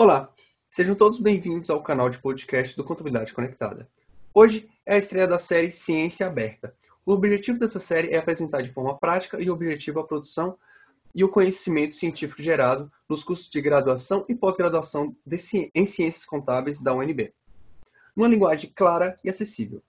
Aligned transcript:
Olá, 0.00 0.32
sejam 0.70 0.94
todos 0.94 1.18
bem-vindos 1.18 1.68
ao 1.68 1.82
canal 1.82 2.08
de 2.08 2.18
podcast 2.18 2.76
do 2.76 2.84
Contabilidade 2.84 3.34
Conectada. 3.34 3.90
Hoje 4.32 4.70
é 4.86 4.94
a 4.94 4.98
estreia 4.98 5.26
da 5.26 5.40
série 5.40 5.72
Ciência 5.72 6.24
Aberta. 6.24 6.72
O 7.04 7.10
objetivo 7.10 7.58
dessa 7.58 7.80
série 7.80 8.14
é 8.14 8.16
apresentar 8.16 8.62
de 8.62 8.72
forma 8.72 8.96
prática 8.96 9.42
e 9.42 9.50
objetiva 9.50 10.00
a 10.00 10.04
produção 10.04 10.56
e 11.12 11.24
o 11.24 11.28
conhecimento 11.28 11.96
científico 11.96 12.40
gerado 12.40 12.88
nos 13.08 13.24
cursos 13.24 13.50
de 13.50 13.60
graduação 13.60 14.24
e 14.28 14.36
pós-graduação 14.36 15.16
em 15.74 15.84
Ciências 15.84 16.24
Contábeis 16.24 16.80
da 16.80 16.94
UNB, 16.94 17.34
numa 18.14 18.28
linguagem 18.28 18.72
clara 18.72 19.18
e 19.24 19.28
acessível. 19.28 19.82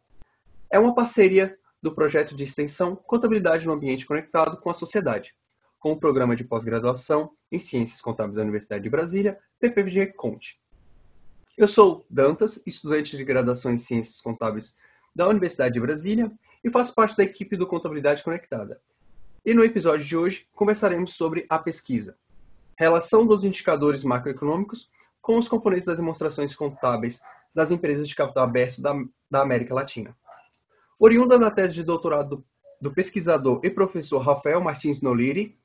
É 0.72 0.80
uma 0.80 0.96
parceria 0.96 1.56
do 1.84 1.94
projeto 1.94 2.36
de 2.36 2.46
extensão 2.46 2.96
Contabilidade 2.96 3.68
no 3.68 3.74
Ambiente 3.74 4.08
Conectado 4.08 4.58
com 4.58 4.72
a 4.72 4.74
Sociedade, 4.74 5.36
com 5.80 5.94
o 5.94 6.00
programa 6.00 6.36
de 6.36 6.44
pós-graduação 6.44 7.32
em 7.52 7.60
Ciências 7.60 8.02
Contábeis 8.02 8.36
da 8.36 8.42
Universidade 8.44 8.84
de 8.84 8.90
Brasília, 8.90 9.40
PPG 9.60 10.08
Conte. 10.08 10.62
Eu 11.58 11.68
sou 11.68 12.06
Dantas, 12.10 12.62
estudante 12.66 13.16
de 13.16 13.24
graduação 13.24 13.74
em 13.74 13.78
Ciências 13.78 14.22
Contábeis 14.22 14.78
da 15.16 15.28
Universidade 15.28 15.74
de 15.74 15.80
Brasília 15.80 16.32
e 16.64 16.70
faço 16.70 16.94
parte 16.94 17.18
da 17.18 17.24
equipe 17.24 17.56
do 17.56 17.66
Contabilidade 17.66 18.24
Conectada. 18.24 18.82
E 19.46 19.54
no 19.54 19.64
episódio 19.64 20.06
de 20.06 20.16
hoje 20.16 20.48
conversaremos 20.54 21.16
sobre 21.16 21.46
a 21.50 21.58
pesquisa, 21.58 22.18
relação 22.78 23.26
dos 23.26 23.44
indicadores 23.44 24.04
macroeconômicos 24.04 24.90
com 25.22 25.38
os 25.38 25.48
componentes 25.48 25.86
das 25.86 25.98
demonstrações 25.98 26.56
contábeis 26.56 27.22
das 27.54 27.72
empresas 27.72 28.08
de 28.08 28.16
capital 28.16 28.44
aberto 28.44 28.82
da, 28.82 28.94
da 29.30 29.42
América 29.42 29.74
Latina. 29.74 30.16
Oriunda 30.98 31.38
da 31.38 31.52
tese 31.52 31.74
de 31.74 31.84
doutorado 31.84 32.38
do, 32.38 32.46
do 32.82 32.94
pesquisador 32.94 33.60
e 33.64 33.70
professor 33.70 34.20
Rafael 34.20 34.62
Martins 34.62 35.02
Noliri, 35.02 35.59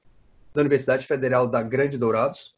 da 0.55 0.61
Universidade 0.61 1.07
Federal 1.07 1.49
da 1.49 1.61
Grande 1.63 1.99
Dourados, 1.99 2.55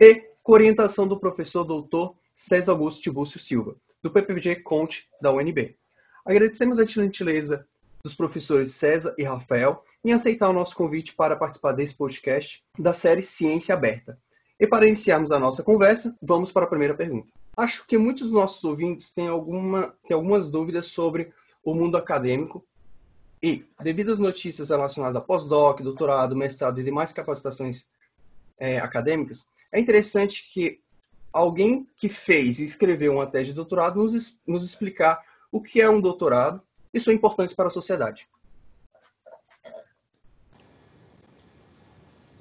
e 0.00 0.26
com 0.42 0.52
orientação 0.52 1.06
do 1.06 1.20
professor 1.20 1.62
doutor 1.62 2.16
César 2.36 2.72
Augusto 2.72 3.00
Tibúcio 3.00 3.38
Silva, 3.38 3.76
do 4.02 4.10
PPG 4.10 4.56
Conte 4.56 5.08
da 5.20 5.30
UNB. 5.30 5.76
Agradecemos 6.24 6.78
a 6.80 6.84
gentileza 6.84 7.64
dos 8.02 8.14
professores 8.14 8.74
César 8.74 9.14
e 9.16 9.22
Rafael 9.22 9.84
em 10.04 10.12
aceitar 10.12 10.50
o 10.50 10.52
nosso 10.52 10.74
convite 10.74 11.14
para 11.14 11.36
participar 11.36 11.72
desse 11.72 11.94
podcast 11.94 12.64
da 12.76 12.92
série 12.92 13.22
Ciência 13.22 13.74
Aberta. 13.74 14.18
E 14.58 14.66
para 14.66 14.86
iniciarmos 14.86 15.30
a 15.30 15.38
nossa 15.38 15.62
conversa, 15.62 16.16
vamos 16.20 16.50
para 16.50 16.64
a 16.64 16.68
primeira 16.68 16.94
pergunta. 16.94 17.28
Acho 17.56 17.86
que 17.86 17.96
muitos 17.96 18.24
dos 18.24 18.32
nossos 18.32 18.64
ouvintes 18.64 19.12
têm, 19.12 19.28
alguma, 19.28 19.94
têm 20.08 20.16
algumas 20.16 20.48
dúvidas 20.48 20.86
sobre 20.86 21.32
o 21.64 21.72
mundo 21.72 21.96
acadêmico 21.96 22.66
e, 23.42 23.66
devido 23.82 24.12
às 24.12 24.18
notícias 24.18 24.70
relacionadas 24.70 25.16
a 25.16 25.20
pós-doc, 25.20 25.80
doutorado, 25.80 26.36
mestrado 26.36 26.80
e 26.80 26.84
demais 26.84 27.12
capacitações 27.12 27.88
é, 28.56 28.78
acadêmicas, 28.78 29.44
é 29.72 29.80
interessante 29.80 30.48
que 30.52 30.80
alguém 31.32 31.88
que 31.96 32.08
fez 32.08 32.60
e 32.60 32.64
escreveu 32.64 33.14
uma 33.14 33.26
tese 33.26 33.46
de 33.46 33.54
doutorado 33.54 34.00
nos, 34.00 34.38
nos 34.46 34.64
explicar 34.64 35.20
o 35.50 35.60
que 35.60 35.80
é 35.80 35.90
um 35.90 36.00
doutorado 36.00 36.62
e 36.94 37.00
sua 37.00 37.12
importância 37.12 37.56
para 37.56 37.66
a 37.66 37.70
sociedade. 37.70 38.28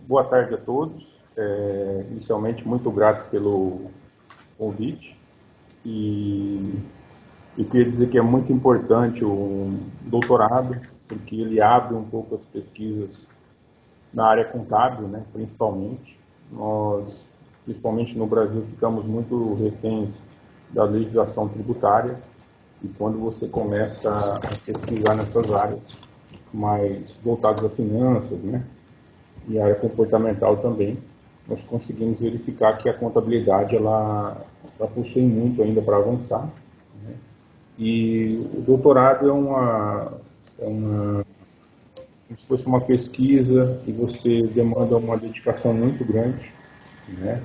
Boa 0.01 0.25
tarde 0.25 0.53
a 0.53 0.57
todos. 0.57 1.09
É, 1.35 2.05
inicialmente, 2.11 2.67
muito 2.67 2.91
grato 2.91 3.29
pelo 3.31 3.89
convite 4.57 5.17
e 5.85 6.75
eu 7.57 7.65
queria 7.65 7.89
dizer 7.89 8.09
que 8.09 8.17
é 8.17 8.21
muito 8.21 8.51
importante 8.51 9.25
o 9.25 9.77
doutorado, 10.01 10.79
porque 11.11 11.35
ele 11.35 11.61
abre 11.61 11.93
um 11.93 12.03
pouco 12.03 12.35
as 12.35 12.45
pesquisas 12.45 13.27
na 14.13 14.27
área 14.27 14.45
contábil, 14.45 15.09
né, 15.09 15.23
principalmente. 15.33 16.17
Nós, 16.49 17.25
principalmente 17.65 18.17
no 18.17 18.25
Brasil, 18.25 18.63
ficamos 18.69 19.05
muito 19.05 19.55
reféns 19.55 20.21
da 20.69 20.85
legislação 20.85 21.49
tributária 21.49 22.17
e 22.81 22.87
quando 22.87 23.19
você 23.19 23.45
começa 23.45 24.09
a 24.09 24.39
pesquisar 24.65 25.15
nessas 25.15 25.51
áreas 25.51 25.97
mais 26.53 27.13
voltadas 27.23 27.63
a 27.65 27.69
finanças, 27.69 28.39
né, 28.39 28.63
e 29.47 29.59
área 29.59 29.75
comportamental 29.75 30.57
também, 30.57 30.97
nós 31.47 31.61
conseguimos 31.63 32.19
verificar 32.19 32.77
que 32.77 32.87
a 32.87 32.93
contabilidade 32.93 33.75
ela, 33.75 34.37
ela 34.79 34.89
possui 34.89 35.23
muito 35.23 35.61
ainda 35.61 35.81
para 35.81 35.97
avançar. 35.97 36.47
Né? 37.03 37.15
E 37.77 38.49
o 38.55 38.61
doutorado 38.61 39.27
é 39.27 39.31
uma, 39.31 40.13
é 40.61 40.65
uma 40.65 41.25
como 42.31 42.39
se 42.39 42.47
fosse 42.47 42.65
uma 42.65 42.79
pesquisa 42.79 43.81
e 43.85 43.91
você 43.91 44.43
demanda 44.43 44.95
uma 44.95 45.17
dedicação 45.17 45.73
muito 45.73 46.05
grande, 46.05 46.49
né? 47.09 47.43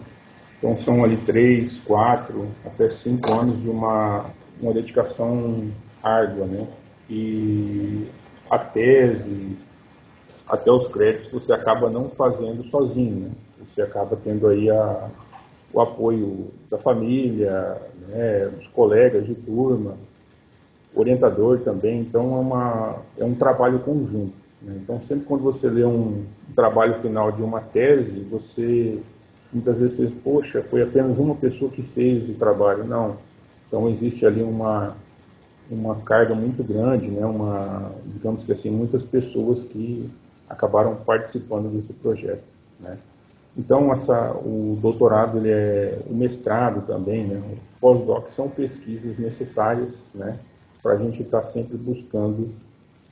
Então 0.58 0.78
são 0.78 1.02
ali 1.02 1.16
três, 1.16 1.76
quatro, 1.78 2.46
até 2.64 2.88
cinco 2.88 3.32
anos 3.32 3.60
de 3.60 3.68
uma, 3.68 4.26
uma 4.60 4.72
dedicação 4.72 5.68
árdua, 6.00 6.46
né? 6.46 6.66
E 7.10 8.06
a 8.48 8.58
tese, 8.58 9.56
até 10.48 10.70
os 10.70 10.86
créditos 10.86 11.32
você 11.32 11.52
acaba 11.52 11.90
não 11.90 12.08
fazendo 12.10 12.62
sozinho, 12.70 13.16
né? 13.16 13.30
Você 13.58 13.82
acaba 13.82 14.16
tendo 14.22 14.46
aí 14.46 14.70
a, 14.70 15.10
o 15.72 15.80
apoio 15.80 16.52
da 16.70 16.78
família, 16.78 17.76
né, 18.08 18.46
dos 18.56 18.68
colegas 18.68 19.26
de 19.26 19.34
turma, 19.34 19.96
orientador 20.96 21.60
também, 21.60 22.00
então 22.00 22.36
é, 22.36 22.40
uma, 22.40 22.96
é 23.18 23.24
um 23.24 23.34
trabalho 23.34 23.78
conjunto. 23.80 24.32
Né? 24.62 24.78
Então, 24.82 25.00
sempre 25.02 25.26
quando 25.26 25.42
você 25.42 25.68
lê 25.68 25.84
um 25.84 26.24
trabalho 26.54 26.94
final 27.00 27.30
de 27.30 27.42
uma 27.42 27.60
tese, 27.60 28.20
você 28.30 28.98
muitas 29.52 29.78
vezes 29.78 29.96
pensa, 29.96 30.12
poxa, 30.24 30.62
foi 30.70 30.82
apenas 30.82 31.18
uma 31.18 31.34
pessoa 31.34 31.70
que 31.70 31.82
fez 31.82 32.28
o 32.28 32.34
trabalho. 32.34 32.84
Não. 32.84 33.16
Então, 33.68 33.88
existe 33.90 34.24
ali 34.24 34.42
uma, 34.42 34.96
uma 35.70 35.96
carga 35.96 36.34
muito 36.34 36.64
grande, 36.64 37.08
né? 37.08 37.26
uma, 37.26 37.92
digamos 38.06 38.42
que 38.42 38.52
assim, 38.52 38.70
muitas 38.70 39.02
pessoas 39.02 39.62
que 39.64 40.10
acabaram 40.48 40.96
participando 40.96 41.70
desse 41.70 41.92
projeto. 41.92 42.44
Né? 42.80 42.96
Então, 43.56 43.92
essa, 43.92 44.32
o 44.32 44.78
doutorado, 44.80 45.38
ele 45.38 45.50
é, 45.50 45.98
o 46.08 46.14
mestrado 46.14 46.86
também, 46.86 47.26
né? 47.26 47.38
o 47.38 47.80
pós-doc 47.80 48.28
são 48.30 48.48
pesquisas 48.48 49.18
necessárias 49.18 49.94
né? 50.14 50.38
Para 50.86 50.94
a 50.94 50.98
gente 50.98 51.20
estar 51.20 51.40
tá 51.40 51.44
sempre 51.44 51.76
buscando 51.76 52.54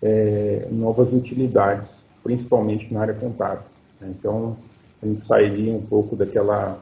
é, 0.00 0.68
novas 0.70 1.12
utilidades, 1.12 2.04
principalmente 2.22 2.94
na 2.94 3.00
área 3.00 3.14
contábil. 3.14 3.64
Né? 4.00 4.14
Então, 4.16 4.56
a 5.02 5.06
gente 5.06 5.24
sairia 5.24 5.72
um 5.72 5.82
pouco 5.82 6.14
daquela 6.14 6.78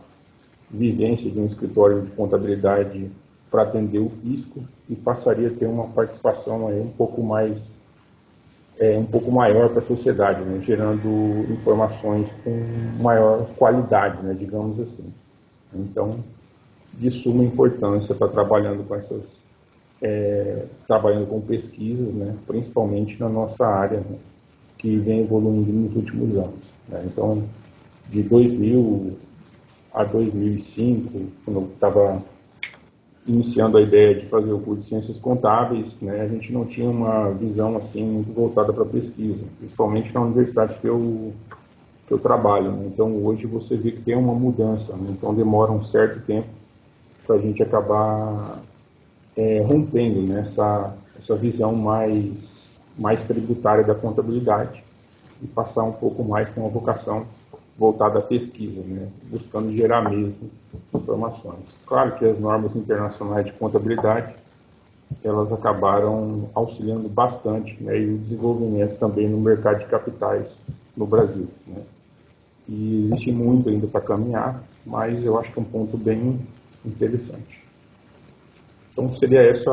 vivência 0.70 1.30
de 1.30 1.41
um 1.41 1.47
escritório 1.47 2.03
de 2.03 2.10
contabilidade 2.10 3.10
para 3.50 3.62
atender 3.62 4.00
o 4.00 4.10
fisco 4.10 4.60
e 4.86 4.94
passaria 4.94 5.48
a 5.48 5.50
ter 5.50 5.64
uma 5.64 5.88
participação 5.88 6.69
aí 6.69 6.78
um 6.78 6.91
pouco 6.91 7.22
mais 7.22 7.56
é, 8.78 8.98
um 8.98 9.06
pouco 9.06 9.30
maior 9.30 9.70
para 9.70 9.80
a 9.80 9.86
sociedade, 9.86 10.42
né? 10.42 10.62
gerando 10.62 11.09
informações 11.50 12.28
com 12.44 13.03
maior 13.03 13.47
qualidade, 13.56 14.22
né? 14.22 14.36
digamos 14.38 14.78
assim. 14.78 15.10
Então, 15.74 16.19
de 16.92 17.10
suma 17.10 17.44
importância 17.44 18.12
estar 18.12 18.28
trabalhando 18.28 18.86
com 18.86 18.94
essas 18.94 19.41
é, 20.03 20.65
trabalhando 20.87 21.29
com 21.29 21.41
pesquisas, 21.41 22.13
né, 22.13 22.35
principalmente 22.47 23.19
na 23.21 23.29
nossa 23.29 23.65
área, 23.65 23.99
né, 23.99 24.19
que 24.77 24.97
vem 24.97 25.21
evoluindo 25.21 25.73
nos 25.73 25.95
últimos 25.95 26.37
anos. 26.37 26.61
Né. 26.89 27.05
Então, 27.07 27.45
de 28.11 28.23
2000 28.23 29.17
a 29.95 30.03
2005, 30.03 31.21
quando 31.45 31.61
eu 31.61 31.71
estava 31.73 32.23
iniciando 33.25 33.79
a 33.79 33.81
ideia 33.81 34.17
de 34.17 34.27
fazer 34.27 34.53
o 34.53 34.59
curso 34.59 34.83
de 34.83 34.89
Ciências 34.89 35.19
Contábeis, 35.21 36.01
né, 36.01 36.23
a 36.23 36.27
gente 36.27 36.53
não 36.53 36.65
tinha 36.65 36.91
uma 36.91 37.31
visão 37.31 37.77
assim 37.77 38.05
muito 38.05 38.33
voltada 38.33 38.73
para 38.73 38.84
pesquisa, 38.84 39.45
principalmente 39.59 40.13
na 40.13 40.23
universidade 40.23 40.75
que 40.81 40.89
eu, 40.89 41.33
que 42.09 42.13
eu 42.13 42.19
trabalho. 42.19 42.73
Né. 42.73 42.91
Então, 42.93 43.25
hoje 43.25 43.47
você 43.47 43.77
vê 43.77 43.93
que 43.93 44.01
tem 44.01 44.17
uma 44.17 44.34
mudança, 44.34 44.97
né. 44.97 45.11
então 45.17 45.33
demora 45.33 45.71
um 45.71 45.84
certo 45.84 46.21
tempo 46.27 46.49
para 47.25 47.37
a 47.37 47.39
gente 47.39 47.63
acabar 47.63 48.60
é, 49.37 49.61
rompendo 49.63 50.23
nessa 50.23 50.95
essa 51.23 51.37
visão 51.37 51.75
mais, 51.75 52.33
mais 52.99 53.25
tributária 53.25 53.84
da 53.84 53.95
contabilidade 53.95 54.83
e 55.41 55.47
passar 55.47 55.84
um 55.84 55.93
pouco 55.93 56.25
mais 56.25 56.49
com 56.49 56.63
uma 56.63 56.69
vocação 56.69 57.27
voltada 57.79 58.19
à 58.19 58.23
pesquisa, 58.23 58.83
né, 58.83 59.09
buscando 59.31 59.73
gerar 59.73 60.09
mesmo 60.09 60.51
informações. 60.95 61.75
Claro 61.87 62.17
que 62.17 62.25
as 62.25 62.39
normas 62.39 62.75
internacionais 62.77 63.47
de 63.47 63.53
contabilidade 63.53 64.34
elas 65.23 65.53
acabaram 65.53 66.49
auxiliando 66.55 67.09
bastante 67.09 67.77
né, 67.83 68.01
e 68.01 68.15
o 68.15 68.19
desenvolvimento 68.19 68.99
também 68.99 69.29
no 69.29 69.39
mercado 69.39 69.81
de 69.81 69.87
capitais 69.87 70.47
no 70.97 71.07
Brasil. 71.07 71.49
Né. 71.67 71.83
E 72.69 73.07
existe 73.07 73.33
muito 73.33 73.69
ainda 73.69 73.87
para 73.87 74.01
caminhar, 74.01 74.63
mas 74.87 75.25
eu 75.25 75.39
acho 75.39 75.53
que 75.53 75.59
é 75.59 75.63
um 75.63 75.67
ponto 75.67 75.97
bem 75.97 76.41
interessante. 76.84 77.61
Então 78.92 79.15
seria 79.16 79.42
essa 79.42 79.71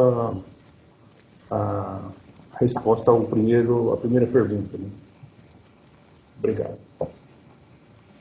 a 1.51 2.11
resposta 2.59 3.09
ao 3.09 3.25
primeiro, 3.25 3.93
à 3.93 3.97
primeira 3.97 4.27
pergunta. 4.27 4.77
Né? 4.77 4.89
Obrigado. 6.37 6.77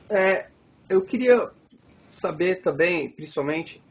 É, 0.09 0.47
eu 0.89 1.01
queria 1.01 1.49
saber 2.09 2.61
também, 2.61 3.09
principalmente, 3.09 3.83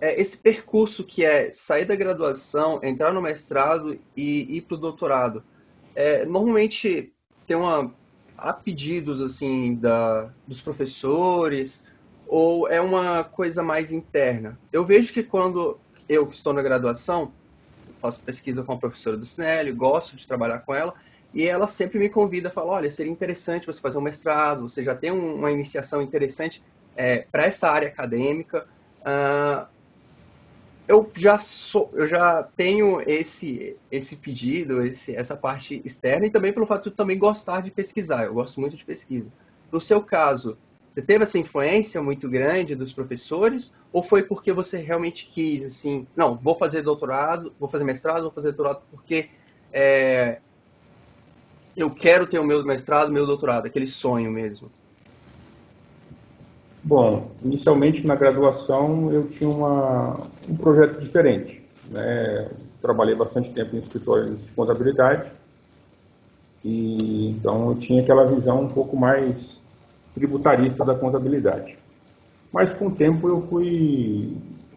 é, 0.00 0.20
esse 0.20 0.36
percurso 0.36 1.04
que 1.04 1.24
é 1.24 1.52
sair 1.52 1.84
da 1.84 1.94
graduação, 1.94 2.80
entrar 2.82 3.12
no 3.12 3.22
mestrado 3.22 3.98
e 4.16 4.56
ir 4.56 4.62
para 4.62 4.74
o 4.74 4.80
doutorado. 4.80 5.42
É, 5.94 6.24
normalmente 6.24 7.12
tem 7.46 7.56
uma 7.56 7.92
há 8.36 8.52
pedidos 8.52 9.22
assim 9.22 9.76
da, 9.76 10.30
dos 10.46 10.60
professores 10.60 11.86
ou 12.26 12.68
é 12.68 12.80
uma 12.80 13.24
coisa 13.24 13.62
mais 13.62 13.92
interna? 13.92 14.58
Eu 14.72 14.84
vejo 14.84 15.12
que 15.12 15.22
quando 15.22 15.78
eu 16.08 16.28
estou 16.30 16.52
na 16.52 16.62
graduação, 16.62 17.32
faço 18.00 18.20
pesquisa 18.20 18.62
com 18.62 18.72
a 18.72 18.76
professora 18.76 19.16
do 19.16 19.24
SNEL, 19.24 19.74
gosto 19.74 20.16
de 20.16 20.26
trabalhar 20.26 20.60
com 20.60 20.74
ela, 20.74 20.94
e 21.34 21.46
ela 21.46 21.66
sempre 21.66 21.98
me 21.98 22.08
convida, 22.08 22.50
fala, 22.50 22.72
olha, 22.72 22.90
seria 22.90 23.12
interessante 23.12 23.66
você 23.66 23.80
fazer 23.80 23.98
um 23.98 24.02
mestrado, 24.02 24.68
você 24.68 24.82
já 24.82 24.94
tem 24.94 25.10
uma 25.10 25.50
iniciação 25.50 26.00
interessante 26.00 26.62
é, 26.96 27.26
para 27.30 27.44
essa 27.44 27.68
área 27.68 27.88
acadêmica. 27.88 28.66
Uh, 29.02 29.66
eu 30.88 31.10
já 31.14 31.38
sou, 31.38 31.90
eu 31.94 32.06
já 32.06 32.44
tenho 32.56 33.02
esse 33.06 33.76
esse 33.90 34.16
pedido, 34.16 34.82
esse, 34.82 35.14
essa 35.14 35.36
parte 35.36 35.82
externa 35.84 36.26
e 36.26 36.30
também 36.30 36.52
pelo 36.52 36.66
fato 36.66 36.90
de 36.90 36.96
também 36.96 37.18
gostar 37.18 37.60
de 37.60 37.70
pesquisar. 37.70 38.24
Eu 38.24 38.34
gosto 38.34 38.60
muito 38.60 38.76
de 38.76 38.84
pesquisa. 38.84 39.30
No 39.70 39.80
seu 39.80 40.00
caso, 40.00 40.56
você 40.96 41.02
teve 41.02 41.24
essa 41.24 41.38
influência 41.38 42.02
muito 42.02 42.26
grande 42.26 42.74
dos 42.74 42.90
professores 42.90 43.70
ou 43.92 44.02
foi 44.02 44.22
porque 44.22 44.50
você 44.50 44.78
realmente 44.78 45.26
quis 45.26 45.62
assim, 45.62 46.06
não, 46.16 46.36
vou 46.36 46.54
fazer 46.54 46.80
doutorado, 46.80 47.52
vou 47.60 47.68
fazer 47.68 47.84
mestrado, 47.84 48.22
vou 48.22 48.30
fazer 48.30 48.52
doutorado 48.52 48.82
porque 48.90 49.28
é, 49.70 50.38
eu 51.76 51.90
quero 51.90 52.26
ter 52.26 52.38
o 52.38 52.44
meu 52.44 52.64
mestrado, 52.64 53.12
meu 53.12 53.26
doutorado, 53.26 53.66
aquele 53.66 53.86
sonho 53.86 54.32
mesmo? 54.32 54.70
Bom, 56.82 57.30
inicialmente 57.44 58.06
na 58.06 58.14
graduação 58.14 59.12
eu 59.12 59.28
tinha 59.28 59.50
uma, 59.50 60.26
um 60.48 60.56
projeto 60.56 60.98
diferente. 60.98 61.62
Né? 61.90 62.48
Trabalhei 62.80 63.14
bastante 63.14 63.50
tempo 63.50 63.76
em 63.76 63.80
escritórios 63.80 64.40
de 64.46 64.50
contabilidade 64.52 65.30
e 66.64 67.32
então 67.32 67.68
eu 67.68 67.74
tinha 67.76 68.00
aquela 68.02 68.24
visão 68.24 68.62
um 68.62 68.68
pouco 68.68 68.96
mais 68.96 69.60
tributarista 70.16 70.84
da 70.84 70.94
contabilidade. 70.94 71.76
Mas 72.52 72.72
com 72.72 72.86
o 72.86 72.90
tempo 72.90 73.28
eu 73.28 73.42
fui 73.42 74.34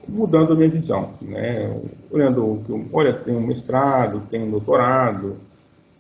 mudando 0.07 0.51
a 0.51 0.55
minha 0.55 0.69
visão, 0.69 1.13
né? 1.21 1.73
Olhando 2.11 2.61
olha, 2.91 3.13
tem 3.13 3.35
um 3.35 3.47
mestrado, 3.47 4.23
tem 4.29 4.43
um 4.43 4.51
doutorado 4.51 5.37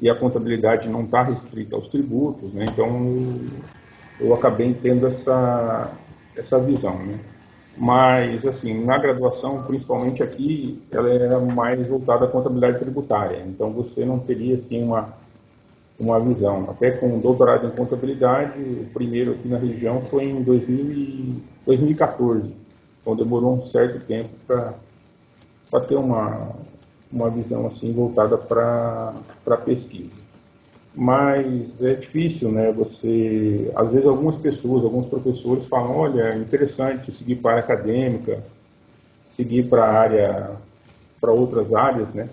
e 0.01 0.09
a 0.09 0.15
contabilidade 0.15 0.89
não 0.89 1.03
está 1.03 1.23
restrita 1.23 1.75
aos 1.75 1.87
tributos, 1.87 2.53
né? 2.53 2.65
Então 2.65 3.39
eu 4.19 4.33
acabei 4.33 4.73
tendo 4.73 5.07
essa, 5.07 5.91
essa 6.35 6.59
visão, 6.59 6.97
né? 6.97 7.17
Mas, 7.77 8.45
assim, 8.45 8.83
na 8.83 8.97
graduação, 8.97 9.63
principalmente 9.63 10.21
aqui, 10.21 10.81
ela 10.91 11.09
era 11.09 11.39
mais 11.39 11.87
voltada 11.87 12.25
à 12.25 12.27
contabilidade 12.27 12.77
tributária. 12.77 13.41
Então, 13.47 13.71
você 13.71 14.03
não 14.03 14.19
teria, 14.19 14.55
assim, 14.55 14.83
uma, 14.83 15.13
uma 15.99 16.19
visão. 16.19 16.69
Até 16.69 16.91
com 16.91 17.19
doutorado 17.19 17.67
em 17.67 17.71
contabilidade, 17.71 18.59
o 18.59 18.85
primeiro 18.93 19.31
aqui 19.31 19.47
na 19.47 19.57
região 19.57 20.01
foi 20.01 20.25
em 20.25 20.41
2000 20.41 21.35
2014. 21.65 22.51
Então, 23.01 23.15
demorou 23.15 23.55
um 23.55 23.67
certo 23.67 24.03
tempo 24.05 24.29
para 24.47 25.81
ter 25.87 25.95
uma, 25.95 26.49
uma 27.11 27.29
visão, 27.29 27.67
assim, 27.67 27.91
voltada 27.93 28.37
para 28.37 29.13
a 29.45 29.57
pesquisa 29.57 30.19
mas 30.95 31.81
é 31.81 31.93
difícil, 31.93 32.51
né? 32.51 32.71
Você, 32.71 33.71
às 33.75 33.89
vezes, 33.91 34.07
algumas 34.07 34.37
pessoas, 34.37 34.83
alguns 34.83 35.07
professores 35.07 35.65
falam: 35.67 35.95
olha, 35.95 36.23
é 36.23 36.37
interessante 36.37 37.13
seguir 37.13 37.37
para 37.37 37.51
a 37.51 37.53
área 37.55 37.63
acadêmica, 37.63 38.43
seguir 39.25 39.69
para 39.69 39.87
área, 39.87 40.51
para 41.21 41.31
outras 41.31 41.73
áreas, 41.73 42.13
né? 42.13 42.27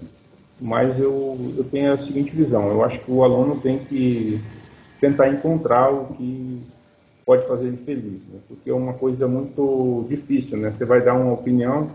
Mas 0.60 0.98
eu, 0.98 1.38
eu 1.56 1.64
tenho 1.64 1.92
a 1.92 1.98
seguinte 1.98 2.34
visão: 2.34 2.68
eu 2.68 2.82
acho 2.82 2.98
que 3.00 3.10
o 3.10 3.22
aluno 3.22 3.60
tem 3.60 3.78
que 3.78 4.40
tentar 5.00 5.28
encontrar 5.28 5.92
o 5.92 6.14
que 6.14 6.62
pode 7.24 7.46
fazer 7.46 7.66
ele 7.66 7.76
feliz, 7.78 8.22
né? 8.28 8.38
porque 8.48 8.70
é 8.70 8.74
uma 8.74 8.94
coisa 8.94 9.26
muito 9.26 10.06
difícil, 10.08 10.56
né? 10.56 10.70
Você 10.70 10.84
vai 10.84 11.02
dar 11.02 11.14
uma 11.14 11.32
opinião 11.32 11.90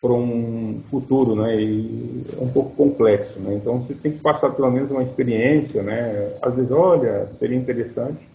para 0.00 0.12
um 0.12 0.80
futuro, 0.88 1.34
né? 1.34 1.60
E 1.60 2.22
é 2.38 2.42
um 2.42 2.48
pouco 2.48 2.70
complexo, 2.76 3.38
né? 3.40 3.56
Então 3.56 3.78
você 3.78 3.94
tem 3.94 4.12
que 4.12 4.18
passar 4.18 4.50
pelo 4.50 4.70
menos 4.70 4.90
uma 4.90 5.02
experiência, 5.02 5.82
né? 5.82 6.34
Às 6.40 6.54
vezes, 6.54 6.70
olha, 6.70 7.26
seria 7.32 7.56
interessante, 7.56 8.28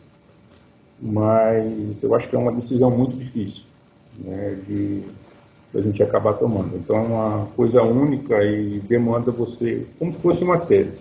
mas 1.01 2.03
eu 2.03 2.13
acho 2.13 2.27
que 2.27 2.35
é 2.35 2.39
uma 2.39 2.51
decisão 2.51 2.91
muito 2.91 3.15
difícil, 3.15 3.63
né? 4.19 4.59
De 4.67 5.03
a 5.73 5.81
gente 5.81 6.01
acabar 6.03 6.33
tomando. 6.33 6.75
Então 6.75 6.95
é 6.95 6.99
uma 6.99 7.45
coisa 7.55 7.81
única 7.81 8.43
e 8.43 8.79
demanda 8.79 9.31
você, 9.31 9.87
como 9.97 10.13
se 10.13 10.19
fosse 10.19 10.43
uma 10.43 10.59
tese, 10.59 10.99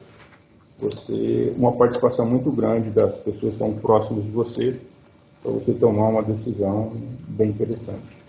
você 0.79 1.53
uma 1.57 1.73
participação 1.73 2.27
muito 2.27 2.51
grande 2.51 2.91
das 2.91 3.19
pessoas 3.19 3.41
que 3.41 3.65
estão 3.65 3.73
próximas 3.75 4.25
de 4.25 4.31
você 4.31 4.81
para 5.43 5.53
você 5.53 5.73
tomar 5.73 6.09
uma 6.09 6.23
decisão 6.23 6.93
bem 7.29 7.49
interessante. 7.51 8.21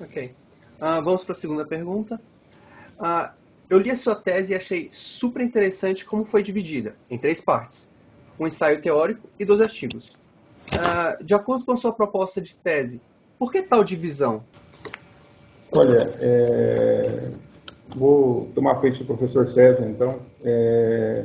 Ok. 0.00 0.34
Uh, 0.76 1.02
vamos 1.02 1.24
para 1.24 1.32
a 1.32 1.36
segunda 1.36 1.64
pergunta. 1.64 2.20
Uh, 2.98 3.30
eu 3.68 3.78
li 3.78 3.90
a 3.90 3.96
sua 3.96 4.14
tese 4.14 4.52
e 4.52 4.56
achei 4.56 4.88
super 4.92 5.42
interessante 5.42 6.04
como 6.04 6.24
foi 6.24 6.42
dividida 6.42 6.96
em 7.10 7.18
três 7.18 7.40
partes: 7.40 7.90
um 8.38 8.46
ensaio 8.46 8.80
teórico 8.80 9.28
e 9.38 9.44
dois 9.44 9.60
artigos. 9.60 10.10
Uh, 10.72 11.24
de 11.24 11.34
acordo 11.34 11.64
com 11.64 11.72
a 11.72 11.76
sua 11.76 11.92
proposta 11.92 12.40
de 12.40 12.54
tese, 12.56 13.00
por 13.38 13.50
que 13.50 13.62
tal 13.62 13.82
divisão? 13.82 14.44
Olha, 15.72 16.10
é... 16.20 17.30
vou 17.94 18.48
tomar 18.54 18.76
frente 18.76 18.98
do 18.98 19.04
professor 19.04 19.46
César, 19.48 19.86
então. 19.88 20.18
É... 20.44 21.24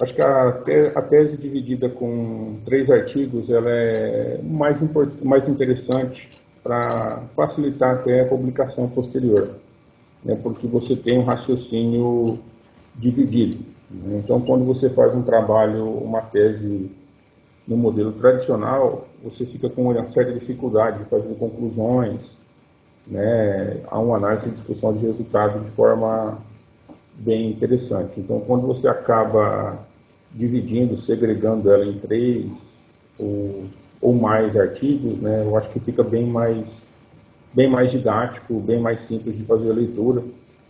Acho 0.00 0.12
que 0.12 0.22
a, 0.22 0.48
a, 0.96 1.02
tese 1.02 1.36
dividida 1.36 1.88
com 1.88 2.56
três 2.64 2.90
artigos 2.90 3.48
ela 3.48 3.70
é 3.70 4.40
mais, 4.42 4.82
import... 4.82 5.08
mais 5.22 5.48
interessante 5.48 6.28
para 6.64 7.22
facilitar 7.36 7.96
até 7.96 8.22
a 8.22 8.24
publicação 8.26 8.88
posterior, 8.88 9.50
né, 10.24 10.36
porque 10.42 10.66
você 10.66 10.96
tem 10.96 11.18
um 11.18 11.24
raciocínio 11.24 12.40
dividido. 12.96 13.64
Né? 13.90 14.20
Então, 14.24 14.40
quando 14.40 14.64
você 14.64 14.90
faz 14.90 15.14
um 15.14 15.22
trabalho, 15.22 15.84
uma 15.84 16.22
tese 16.22 16.90
no 17.68 17.76
modelo 17.76 18.12
tradicional, 18.12 19.06
você 19.22 19.46
fica 19.46 19.68
com 19.68 19.90
uma 19.90 20.08
certa 20.08 20.32
dificuldade 20.32 20.98
de 20.98 21.04
fazer 21.04 21.34
conclusões, 21.34 22.36
né, 23.06 23.80
há 23.88 23.98
uma 23.98 24.16
análise 24.16 24.48
e 24.48 24.52
discussão 24.52 24.92
de 24.94 25.06
resultado 25.06 25.60
de 25.60 25.70
forma 25.72 26.38
bem 27.16 27.50
interessante. 27.50 28.18
Então, 28.18 28.40
quando 28.40 28.66
você 28.66 28.88
acaba 28.88 29.78
dividindo, 30.32 31.00
segregando 31.00 31.70
ela 31.70 31.84
em 31.84 31.98
três 31.98 32.46
ou 33.18 33.64
ou 34.04 34.12
mais 34.12 34.54
artigos, 34.54 35.16
né, 35.18 35.42
eu 35.46 35.56
acho 35.56 35.70
que 35.70 35.80
fica 35.80 36.02
bem 36.02 36.26
mais, 36.26 36.82
bem 37.54 37.70
mais 37.70 37.90
didático, 37.90 38.60
bem 38.60 38.78
mais 38.78 39.00
simples 39.00 39.34
de 39.34 39.44
fazer 39.44 39.70
a 39.70 39.74
leitura, 39.74 40.22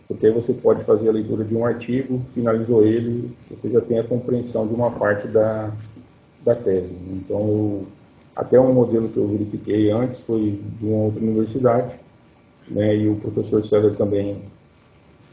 porque 0.06 0.26
aí 0.26 0.32
você 0.32 0.52
pode 0.52 0.84
fazer 0.84 1.08
a 1.08 1.12
leitura 1.12 1.42
de 1.42 1.52
um 1.52 1.66
artigo, 1.66 2.22
finalizou 2.32 2.86
ele, 2.86 3.34
você 3.50 3.68
já 3.70 3.80
tem 3.80 3.98
a 3.98 4.04
compreensão 4.04 4.68
de 4.68 4.72
uma 4.72 4.88
parte 4.88 5.26
da, 5.26 5.72
da 6.44 6.54
tese. 6.54 6.94
Então, 7.10 7.40
eu, 7.40 7.86
até 8.36 8.60
um 8.60 8.72
modelo 8.72 9.08
que 9.08 9.16
eu 9.16 9.26
verifiquei 9.26 9.90
antes 9.90 10.20
foi 10.20 10.60
de 10.78 10.86
uma 10.86 11.06
outra 11.06 11.20
universidade, 11.20 11.98
né, 12.68 12.96
e 12.96 13.08
o 13.08 13.16
professor 13.16 13.64
César 13.66 13.94
também 13.96 14.42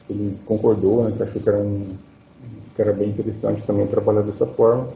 ele 0.09 0.37
concordou, 0.45 1.05
né, 1.05 1.15
que 1.15 1.23
achou 1.23 1.41
que 1.41 1.49
era, 1.49 1.59
um, 1.59 1.95
que 2.75 2.81
era 2.81 2.93
bem 2.93 3.09
interessante 3.09 3.61
também 3.63 3.87
trabalhar 3.87 4.21
dessa 4.21 4.45
forma, 4.45 4.89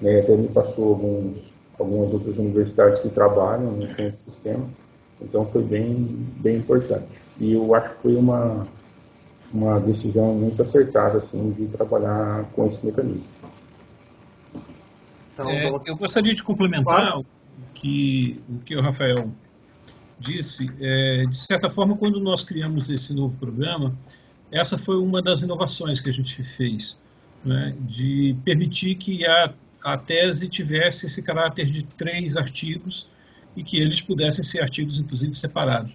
né, 0.00 0.20
até 0.20 0.36
me 0.36 0.48
passou 0.48 0.88
alguns 0.88 1.50
algumas 1.80 2.12
outras 2.12 2.36
universidades 2.36 3.00
que 3.00 3.08
trabalham 3.08 3.72
né, 3.72 3.92
com 3.96 4.02
esse 4.02 4.18
sistema. 4.24 4.68
Então 5.20 5.44
foi 5.46 5.62
bem, 5.62 5.94
bem 6.36 6.56
importante. 6.56 7.08
E 7.38 7.52
eu 7.52 7.74
acho 7.74 7.90
que 7.90 8.02
foi 8.02 8.16
uma, 8.16 8.66
uma 9.52 9.80
decisão 9.80 10.34
muito 10.34 10.62
acertada 10.62 11.18
assim, 11.18 11.52
de 11.52 11.66
trabalhar 11.66 12.44
com 12.54 12.66
esse 12.66 12.84
mecanismo. 12.84 13.24
Então, 15.32 15.48
é, 15.48 15.68
eu 15.86 15.96
gostaria 15.96 16.34
de 16.34 16.42
complementar 16.42 17.18
o 17.18 17.24
que 17.74 18.40
o, 18.48 18.58
que 18.58 18.76
o 18.76 18.82
Rafael 18.82 19.28
disse. 20.20 20.70
É, 20.80 21.24
de 21.28 21.36
certa 21.36 21.70
forma, 21.70 21.96
quando 21.96 22.20
nós 22.20 22.42
criamos 22.42 22.88
esse 22.90 23.12
novo 23.14 23.36
programa, 23.38 23.96
essa 24.52 24.76
foi 24.78 24.96
uma 24.96 25.22
das 25.22 25.42
inovações 25.42 26.00
que 26.00 26.10
a 26.10 26.12
gente 26.12 26.42
fez, 26.56 26.98
né, 27.44 27.74
de 27.80 28.36
permitir 28.44 28.96
que 28.96 29.24
a 29.26 29.52
a 29.82 29.96
tese 29.96 30.48
tivesse 30.48 31.06
esse 31.06 31.22
caráter 31.22 31.66
de 31.66 31.82
três 31.82 32.36
artigos 32.36 33.06
e 33.56 33.64
que 33.64 33.78
eles 33.78 34.00
pudessem 34.00 34.44
ser 34.44 34.60
artigos, 34.60 34.98
inclusive, 34.98 35.34
separados. 35.34 35.92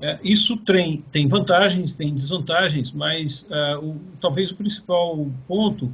É, 0.00 0.18
isso 0.24 0.56
tem, 0.56 1.04
tem 1.12 1.28
vantagens, 1.28 1.92
tem 1.92 2.14
desvantagens, 2.14 2.90
mas 2.90 3.42
uh, 3.50 3.84
o, 3.84 4.00
talvez 4.20 4.50
o 4.50 4.56
principal 4.56 5.30
ponto 5.46 5.92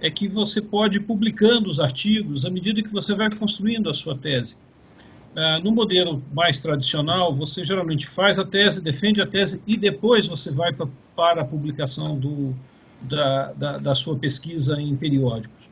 é 0.00 0.08
que 0.08 0.28
você 0.28 0.62
pode 0.62 0.98
ir 0.98 1.00
publicando 1.00 1.68
os 1.68 1.80
artigos 1.80 2.44
à 2.44 2.50
medida 2.50 2.82
que 2.82 2.88
você 2.88 3.14
vai 3.16 3.28
construindo 3.30 3.90
a 3.90 3.94
sua 3.94 4.16
tese. 4.16 4.56
Uh, 5.38 5.62
no 5.62 5.70
modelo 5.70 6.20
mais 6.34 6.60
tradicional, 6.60 7.32
você 7.32 7.64
geralmente 7.64 8.08
faz 8.08 8.40
a 8.40 8.44
tese, 8.44 8.80
defende 8.80 9.22
a 9.22 9.26
tese 9.26 9.62
e 9.68 9.76
depois 9.76 10.26
você 10.26 10.50
vai 10.50 10.72
pra, 10.72 10.88
para 11.14 11.42
a 11.42 11.44
publicação 11.44 12.18
do, 12.18 12.56
da, 13.02 13.52
da, 13.52 13.78
da, 13.78 13.94
sua 13.94 14.18
pesquisa 14.18 14.80
em 14.80 14.96
periódicos. 14.96 15.68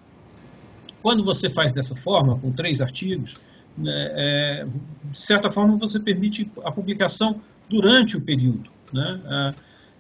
Quando 1.02 1.24
você 1.24 1.50
faz 1.50 1.72
dessa 1.72 1.96
forma, 1.96 2.38
com 2.38 2.52
três 2.52 2.80
artigos, 2.80 3.34
né, 3.76 4.12
é, 4.14 4.66
de 5.10 5.20
certa 5.20 5.50
forma 5.50 5.76
você 5.76 5.98
permite 5.98 6.48
a 6.64 6.70
publicação 6.70 7.40
durante 7.68 8.16
o 8.16 8.20
período. 8.20 8.70
Né? 8.92 9.54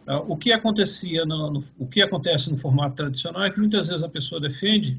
Uh, 0.06 0.12
uh, 0.12 0.32
o 0.32 0.36
que 0.36 0.52
acontecia 0.52 1.26
no, 1.26 1.50
no, 1.50 1.64
o 1.76 1.88
que 1.88 2.00
acontece 2.02 2.52
no 2.52 2.56
formato 2.56 2.94
tradicional 2.94 3.42
é 3.42 3.50
que 3.50 3.58
muitas 3.58 3.88
vezes 3.88 4.04
a 4.04 4.08
pessoa 4.08 4.40
defende 4.40 4.96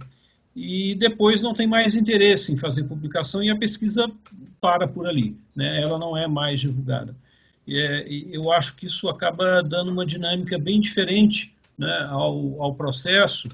e 0.58 0.96
depois 0.96 1.40
não 1.40 1.54
tem 1.54 1.68
mais 1.68 1.96
interesse 1.96 2.52
em 2.52 2.58
fazer 2.58 2.84
publicação 2.86 3.44
e 3.44 3.52
a 3.52 3.56
pesquisa 3.56 4.10
para 4.60 4.88
por 4.88 5.06
ali, 5.06 5.38
né? 5.56 5.80
ela 5.80 6.00
não 6.00 6.18
é 6.18 6.28
mais 6.28 6.60
divulgada. 6.60 7.16
É, 7.70 8.08
eu 8.32 8.52
acho 8.52 8.76
que 8.76 8.88
isso 8.88 9.08
acaba 9.08 9.62
dando 9.62 9.92
uma 9.92 10.04
dinâmica 10.04 10.58
bem 10.58 10.82
diferente 10.82 11.54
né, 11.78 12.08
ao, 12.10 12.60
ao 12.60 12.74
processo 12.74 13.48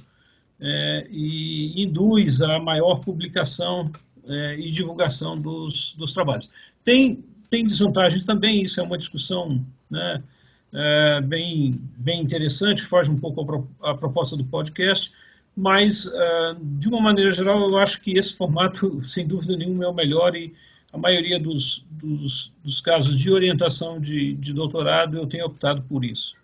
é, 0.61 1.05
e 1.11 1.83
induz 1.83 2.41
a 2.41 2.57
maior 2.57 3.01
publicação 3.01 3.91
é, 4.25 4.57
e 4.57 4.71
divulgação 4.71 5.37
dos, 5.37 5.93
dos 5.97 6.13
trabalhos. 6.13 6.49
Tem, 6.85 7.21
tem 7.49 7.65
desvantagens 7.65 8.25
também, 8.25 8.61
isso 8.61 8.79
é 8.79 8.83
uma 8.83 8.97
discussão 8.97 9.61
né, 9.89 10.23
é, 10.71 11.21
bem, 11.21 11.81
bem 11.97 12.21
interessante, 12.21 12.81
foge 12.81 13.11
um 13.11 13.19
pouco 13.19 13.67
à 13.81 13.93
proposta 13.93 14.37
do 14.37 14.45
podcast, 14.45 15.11
mas, 15.55 16.05
uh, 16.05 16.55
de 16.59 16.87
uma 16.87 16.99
maneira 16.99 17.31
geral, 17.31 17.61
eu 17.61 17.77
acho 17.77 18.01
que 18.01 18.17
esse 18.17 18.35
formato, 18.35 19.03
sem 19.07 19.27
dúvida 19.27 19.55
nenhuma, 19.55 19.85
é 19.85 19.87
o 19.87 19.93
melhor 19.93 20.35
e 20.35 20.55
a 20.91 20.97
maioria 20.97 21.39
dos, 21.39 21.85
dos, 21.89 22.53
dos 22.63 22.79
casos 22.79 23.17
de 23.17 23.31
orientação 23.31 23.99
de, 23.99 24.35
de, 24.35 24.53
doutorado 24.53 25.17
eu 25.17 25.27
tenho 25.27 25.45
optado 25.45 25.81
por 25.83 26.05
isso. 26.05 26.35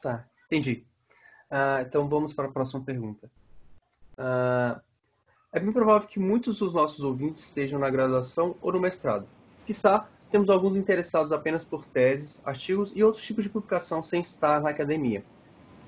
Tá, 0.00 0.24
entendi. 0.46 0.84
Uh, 1.50 1.82
então 1.82 2.08
vamos 2.08 2.34
para 2.34 2.46
a 2.46 2.52
próxima 2.52 2.82
pergunta. 2.82 3.28
Uh, 4.16 4.80
é 5.52 5.60
bem 5.60 5.72
provável 5.72 6.06
que 6.06 6.20
muitos 6.20 6.58
dos 6.58 6.74
nossos 6.74 7.00
ouvintes 7.00 7.44
estejam 7.44 7.80
na 7.80 7.90
graduação 7.90 8.56
ou 8.60 8.72
no 8.72 8.80
mestrado. 8.80 9.26
Quizá 9.64 10.08
temos 10.30 10.48
alguns 10.48 10.76
interessados 10.76 11.32
apenas 11.32 11.64
por 11.64 11.84
teses, 11.86 12.46
artigos 12.46 12.92
e 12.94 13.02
outros 13.02 13.24
tipos 13.24 13.44
de 13.44 13.50
publicação 13.50 14.02
sem 14.02 14.20
estar 14.20 14.60
na 14.60 14.70
academia. 14.70 15.24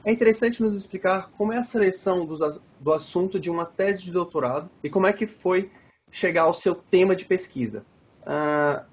É 0.05 0.13
interessante 0.13 0.63
nos 0.63 0.75
explicar 0.75 1.31
como 1.37 1.53
é 1.53 1.59
a 1.59 1.63
seleção 1.63 2.25
do, 2.25 2.93
assunto 2.93 3.39
de 3.39 3.51
uma 3.51 3.65
tese 3.65 4.03
de 4.03 4.11
doutorado 4.11 4.71
e 4.83 4.89
como 4.89 5.07
é 5.07 5.13
que 5.13 5.27
foi 5.27 5.71
chegar 6.11 6.43
ao 6.43 6.55
seu 6.55 6.75
tema 6.75 7.15
de 7.15 7.25
pesquisa. 7.25 7.85
Uh, 8.23 8.85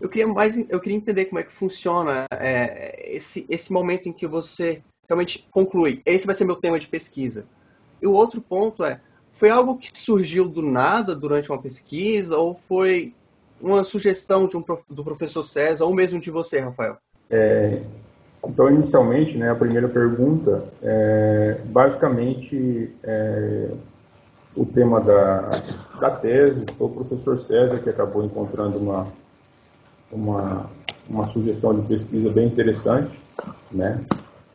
eu 0.00 0.08
queria 0.08 0.26
mais, 0.26 0.56
eu 0.68 0.80
queria 0.80 0.96
entender 0.96 1.26
como 1.26 1.38
é 1.38 1.42
que 1.42 1.52
funciona 1.52 2.26
é, 2.30 3.14
esse 3.14 3.46
esse 3.48 3.72
momento 3.72 4.08
em 4.08 4.12
que 4.12 4.26
você 4.26 4.82
realmente 5.08 5.46
conclui, 5.50 6.02
esse 6.04 6.26
vai 6.26 6.34
ser 6.34 6.44
meu 6.44 6.56
tema 6.56 6.78
de 6.78 6.88
pesquisa. 6.88 7.46
E 8.02 8.06
o 8.06 8.12
outro 8.12 8.40
ponto 8.40 8.84
é, 8.84 9.00
foi 9.32 9.48
algo 9.48 9.78
que 9.78 9.90
surgiu 9.94 10.48
do 10.48 10.62
nada 10.62 11.14
durante 11.14 11.50
uma 11.50 11.60
pesquisa 11.60 12.36
ou 12.36 12.54
foi 12.54 13.14
uma 13.60 13.84
sugestão 13.84 14.46
de 14.46 14.56
um, 14.56 14.64
do 14.88 15.04
professor 15.04 15.44
César 15.44 15.84
ou 15.84 15.94
mesmo 15.94 16.20
de 16.20 16.30
você, 16.30 16.58
Rafael? 16.58 16.98
É, 17.30 17.82
então, 18.48 18.70
inicialmente, 18.70 19.36
né, 19.36 19.50
a 19.50 19.54
primeira 19.54 19.88
pergunta, 19.88 20.64
é, 20.82 21.60
basicamente, 21.66 22.90
é, 23.02 23.70
o 24.54 24.64
tema 24.64 25.00
da, 25.00 25.50
da 26.00 26.10
tese 26.10 26.64
foi 26.78 26.86
o 26.86 26.90
professor 26.90 27.38
César 27.38 27.78
que 27.78 27.90
acabou 27.90 28.24
encontrando 28.24 28.78
uma, 28.78 29.06
uma, 30.10 30.70
uma 31.08 31.28
sugestão 31.28 31.78
de 31.78 31.86
pesquisa 31.86 32.30
bem 32.30 32.46
interessante, 32.46 33.18
né? 33.70 34.02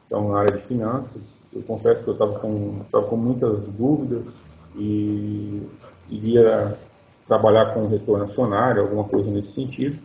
Então, 0.07 0.29
na 0.29 0.39
área 0.39 0.57
de 0.57 0.63
finanças, 0.63 1.21
eu 1.53 1.61
confesso 1.61 2.03
que 2.03 2.09
eu 2.09 2.13
estava 2.13 2.39
com, 2.39 2.81
tava 2.91 3.05
com 3.07 3.15
muitas 3.15 3.65
dúvidas 3.67 4.33
e 4.75 5.61
iria 6.09 6.77
trabalhar 7.27 7.73
com 7.73 7.87
retorno 7.87 8.25
acionário, 8.25 8.81
alguma 8.81 9.03
coisa 9.03 9.29
nesse 9.29 9.53
sentido. 9.53 9.97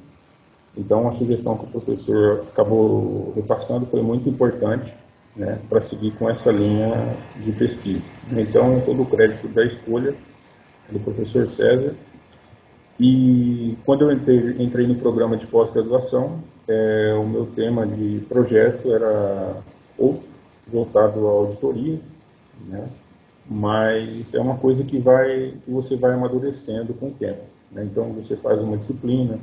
Então, 0.76 1.08
a 1.08 1.12
sugestão 1.12 1.56
que 1.56 1.64
o 1.64 1.80
professor 1.80 2.46
acabou 2.52 3.32
repassando 3.34 3.86
foi 3.86 4.02
muito 4.02 4.28
importante 4.28 4.92
né, 5.34 5.58
para 5.68 5.80
seguir 5.80 6.12
com 6.12 6.28
essa 6.28 6.50
linha 6.50 6.92
de 7.36 7.52
pesquisa. 7.52 8.02
Então, 8.32 8.80
todo 8.80 9.02
o 9.02 9.06
crédito 9.06 9.48
da 9.48 9.64
escolha 9.64 10.14
é 10.88 10.92
do 10.92 11.00
professor 11.00 11.48
César. 11.50 11.94
E 13.00 13.76
quando 13.84 14.02
eu 14.02 14.12
entrei, 14.12 14.56
entrei 14.58 14.86
no 14.86 14.96
programa 14.96 15.36
de 15.36 15.46
pós-graduação, 15.46 16.40
é, 16.68 17.14
o 17.18 17.26
meu 17.26 17.46
tema 17.46 17.86
de 17.86 18.20
projeto 18.28 18.92
era 18.92 19.56
ou 19.98 20.22
voltado 20.66 21.26
à 21.26 21.30
auditoria, 21.30 21.98
né, 22.66 22.88
mas 23.48 24.34
é 24.34 24.40
uma 24.40 24.56
coisa 24.56 24.82
que 24.82 24.98
vai 24.98 25.54
que 25.64 25.70
você 25.70 25.96
vai 25.96 26.12
amadurecendo 26.12 26.92
com 26.94 27.08
o 27.08 27.12
tempo. 27.12 27.42
Né? 27.70 27.84
Então, 27.84 28.12
você 28.12 28.36
faz 28.36 28.60
uma 28.60 28.76
disciplina, 28.76 29.38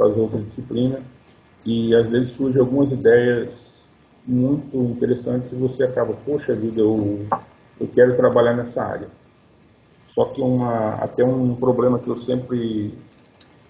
fazer 0.00 0.18
outra 0.18 0.40
disciplina 0.40 1.00
e 1.64 1.94
às 1.94 2.08
vezes 2.08 2.30
surgem 2.30 2.58
algumas 2.58 2.90
ideias 2.90 3.70
muito 4.26 4.76
interessantes 4.76 5.52
e 5.52 5.56
você 5.56 5.84
acaba, 5.84 6.14
poxa 6.24 6.54
vida, 6.54 6.80
eu, 6.80 7.26
eu 7.78 7.86
quero 7.88 8.16
trabalhar 8.16 8.54
nessa 8.54 8.82
área. 8.82 9.08
Só 10.14 10.24
que 10.24 10.40
uma, 10.40 10.94
até 10.94 11.22
um 11.22 11.54
problema 11.54 11.98
que 11.98 12.08
eu 12.08 12.16
sempre 12.18 12.94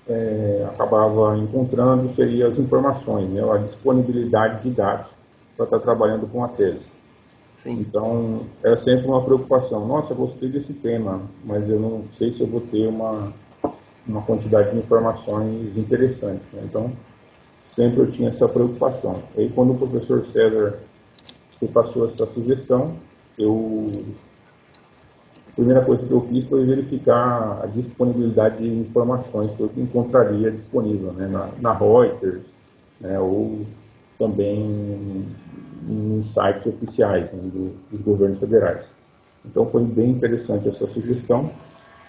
é, 0.08 0.66
acabava 0.70 1.36
encontrando 1.36 2.14
seria 2.14 2.46
as 2.46 2.58
informações, 2.58 3.28
né, 3.28 3.42
a 3.42 3.58
disponibilidade 3.58 4.62
de 4.62 4.70
dados 4.70 5.10
para 5.56 5.64
estar 5.64 5.80
trabalhando 5.80 6.28
com 6.28 6.44
a 6.44 6.48
tese. 6.48 6.88
Sim. 7.58 7.72
Então, 7.80 8.42
era 8.62 8.76
sempre 8.76 9.06
uma 9.06 9.22
preocupação. 9.22 9.86
Nossa, 9.86 10.14
gostei 10.14 10.48
desse 10.48 10.72
tema, 10.74 11.20
mas 11.44 11.68
eu 11.68 11.78
não 11.78 12.04
sei 12.16 12.32
se 12.32 12.40
eu 12.40 12.46
vou 12.46 12.60
ter 12.60 12.86
uma, 12.86 13.34
uma 14.10 14.22
quantidade 14.22 14.70
de 14.72 14.78
informações 14.78 15.76
interessantes. 15.76 16.46
Né? 16.52 16.62
Então, 16.64 16.92
sempre 17.64 18.00
eu 18.00 18.10
tinha 18.10 18.28
essa 18.28 18.48
preocupação. 18.48 19.22
E 19.36 19.42
aí, 19.42 19.48
quando 19.50 19.72
o 19.72 19.78
professor 19.78 20.24
César 20.26 20.78
me 21.60 21.68
passou 21.68 22.06
essa 22.06 22.26
sugestão, 22.26 22.94
eu 23.38 23.90
a 25.48 25.52
primeira 25.52 25.84
coisa 25.84 26.06
que 26.06 26.12
eu 26.12 26.20
fiz 26.22 26.46
foi 26.46 26.64
verificar 26.64 27.60
a 27.62 27.66
disponibilidade 27.66 28.58
de 28.58 28.68
informações 28.68 29.50
que 29.50 29.60
eu 29.60 29.70
encontraria 29.76 30.50
disponível 30.50 31.12
né, 31.12 31.26
na, 31.26 31.48
na 31.60 31.72
Reuters 31.72 32.42
né, 33.00 33.18
ou 33.18 33.66
também 34.18 35.26
em 35.88 36.24
sites 36.32 36.66
oficiais 36.66 37.24
né, 37.32 37.50
do, 37.52 37.74
dos 37.90 38.00
governos 38.00 38.38
federais. 38.38 38.88
Então 39.44 39.66
foi 39.66 39.82
bem 39.82 40.10
interessante 40.10 40.68
essa 40.68 40.86
sugestão 40.86 41.50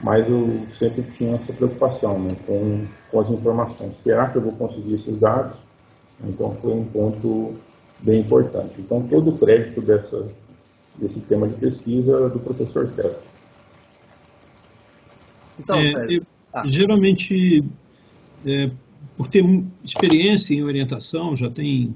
mas 0.04 0.28
eu 0.28 0.66
sempre 0.78 1.04
tinha 1.18 1.36
essa 1.36 1.54
preocupação 1.54 2.20
né, 2.20 2.30
com, 2.46 2.86
com 3.10 3.20
as 3.20 3.30
informações. 3.30 3.98
Será 3.98 4.30
que 4.30 4.38
eu 4.38 4.42
vou 4.42 4.54
conseguir 4.54 4.96
esses 4.96 5.18
dados? 5.18 5.58
Então 6.24 6.56
foi 6.62 6.74
um 6.74 6.86
ponto 6.86 7.56
bem 8.00 8.22
importante. 8.22 8.74
Então 8.80 9.02
todo 9.08 9.32
o 9.32 9.38
crédito 9.38 9.82
dessa, 9.82 10.28
desse 10.96 11.20
tema 11.22 11.48
de 11.48 11.56
pesquisa 11.56 12.26
é 12.26 12.30
do 12.30 12.40
professor 12.40 12.90
César. 12.90 13.20
Então, 15.60 15.80
é, 15.80 16.08
eu, 16.10 16.24
ah. 16.54 16.64
Geralmente, 16.68 17.64
é, 18.46 18.70
por 19.18 19.28
ter 19.28 19.44
experiência 19.84 20.54
em 20.54 20.64
orientação, 20.64 21.36
já 21.36 21.50
tem, 21.50 21.96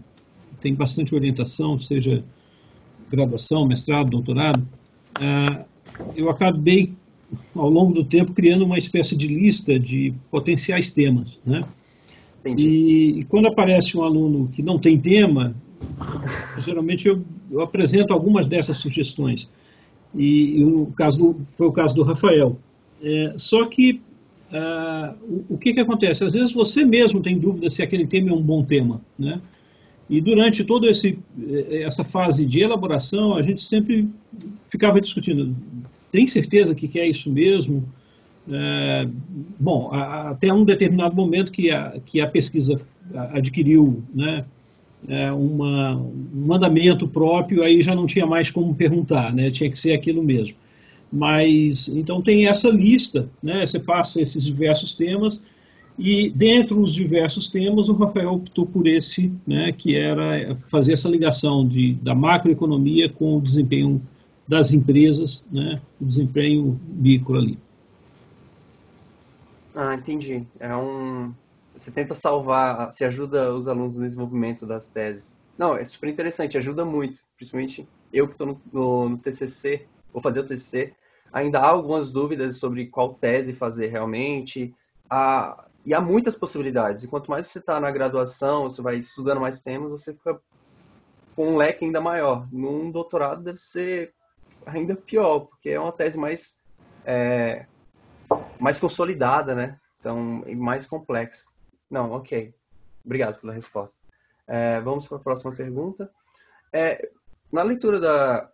tem 0.61 0.73
bastante 0.73 1.13
orientação, 1.13 1.77
seja 1.79 2.23
graduação, 3.11 3.67
mestrado, 3.67 4.09
doutorado, 4.09 4.65
é, 5.19 5.65
eu 6.15 6.29
acabei 6.29 6.93
ao 7.55 7.69
longo 7.69 7.93
do 7.93 8.03
tempo, 8.03 8.33
criando 8.33 8.65
uma 8.65 8.77
espécie 8.77 9.15
de 9.15 9.27
lista 9.27 9.79
de 9.79 10.13
potenciais 10.29 10.91
temas. 10.91 11.39
Né? 11.45 11.61
E, 12.45 13.19
e, 13.19 13.23
quando 13.25 13.47
aparece 13.47 13.97
um 13.97 14.03
aluno 14.03 14.47
que 14.49 14.61
não 14.61 14.77
tem 14.77 14.99
tema, 14.99 15.55
geralmente 16.57 17.07
eu, 17.07 17.23
eu 17.51 17.61
apresento 17.61 18.13
algumas 18.13 18.45
dessas 18.45 18.77
sugestões. 18.77 19.49
E, 20.13 20.59
e 20.59 20.63
o 20.63 20.87
caso 20.95 21.17
do, 21.17 21.47
foi 21.57 21.67
o 21.67 21.71
caso 21.71 21.95
do 21.95 22.03
Rafael. 22.03 22.57
É, 23.01 23.33
só 23.37 23.65
que 23.65 24.01
uh, 24.51 25.15
o, 25.23 25.55
o, 25.55 25.57
que, 25.57 25.73
que 25.73 25.79
acontece? 25.79 26.23
Às 26.23 26.33
vezes 26.33 26.53
você 26.53 26.85
mesmo 26.85 27.21
tem 27.21 27.37
dúvida 27.37 27.69
se 27.69 27.81
aquele 27.81 28.05
tema 28.05 28.29
é 28.29 28.33
um 28.33 28.41
bom 28.41 28.63
tema. 28.63 29.01
Né? 29.17 29.41
E 30.09 30.21
durante 30.21 30.63
toda 30.63 30.87
essa 30.87 32.03
fase 32.03 32.45
de 32.45 32.61
elaboração, 32.61 33.35
a 33.35 33.41
gente 33.41 33.63
sempre 33.63 34.07
ficava 34.69 35.01
discutindo 35.01 35.55
tem 36.15 36.25
certeza 36.27 36.73
que 36.73 36.87
quer 36.87 37.05
isso 37.05 37.29
mesmo? 37.29 37.83
É, 38.49 39.05
bom, 39.59 39.89
a, 39.91 40.29
até 40.29 40.53
um 40.53 40.63
determinado 40.63 41.13
momento 41.13 41.51
que 41.51 41.69
a, 41.69 41.99
que 42.05 42.21
a 42.21 42.27
pesquisa 42.27 42.79
adquiriu 43.33 44.01
né, 44.13 44.45
é, 45.09 45.29
uma, 45.33 45.97
um 45.97 46.45
mandamento 46.47 47.05
próprio, 47.05 47.63
aí 47.63 47.81
já 47.81 47.93
não 47.93 48.07
tinha 48.07 48.25
mais 48.25 48.49
como 48.49 48.73
perguntar, 48.73 49.33
né, 49.33 49.51
tinha 49.51 49.69
que 49.69 49.77
ser 49.77 49.93
aquilo 49.93 50.23
mesmo. 50.23 50.55
Mas, 51.11 51.89
então 51.89 52.21
tem 52.21 52.47
essa 52.47 52.69
lista, 52.69 53.29
né? 53.43 53.65
Você 53.65 53.79
passa 53.79 54.21
esses 54.21 54.43
diversos 54.43 54.95
temas 54.95 55.41
e 55.99 56.29
dentro 56.29 56.81
dos 56.81 56.93
diversos 56.93 57.49
temas 57.49 57.89
o 57.89 57.93
Rafael 57.93 58.33
optou 58.33 58.65
por 58.65 58.87
esse, 58.87 59.31
né? 59.45 59.71
Que 59.71 59.95
era 59.95 60.57
fazer 60.67 60.93
essa 60.93 61.07
ligação 61.07 61.65
de, 61.65 61.93
da 62.01 62.15
macroeconomia 62.15 63.07
com 63.07 63.37
o 63.37 63.41
desempenho 63.41 64.01
das 64.47 64.71
empresas, 64.71 65.43
né? 65.51 65.81
O 65.99 66.05
desempenho 66.05 66.79
micro 66.87 67.37
ali. 67.37 67.57
Ah, 69.75 69.95
entendi. 69.95 70.45
É 70.59 70.75
um 70.75 71.33
você 71.77 71.91
tenta 71.91 72.15
salvar, 72.15 72.91
se 72.91 73.03
ajuda 73.03 73.53
os 73.53 73.67
alunos 73.67 73.97
no 73.97 74.05
desenvolvimento 74.05 74.65
das 74.65 74.87
teses. 74.87 75.37
Não, 75.57 75.75
é 75.75 75.83
super 75.83 76.09
interessante, 76.09 76.57
ajuda 76.57 76.85
muito. 76.85 77.21
Principalmente 77.35 77.87
eu 78.13 78.27
que 78.27 78.33
estou 78.33 78.47
no, 78.47 78.61
no, 78.71 79.09
no, 79.09 79.17
TCC, 79.17 79.85
vou 80.11 80.21
fazer 80.21 80.39
o 80.39 80.45
TCC, 80.45 80.93
ainda 81.31 81.59
há 81.59 81.67
algumas 81.67 82.11
dúvidas 82.11 82.57
sobre 82.57 82.87
qual 82.87 83.13
tese 83.13 83.53
fazer 83.53 83.87
realmente. 83.87 84.73
Há, 85.09 85.65
e 85.85 85.93
há 85.93 85.99
muitas 85.99 86.35
possibilidades. 86.35 87.03
E 87.03 87.07
quanto 87.07 87.29
mais 87.29 87.47
você 87.47 87.59
está 87.59 87.79
na 87.79 87.91
graduação, 87.91 88.69
você 88.69 88.81
vai 88.81 88.95
estudando 88.95 89.41
mais 89.41 89.61
temas, 89.61 89.91
você 89.91 90.13
fica 90.13 90.39
com 91.35 91.49
um 91.49 91.57
leque 91.57 91.83
ainda 91.83 91.99
maior. 91.99 92.47
Num 92.51 92.89
doutorado 92.89 93.43
deve 93.43 93.59
ser 93.59 94.13
ainda 94.65 94.95
pior, 94.95 95.41
porque 95.41 95.69
é 95.69 95.79
uma 95.79 95.91
tese 95.91 96.17
mais, 96.17 96.59
é, 97.05 97.65
mais 98.59 98.79
consolidada, 98.79 99.53
né? 99.55 99.79
Então, 99.99 100.43
mais 100.55 100.85
complexa. 100.85 101.47
Não, 101.89 102.11
ok. 102.11 102.53
Obrigado 103.03 103.39
pela 103.39 103.53
resposta. 103.53 103.97
É, 104.47 104.79
vamos 104.81 105.07
para 105.07 105.17
a 105.17 105.21
próxima 105.21 105.55
pergunta. 105.55 106.11
É, 106.71 107.09
na 107.51 107.63
leitura 107.63 107.99
da, 107.99 108.51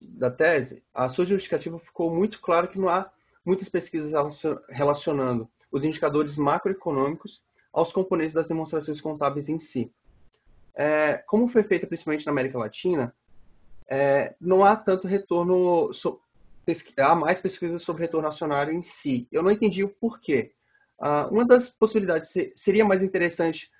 da 0.00 0.30
tese, 0.30 0.82
a 0.92 1.08
sua 1.08 1.24
justificativa 1.24 1.78
ficou 1.78 2.14
muito 2.14 2.40
claro 2.40 2.68
que 2.68 2.78
não 2.78 2.88
há 2.88 3.10
muitas 3.44 3.68
pesquisas 3.68 4.12
relacionando 4.68 5.48
os 5.70 5.84
indicadores 5.84 6.36
macroeconômicos 6.36 7.42
aos 7.72 7.92
componentes 7.92 8.34
das 8.34 8.48
demonstrações 8.48 9.00
contábeis 9.00 9.48
em 9.48 9.60
si. 9.60 9.92
É, 10.74 11.18
como 11.26 11.48
foi 11.48 11.62
feita 11.62 11.86
principalmente 11.86 12.26
na 12.26 12.32
América 12.32 12.58
Latina, 12.58 13.14
é, 13.90 14.36
não 14.40 14.64
há 14.64 14.76
tanto 14.76 15.08
retorno, 15.08 15.92
so, 15.92 16.20
há 16.98 17.14
mais 17.14 17.40
pesquisas 17.40 17.82
sobre 17.82 18.02
retorno 18.02 18.28
acionário 18.28 18.72
em 18.72 18.82
si. 18.82 19.26
Eu 19.32 19.42
não 19.42 19.50
entendi 19.50 19.82
o 19.82 19.88
porquê. 19.88 20.52
Uh, 21.00 21.32
uma 21.32 21.44
das 21.44 21.70
possibilidades 21.70 22.32
seria 22.54 22.84
mais 22.84 23.02
interessante 23.02 23.70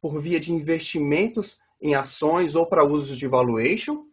por 0.00 0.20
via 0.20 0.38
de 0.38 0.52
investimentos 0.52 1.58
em 1.82 1.94
ações 1.94 2.54
ou 2.54 2.64
para 2.64 2.84
usos 2.84 3.16
de 3.16 3.26
valuation. 3.26 4.06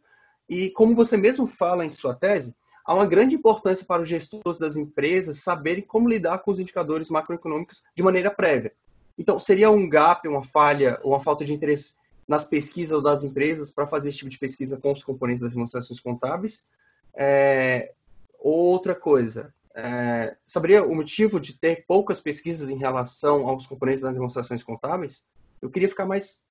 E 0.50 0.72
como 0.72 0.96
você 0.96 1.15
mesmo 1.15 1.46
fala 1.46 1.86
em 1.86 1.91
sua 1.91 2.15
tese, 2.15 2.56
há 2.84 2.96
uma 2.96 3.06
grande 3.06 3.36
importância 3.36 3.86
para 3.86 4.01
os 4.01 4.10
gestores 4.10 4.58
das 4.58 4.75
empresas 4.75 5.44
saberem 5.44 5.84
como 5.84 6.10
lidar 6.10 6.39
com 6.39 6.51
os 6.51 6.60
indicadores 6.60 7.10
macroeconômicos 7.10 7.84
de 7.96 8.01
maneira 8.01 8.32
prévia. 8.32 8.74
Então, 9.17 9.39
seria 9.39 9.70
um 9.70 9.89
gap, 9.89 10.27
uma 10.27 10.44
falha 10.44 11.00
uma 11.03 11.20
falta 11.20 11.44
de 11.44 11.53
interesse 11.53 11.96
nas 12.27 12.46
pesquisas 12.46 13.01
das 13.01 13.24
empresas 13.24 13.72
para 13.72 13.88
fazer 13.88 14.10
esse 14.10 14.19
tipo 14.19 14.29
de 14.29 14.38
pesquisa 14.38 14.77
com 14.77 14.91
os 14.91 15.03
componentes 15.03 15.41
das 15.41 15.53
demonstrações 15.53 16.00
contábeis. 16.00 16.67
É, 17.15 17.93
outra 18.38 18.93
coisa, 18.93 19.53
é, 19.74 20.36
saberia 20.46 20.84
o 20.84 20.93
motivo 20.93 21.39
de 21.39 21.53
ter 21.53 21.86
poucas 21.88 22.19
pesquisas 22.19 22.69
em 22.69 22.77
relação 22.77 23.48
aos 23.48 23.65
componentes 23.65 24.01
das 24.01 24.13
demonstrações 24.13 24.63
contábeis? 24.63 25.25
Eu 25.62 25.69
queria 25.69 25.89
ficar 25.89 26.05
mais. 26.05 26.46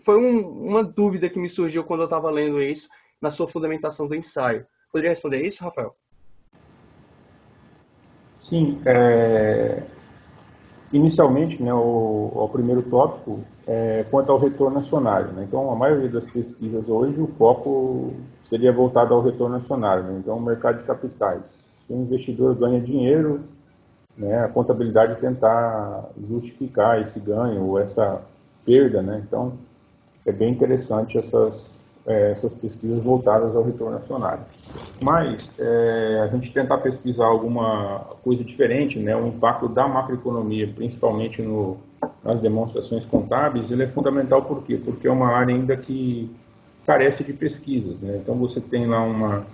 Foi 0.00 0.16
um, 0.16 0.66
uma 0.66 0.82
dúvida 0.82 1.30
que 1.30 1.38
me 1.38 1.48
surgiu 1.48 1.84
quando 1.84 2.00
eu 2.00 2.06
estava 2.06 2.30
lendo 2.30 2.60
isso 2.60 2.88
na 3.20 3.30
sua 3.30 3.48
fundamentação 3.48 4.06
do 4.06 4.14
ensaio. 4.14 4.66
Poderia 4.90 5.10
responder 5.10 5.46
isso, 5.46 5.62
Rafael? 5.62 5.94
Sim. 8.38 8.80
É... 8.86 9.82
Inicialmente, 10.92 11.62
né, 11.62 11.72
o, 11.72 12.32
o 12.34 12.48
primeiro 12.48 12.82
tópico 12.82 13.44
é 13.68 14.04
quanto 14.10 14.32
ao 14.32 14.38
retorno 14.38 14.78
acionário. 14.78 15.32
Né? 15.32 15.44
Então, 15.46 15.70
a 15.70 15.76
maioria 15.76 16.08
das 16.08 16.26
pesquisas 16.26 16.88
hoje, 16.88 17.20
o 17.20 17.28
foco 17.28 18.14
seria 18.44 18.72
voltado 18.72 19.14
ao 19.14 19.22
retorno 19.22 19.56
acionário. 19.56 20.04
Né? 20.04 20.18
Então, 20.18 20.36
o 20.38 20.42
mercado 20.42 20.78
de 20.78 20.84
capitais 20.84 21.68
se 21.88 21.94
o 21.94 21.96
investidor 21.96 22.54
ganha 22.54 22.80
dinheiro, 22.80 23.40
né, 24.16 24.44
a 24.44 24.48
contabilidade 24.48 25.20
tentar 25.20 26.10
justificar 26.28 27.00
esse 27.00 27.18
ganho 27.18 27.64
ou 27.64 27.78
essa 27.78 28.20
perda, 28.64 29.00
né? 29.00 29.22
Então, 29.26 29.54
é 30.26 30.32
bem 30.32 30.52
interessante 30.52 31.16
essas, 31.16 31.74
é, 32.06 32.32
essas 32.32 32.52
pesquisas 32.52 33.02
voltadas 33.02 33.56
ao 33.56 33.62
retorno 33.62 33.96
acionário. 33.96 34.44
Mas, 35.00 35.50
é, 35.58 36.20
a 36.22 36.26
gente 36.26 36.52
tentar 36.52 36.78
pesquisar 36.78 37.26
alguma 37.26 38.00
coisa 38.22 38.44
diferente, 38.44 38.98
né, 38.98 39.16
o 39.16 39.26
impacto 39.26 39.68
da 39.68 39.88
macroeconomia, 39.88 40.70
principalmente 40.74 41.40
no, 41.40 41.78
nas 42.24 42.40
demonstrações 42.40 43.04
contábeis, 43.04 43.70
ele 43.70 43.84
é 43.84 43.86
fundamental 43.86 44.42
por 44.42 44.62
quê? 44.64 44.80
Porque 44.82 45.06
é 45.06 45.10
uma 45.10 45.28
área 45.28 45.54
ainda 45.54 45.76
que 45.76 46.30
carece 46.86 47.22
de 47.22 47.32
pesquisas, 47.32 48.00
né? 48.00 48.18
Então, 48.22 48.34
você 48.36 48.60
tem 48.60 48.86
lá 48.86 49.02
uma 49.02 49.46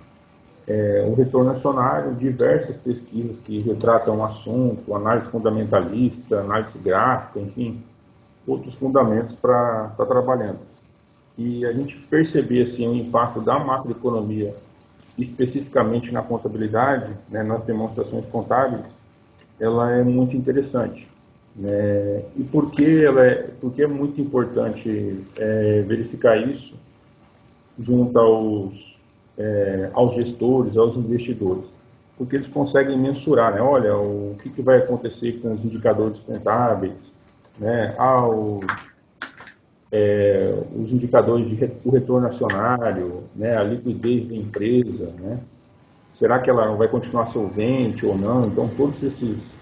é, 0.67 1.05
o 1.07 1.13
retorno 1.13 1.51
acionário, 1.51 2.15
diversas 2.15 2.75
pesquisas 2.75 3.39
que 3.39 3.59
retratam 3.59 4.17
o 4.17 4.23
assunto, 4.23 4.95
análise 4.95 5.29
fundamentalista, 5.29 6.39
análise 6.39 6.77
gráfica, 6.79 7.39
enfim, 7.39 7.83
outros 8.47 8.73
fundamentos 8.73 9.35
para 9.35 9.89
estar 9.91 9.95
tá 9.95 10.05
trabalhando. 10.05 10.59
E 11.37 11.65
a 11.65 11.73
gente 11.73 11.95
perceber 12.09 12.63
assim, 12.63 12.87
o 12.87 12.95
impacto 12.95 13.41
da 13.41 13.59
macroeconomia, 13.59 14.55
especificamente 15.17 16.11
na 16.11 16.21
contabilidade, 16.21 17.11
né, 17.29 17.43
nas 17.43 17.63
demonstrações 17.63 18.25
contábeis, 18.25 18.85
ela 19.59 19.91
é 19.91 20.03
muito 20.03 20.35
interessante. 20.35 21.07
Né? 21.55 22.23
E 22.35 22.43
por 22.43 22.71
que, 22.71 23.05
é, 23.05 23.49
por 23.61 23.73
que 23.73 23.83
é 23.83 23.87
muito 23.87 24.19
importante 24.19 25.23
é, 25.37 25.81
verificar 25.87 26.37
isso 26.37 26.73
junto 27.79 28.17
aos 28.19 28.95
é, 29.37 29.89
aos 29.93 30.15
gestores, 30.15 30.77
aos 30.77 30.95
investidores, 30.95 31.65
porque 32.17 32.37
eles 32.37 32.47
conseguem 32.47 32.97
mensurar, 32.97 33.53
né? 33.53 33.61
Olha, 33.61 33.97
o 33.97 34.35
que, 34.41 34.49
que 34.49 34.61
vai 34.61 34.77
acontecer 34.77 35.33
com 35.41 35.53
os 35.53 35.63
indicadores 35.65 36.17
contábeis, 36.19 37.11
né? 37.59 37.93
Ao, 37.97 38.61
é, 39.91 40.53
os 40.75 40.91
indicadores 40.91 41.47
de 41.49 41.71
o 41.83 41.89
retorno 41.91 42.27
acionário, 42.27 43.23
né? 43.35 43.57
A 43.57 43.63
liquidez 43.63 44.27
da 44.27 44.35
empresa, 44.35 45.13
né? 45.19 45.39
Será 46.13 46.39
que 46.39 46.49
ela 46.49 46.73
vai 46.75 46.87
continuar 46.87 47.27
solvente 47.27 48.05
ou 48.05 48.17
não? 48.17 48.47
Então, 48.47 48.69
todos 48.77 49.03
esses 49.03 49.53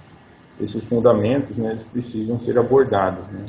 esses 0.64 0.86
fundamentos, 0.86 1.56
né, 1.58 1.72
eles 1.72 1.84
precisam 1.84 2.40
ser 2.40 2.58
abordados, 2.58 3.26
né? 3.28 3.46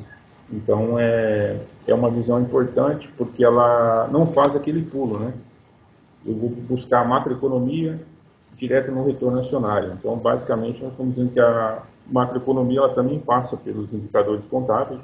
Então, 0.53 0.99
é, 0.99 1.57
é 1.87 1.95
uma 1.95 2.11
visão 2.11 2.41
importante 2.41 3.09
porque 3.17 3.45
ela 3.45 4.09
não 4.13 4.27
faz 4.27 4.55
aquele 4.55 4.83
pulo, 4.83 5.19
né? 5.19 5.33
eu 6.27 6.35
vou 6.35 6.49
buscar 6.51 7.03
a 7.03 7.05
macroeconomia 7.05 8.01
direto 8.57 8.91
no 8.91 9.05
retorno 9.05 9.41
acionário. 9.41 9.93
Então, 9.93 10.17
basicamente, 10.17 10.83
nós 10.83 10.93
estamos 10.93 11.15
dizendo 11.15 11.33
que 11.33 11.41
a 11.41 11.83
macroeconomia 12.07 12.79
ela 12.79 12.95
também 12.95 13.19
passa 13.19 13.57
pelos 13.57 13.93
indicadores 13.93 14.45
contábeis, 14.51 15.03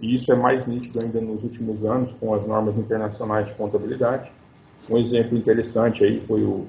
e 0.00 0.14
isso 0.14 0.30
é 0.32 0.34
mais 0.34 0.66
nítido 0.66 1.00
ainda 1.00 1.20
nos 1.20 1.42
últimos 1.42 1.84
anos 1.84 2.10
com 2.18 2.34
as 2.34 2.44
normas 2.46 2.76
internacionais 2.76 3.46
de 3.46 3.54
contabilidade. 3.54 4.30
Um 4.90 4.98
exemplo 4.98 5.38
interessante 5.38 6.04
aí 6.04 6.20
foi 6.20 6.42
o, 6.42 6.66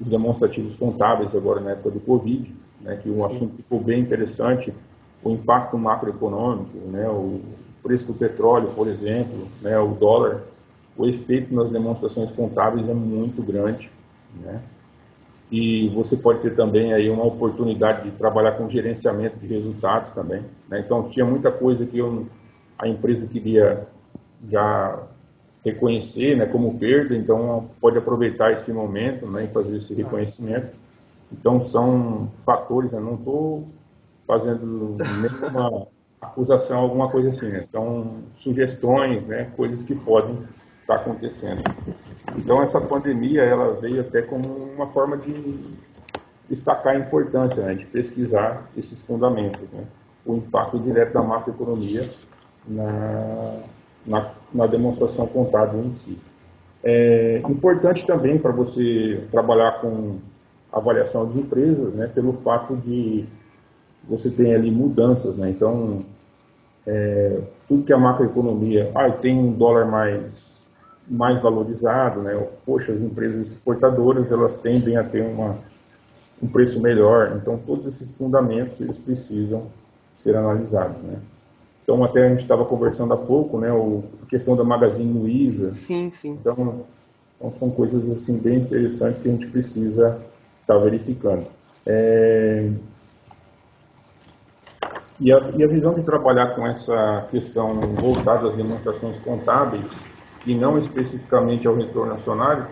os 0.00 0.06
demonstrativos 0.06 0.76
contábeis 0.76 1.34
agora 1.34 1.60
na 1.60 1.72
época 1.72 1.90
do 1.90 2.00
Covid, 2.00 2.54
né, 2.86 2.96
que 3.02 3.10
o 3.10 3.26
assunto 3.26 3.56
ficou 3.56 3.80
bem 3.80 4.00
interessante, 4.00 4.72
o 5.22 5.30
impacto 5.30 5.76
macroeconômico, 5.76 6.78
né, 6.86 7.06
o 7.08 7.40
preço 7.82 8.06
do 8.06 8.14
petróleo, 8.14 8.68
por 8.74 8.88
exemplo, 8.88 9.46
né, 9.60 9.78
o 9.78 9.88
dólar 9.88 10.42
o 10.96 11.06
efeito 11.06 11.54
nas 11.54 11.70
demonstrações 11.70 12.30
contábeis 12.32 12.88
é 12.88 12.94
muito 12.94 13.42
grande, 13.42 13.90
né? 14.40 14.62
E 15.50 15.88
você 15.90 16.16
pode 16.16 16.40
ter 16.40 16.56
também 16.56 16.92
aí 16.92 17.08
uma 17.08 17.24
oportunidade 17.24 18.10
de 18.10 18.16
trabalhar 18.16 18.52
com 18.52 18.68
gerenciamento 18.68 19.38
de 19.38 19.46
resultados 19.46 20.10
também, 20.12 20.42
né? 20.68 20.80
Então 20.80 21.08
tinha 21.10 21.24
muita 21.24 21.52
coisa 21.52 21.84
que 21.84 21.98
eu, 21.98 22.26
a 22.78 22.88
empresa 22.88 23.26
queria 23.26 23.86
já 24.48 24.98
reconhecer, 25.64 26.36
né, 26.36 26.46
como 26.46 26.78
perda, 26.78 27.16
então 27.16 27.68
pode 27.80 27.98
aproveitar 27.98 28.52
esse 28.52 28.72
momento, 28.72 29.26
né, 29.26 29.44
e 29.44 29.48
fazer 29.48 29.76
esse 29.76 29.92
reconhecimento. 29.94 30.68
Então 31.32 31.60
são 31.60 32.30
fatores, 32.44 32.92
né? 32.92 33.00
não 33.00 33.14
estou 33.14 33.68
fazendo 34.26 34.96
nenhuma 34.98 35.86
acusação, 36.20 36.78
alguma 36.78 37.08
coisa 37.08 37.30
assim, 37.30 37.48
né? 37.48 37.64
são 37.70 38.22
sugestões, 38.38 39.26
né, 39.26 39.50
coisas 39.56 39.82
que 39.82 39.94
podem 39.94 40.38
está 40.80 40.96
acontecendo. 40.96 41.62
Então 42.36 42.62
essa 42.62 42.80
pandemia 42.80 43.42
ela 43.42 43.74
veio 43.74 44.00
até 44.00 44.22
como 44.22 44.46
uma 44.46 44.86
forma 44.88 45.16
de 45.16 45.58
destacar 46.48 46.94
a 46.94 46.98
importância 46.98 47.62
né, 47.62 47.74
de 47.74 47.84
pesquisar 47.86 48.68
esses 48.76 49.00
fundamentos, 49.02 49.68
né, 49.72 49.84
o 50.24 50.36
impacto 50.36 50.78
direto 50.78 51.12
da 51.12 51.22
macroeconomia 51.22 52.08
na, 52.66 53.62
na, 54.06 54.30
na 54.54 54.66
demonstração 54.66 55.26
contábil 55.26 55.84
em 55.84 55.94
si. 55.96 56.18
É 56.84 57.42
importante 57.48 58.06
também 58.06 58.38
para 58.38 58.52
você 58.52 59.26
trabalhar 59.32 59.80
com 59.80 60.18
avaliação 60.78 61.26
de 61.26 61.38
empresas, 61.38 61.92
né, 61.94 62.06
pelo 62.06 62.34
fato 62.34 62.76
de 62.76 63.24
você 64.08 64.30
ter 64.30 64.54
ali 64.54 64.70
mudanças, 64.70 65.36
né, 65.36 65.50
então 65.50 66.04
é, 66.86 67.40
tudo 67.68 67.84
que 67.84 67.92
é 67.92 67.96
macroeconomia, 67.96 68.90
ah, 68.94 69.10
tem 69.10 69.36
um 69.36 69.52
dólar 69.52 69.86
mais 69.86 70.56
mais 71.08 71.40
valorizado, 71.40 72.20
né, 72.20 72.34
poxa, 72.64 72.92
as 72.92 73.00
empresas 73.00 73.52
exportadoras 73.52 74.30
elas 74.32 74.56
tendem 74.56 74.96
a 74.96 75.04
ter 75.04 75.22
uma 75.22 75.56
um 76.42 76.46
preço 76.46 76.78
melhor, 76.80 77.38
então 77.40 77.58
todos 77.66 77.86
esses 77.86 78.14
fundamentos 78.16 78.78
eles 78.80 78.98
precisam 78.98 79.68
ser 80.16 80.36
analisados, 80.36 81.00
né. 81.02 81.18
Então 81.82 82.02
até 82.02 82.26
a 82.26 82.28
gente 82.30 82.42
estava 82.42 82.64
conversando 82.64 83.14
há 83.14 83.16
pouco, 83.16 83.58
né, 83.58 83.72
o, 83.72 84.02
a 84.24 84.26
questão 84.28 84.56
da 84.56 84.64
Magazine 84.64 85.18
Luiza. 85.18 85.72
Sim, 85.72 86.10
sim. 86.10 86.30
Então, 86.32 86.84
então 87.36 87.52
são 87.58 87.70
coisas 87.70 88.08
assim 88.10 88.36
bem 88.38 88.58
interessantes 88.58 89.22
que 89.22 89.28
a 89.28 89.32
gente 89.32 89.46
precisa 89.46 90.18
estar 90.66 90.78
verificando. 90.78 91.46
É... 91.86 92.68
E, 95.18 95.32
a, 95.32 95.38
e 95.56 95.64
a 95.64 95.66
visão 95.66 95.94
de 95.94 96.02
trabalhar 96.02 96.54
com 96.54 96.66
essa 96.66 97.26
questão 97.30 97.80
voltada 97.80 98.48
às 98.48 98.56
demonstrações 98.56 99.16
contábeis 99.20 99.86
e 100.44 100.54
não 100.54 100.78
especificamente 100.78 101.66
ao 101.66 101.74
retorno 101.74 102.14
acionário 102.14 102.66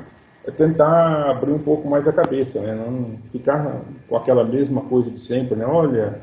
é 0.47 0.51
tentar 0.51 1.31
abrir 1.31 1.53
um 1.53 1.59
pouco 1.59 1.89
mais 1.89 2.07
a 2.07 2.13
cabeça, 2.13 2.61
né? 2.61 2.75
não 2.75 3.17
ficar 3.33 3.81
com 4.07 4.17
aquela 4.17 4.45
mesma 4.45 4.83
coisa 4.83 5.11
de 5.11 5.19
sempre, 5.19 5.57
né? 5.57 5.65
Olha, 5.65 6.21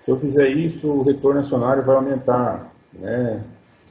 se 0.00 0.10
eu 0.10 0.18
fizer 0.18 0.48
isso, 0.48 0.88
o 0.88 1.02
retorno 1.04 1.40
acionário 1.40 1.84
vai 1.84 1.94
aumentar, 1.94 2.72
né? 2.92 3.40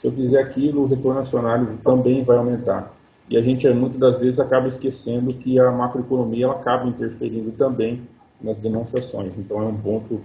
Se 0.01 0.07
eu 0.07 0.11
fizer 0.11 0.41
aquilo, 0.41 0.81
o 0.81 0.87
retorno 0.87 1.21
acionário 1.21 1.79
também 1.85 2.21
vai 2.21 2.35
aumentar. 2.35 2.91
E 3.31 3.37
a 3.37 3.41
gente, 3.41 3.65
muitas 3.69 3.97
das 3.97 4.19
vezes, 4.19 4.41
acaba 4.41 4.67
esquecendo 4.67 5.33
que 5.33 5.57
a 5.57 5.71
macroeconomia 5.71 6.47
ela 6.47 6.55
acaba 6.55 6.89
interferindo 6.89 7.49
também 7.53 8.01
nas 8.41 8.59
demonstrações. 8.59 9.31
Então, 9.37 9.61
é 9.61 9.65
um 9.65 9.77
ponto 9.77 10.19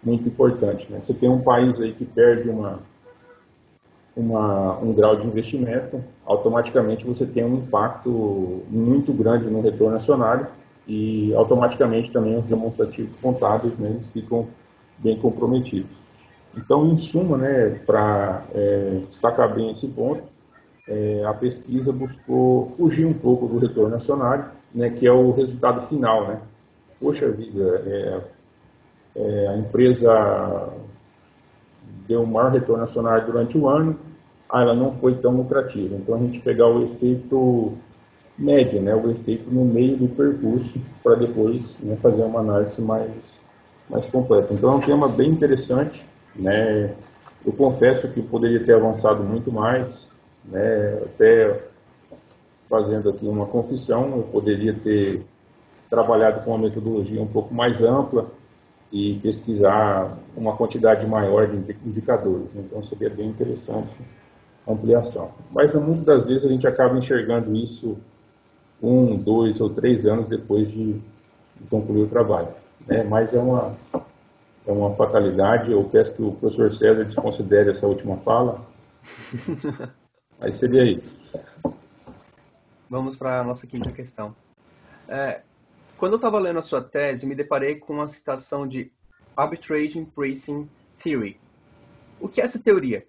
muito 0.00 0.28
importante. 0.28 0.86
Né? 0.88 1.00
Você 1.02 1.12
tem 1.12 1.28
um 1.28 1.40
país 1.40 1.80
aí 1.80 1.92
que 1.92 2.04
perde 2.04 2.48
uma, 2.48 2.78
uma, 4.16 4.78
um 4.78 4.92
grau 4.92 5.16
de 5.16 5.26
investimento, 5.26 6.00
automaticamente 6.24 7.04
você 7.04 7.26
tem 7.26 7.44
um 7.44 7.56
impacto 7.56 8.62
muito 8.70 9.12
grande 9.12 9.50
no 9.50 9.60
retorno 9.60 9.96
acionário 9.96 10.46
e 10.86 11.34
automaticamente 11.34 12.12
também 12.12 12.38
os 12.38 12.44
demonstrativos 12.44 13.10
contábeis 13.20 13.76
né, 13.78 13.98
ficam 14.12 14.46
bem 14.98 15.18
comprometidos. 15.18 15.90
Então, 16.56 16.86
em 16.86 16.98
suma, 17.00 17.36
né, 17.36 17.80
para 17.84 18.44
é, 18.54 19.00
destacar 19.08 19.52
bem 19.52 19.72
esse 19.72 19.88
ponto, 19.88 20.22
é, 20.88 21.24
a 21.24 21.32
pesquisa 21.32 21.92
buscou 21.92 22.70
fugir 22.76 23.06
um 23.06 23.14
pouco 23.14 23.46
do 23.46 23.58
retorno 23.58 23.96
acionário, 23.96 24.46
né, 24.74 24.90
que 24.90 25.06
é 25.06 25.12
o 25.12 25.30
resultado 25.30 25.86
final. 25.88 26.28
Né? 26.28 26.40
Poxa 27.00 27.30
vida, 27.30 27.82
é, 27.86 28.20
é, 29.16 29.48
a 29.48 29.56
empresa 29.56 30.72
deu 32.06 32.22
um 32.22 32.26
maior 32.26 32.52
retorno 32.52 32.84
acionário 32.84 33.26
durante 33.26 33.56
o 33.56 33.68
ano, 33.68 33.98
ah, 34.48 34.62
ela 34.62 34.74
não 34.74 34.92
foi 34.96 35.14
tão 35.14 35.32
lucrativa. 35.32 35.96
Então, 35.96 36.14
a 36.14 36.18
gente 36.18 36.38
pegar 36.40 36.68
o 36.68 36.84
efeito 36.84 37.72
médio, 38.36 38.80
né, 38.82 38.94
o 38.94 39.10
efeito 39.10 39.50
no 39.50 39.64
meio 39.64 39.96
do 39.96 40.08
percurso, 40.08 40.78
para 41.02 41.14
depois 41.14 41.78
né, 41.80 41.96
fazer 41.96 42.22
uma 42.22 42.40
análise 42.40 42.80
mais, 42.80 43.40
mais 43.88 44.04
completa. 44.06 44.52
Então, 44.52 44.72
é 44.72 44.76
um 44.76 44.80
tema 44.80 45.08
bem 45.08 45.30
interessante. 45.30 46.04
Né? 46.36 46.94
Eu 47.44 47.52
confesso 47.52 48.08
que 48.08 48.20
poderia 48.22 48.62
ter 48.64 48.74
avançado 48.74 49.22
muito 49.22 49.50
mais, 49.52 50.08
né? 50.44 51.02
Até 51.04 51.62
fazendo 52.68 53.10
aqui 53.10 53.26
uma 53.26 53.46
confissão, 53.46 54.16
eu 54.16 54.22
poderia 54.24 54.74
ter 54.74 55.22
trabalhado 55.88 56.42
com 56.42 56.50
uma 56.50 56.58
metodologia 56.58 57.22
um 57.22 57.26
pouco 57.26 57.54
mais 57.54 57.80
ampla 57.82 58.26
e 58.92 59.14
pesquisar 59.22 60.16
uma 60.36 60.56
quantidade 60.56 61.06
maior 61.06 61.46
de 61.46 61.56
indicadores. 61.84 62.48
Então 62.54 62.82
seria 62.82 63.10
bem 63.10 63.26
interessante 63.26 63.94
a 64.66 64.72
ampliação. 64.72 65.30
Mas 65.50 65.74
muitas 65.74 66.04
das 66.04 66.26
vezes 66.26 66.44
a 66.44 66.48
gente 66.48 66.66
acaba 66.66 66.98
enxergando 66.98 67.54
isso 67.54 67.96
um, 68.82 69.16
dois 69.16 69.60
ou 69.60 69.70
três 69.70 70.06
anos 70.06 70.26
depois 70.26 70.68
de, 70.68 70.94
de 70.94 71.66
concluir 71.70 72.02
o 72.02 72.08
trabalho. 72.08 72.48
Né? 72.86 73.02
Mas 73.02 73.32
é 73.32 73.38
uma, 73.38 73.74
é 74.66 74.72
uma 74.72 74.90
fatalidade. 74.94 75.72
Eu 75.72 75.84
peço 75.84 76.12
que 76.12 76.22
o 76.22 76.32
professor 76.32 76.72
César 76.74 77.04
desconsidere 77.04 77.70
essa 77.70 77.86
última 77.86 78.16
fala. 78.18 78.60
Aí 80.40 80.52
seria 80.52 80.84
isso. 80.84 81.16
Vamos 82.88 83.16
para 83.16 83.40
a 83.40 83.44
nossa 83.44 83.66
quinta 83.66 83.90
questão. 83.90 84.34
É, 85.08 85.42
quando 85.96 86.12
eu 86.12 86.16
estava 86.16 86.38
lendo 86.38 86.58
a 86.58 86.62
sua 86.62 86.82
tese, 86.82 87.26
me 87.26 87.34
deparei 87.34 87.76
com 87.76 87.94
uma 87.94 88.08
citação 88.08 88.66
de 88.66 88.92
Arbitrage 89.36 90.04
Pricing 90.14 90.68
Theory. 91.02 91.40
O 92.20 92.28
que 92.28 92.40
é 92.40 92.44
essa 92.44 92.58
teoria? 92.58 93.06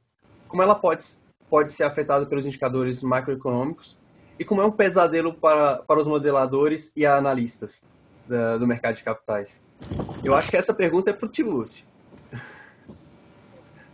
Como 0.47 0.61
ela 0.61 0.75
pode, 0.75 1.05
pode 1.49 1.73
ser 1.73 1.83
afetada 1.83 2.25
pelos 2.25 2.45
indicadores 2.45 3.03
macroeconômicos? 3.03 3.97
E 4.37 4.43
como 4.43 4.61
é 4.61 4.65
um 4.65 4.71
pesadelo 4.71 5.33
para, 5.33 5.77
para 5.77 5.99
os 5.99 6.07
modeladores 6.07 6.91
e 6.95 7.05
analistas 7.05 7.83
da, 8.27 8.57
do 8.57 8.67
mercado 8.67 8.95
de 8.95 9.03
capitais? 9.03 9.63
Eu 10.23 10.35
acho 10.35 10.49
que 10.49 10.57
essa 10.57 10.73
pergunta 10.73 11.09
é 11.09 11.13
para 11.13 11.27
o 11.27 11.31
Tibúcio. 11.31 11.85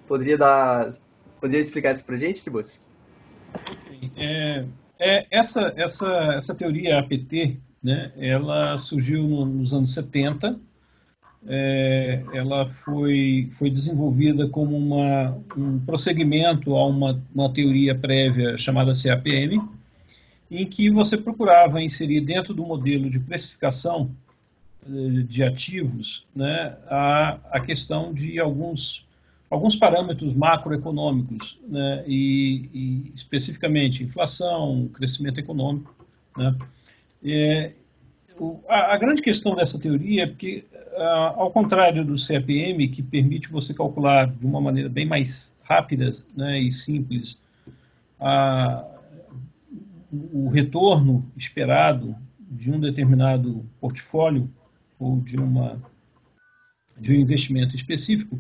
Poderia 0.08 0.38
dar, 0.38 0.94
poderia 1.40 1.62
explicar 1.62 1.94
isso 1.94 2.04
para 2.04 2.16
a 2.16 2.18
gente, 2.18 2.44
Tibúcio? 2.44 2.82
É, 4.16 4.66
é, 5.00 5.28
essa, 5.32 5.74
essa, 5.76 6.08
essa 6.36 6.56
teoria 6.56 7.00
APT, 7.00 7.58
né, 7.84 8.12
ela 8.18 8.78
surgiu 8.78 9.24
nos 9.24 9.74
anos 9.74 9.94
70, 9.94 10.60
é, 11.48 12.24
ela 12.34 12.70
foi, 12.86 13.50
foi 13.54 13.70
desenvolvida 13.70 14.48
como 14.48 14.78
uma, 14.78 15.38
um 15.58 15.80
prosseguimento 15.80 16.76
a 16.76 16.86
uma, 16.86 17.22
uma 17.34 17.52
teoria 17.52 17.96
prévia 17.96 18.58
chamada 18.58 18.94
CAPM, 18.94 19.60
em 20.52 20.66
que 20.66 20.92
você 20.92 21.18
procurava 21.18 21.82
inserir 21.82 22.22
dentro 22.22 22.54
do 22.54 22.64
modelo 22.64 23.10
de 23.10 23.20
precificação 23.20 24.12
eh, 24.86 25.24
de 25.24 25.44
ativos 25.44 26.26
né, 26.36 26.76
a, 26.88 27.40
a 27.52 27.60
questão 27.62 28.14
de 28.14 28.38
alguns 28.38 29.06
alguns 29.52 29.76
parâmetros 29.76 30.34
macroeconômicos, 30.34 31.60
né, 31.68 32.06
e, 32.08 32.70
e, 32.74 33.12
especificamente 33.14 34.02
inflação, 34.02 34.90
crescimento 34.94 35.40
econômico. 35.40 35.94
Né. 36.38 36.56
É, 37.24 37.72
o, 38.40 38.62
a, 38.70 38.94
a, 38.94 38.98
grande 38.98 39.22
questão 39.22 39.54
dessa 39.54 39.78
teoria 39.78 40.24
é 40.24 40.28
que, 40.28 40.64
ao 41.36 41.52
contrário 41.52 42.06
do 42.06 42.16
CAPM, 42.16 42.88
que 42.88 43.04
permite 43.04 43.50
você 43.50 43.74
calcular 43.74 44.28
de 44.28 44.46
uma 44.46 44.62
maneira 44.62 44.88
bem 44.88 45.06
mais 45.06 45.52
rápida 45.64 46.16
né, 46.36 46.60
e 46.62 46.72
simples 46.72 47.38
a, 48.18 48.86
o 50.34 50.50
retorno 50.50 51.30
esperado 51.36 52.16
de 52.40 52.72
um 52.72 52.80
determinado 52.80 53.66
portfólio 53.82 54.50
ou 54.98 55.20
de, 55.20 55.36
uma, 55.36 55.82
de 56.98 57.12
um 57.12 57.16
investimento 57.16 57.76
específico, 57.76 58.40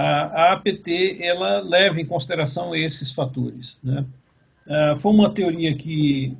a, 0.00 0.52
APT 0.52 1.18
ela 1.20 1.60
leva 1.60 2.00
em 2.00 2.06
consideração 2.06 2.74
esses 2.74 3.12
fatores. 3.12 3.78
Né? 3.82 4.04
Foi 4.98 5.12
uma 5.12 5.30
teoria 5.30 5.74
que 5.74 6.36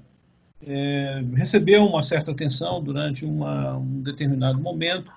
é, 0.66 1.23
recebeu 1.35 1.87
uma 1.87 2.03
certa 2.03 2.31
atenção 2.31 2.83
durante 2.83 3.25
uma, 3.25 3.77
um 3.77 4.03
determinado 4.03 4.59
momento. 4.61 5.11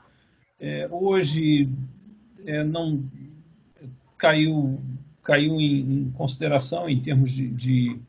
É, 0.60 0.88
hoje 0.92 1.70
é, 2.46 2.64
não 2.64 3.04
caiu 4.18 4.80
caiu 5.24 5.62
em, 5.62 5.80
em, 5.80 6.12
consideração 6.12 6.90
em 6.90 7.00
termos 7.00 7.32
de, 7.32 7.48
de, 7.48 8.00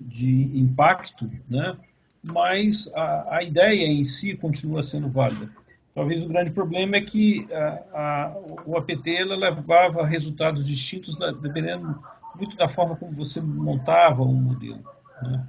de 0.00 0.58
impacto, 0.58 1.30
né? 1.48 1.76
mas 2.22 2.90
a, 2.94 3.36
a 3.36 3.42
ideia 3.42 3.86
em 3.86 4.04
si 4.04 4.34
continua 4.34 4.82
sendo 4.82 5.08
válida. 5.08 5.50
Talvez 5.96 6.22
o 6.22 6.28
grande 6.28 6.52
problema 6.52 6.96
é 6.96 7.00
que 7.00 7.48
a, 7.50 7.82
a, 7.94 8.36
o 8.66 8.76
APT 8.76 9.24
levava 9.24 10.04
resultados 10.04 10.66
distintos 10.66 11.18
da, 11.18 11.32
dependendo 11.32 11.98
muito 12.34 12.54
da 12.54 12.68
forma 12.68 12.94
como 12.96 13.12
você 13.12 13.40
montava 13.40 14.22
um 14.22 14.34
modelo. 14.34 14.84
Né? 15.22 15.48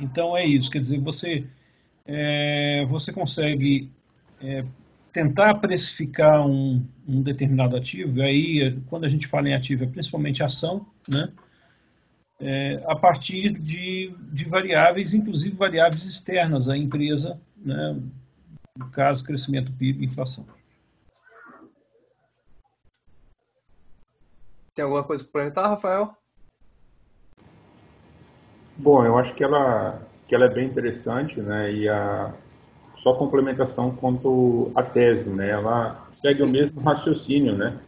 Então 0.00 0.36
é 0.36 0.44
isso, 0.44 0.68
quer 0.68 0.80
dizer, 0.80 0.98
você, 0.98 1.46
é, 2.04 2.84
você 2.88 3.12
consegue 3.12 3.88
é, 4.42 4.64
tentar 5.12 5.54
precificar 5.60 6.44
um, 6.44 6.84
um, 7.06 7.22
determinado 7.22 7.76
ativo, 7.76 8.20
aí 8.20 8.76
quando 8.88 9.04
a 9.04 9.08
gente 9.08 9.28
fala 9.28 9.48
em 9.48 9.54
ativo 9.54 9.84
é 9.84 9.86
principalmente 9.86 10.42
ação, 10.42 10.84
né? 11.08 11.30
É, 12.40 12.82
a 12.88 12.96
partir 12.96 13.52
de, 13.60 14.12
de 14.32 14.44
variáveis, 14.44 15.14
inclusive 15.14 15.54
variáveis 15.54 16.04
externas 16.04 16.68
à 16.68 16.76
empresa, 16.76 17.40
né? 17.64 17.96
No 18.76 18.90
caso, 18.90 19.24
crescimento 19.24 19.72
PIB 19.72 20.02
e 20.02 20.06
inflação. 20.06 20.44
Tem 24.74 24.84
alguma 24.84 25.04
coisa 25.04 25.22
para 25.22 25.42
comentar, 25.42 25.70
Rafael? 25.70 26.16
Bom, 28.76 29.04
eu 29.04 29.16
acho 29.16 29.32
que 29.34 29.44
ela, 29.44 30.02
que 30.26 30.34
ela 30.34 30.46
é 30.46 30.48
bem 30.48 30.66
interessante, 30.66 31.40
né? 31.40 31.72
E 31.72 31.88
a 31.88 32.34
só 32.98 33.14
complementação 33.14 33.94
quanto 33.94 34.72
à 34.74 34.82
tese, 34.82 35.28
né? 35.30 35.50
Ela 35.50 36.08
segue 36.12 36.42
o 36.42 36.48
mesmo 36.48 36.80
raciocínio, 36.80 37.56
né? 37.56 37.78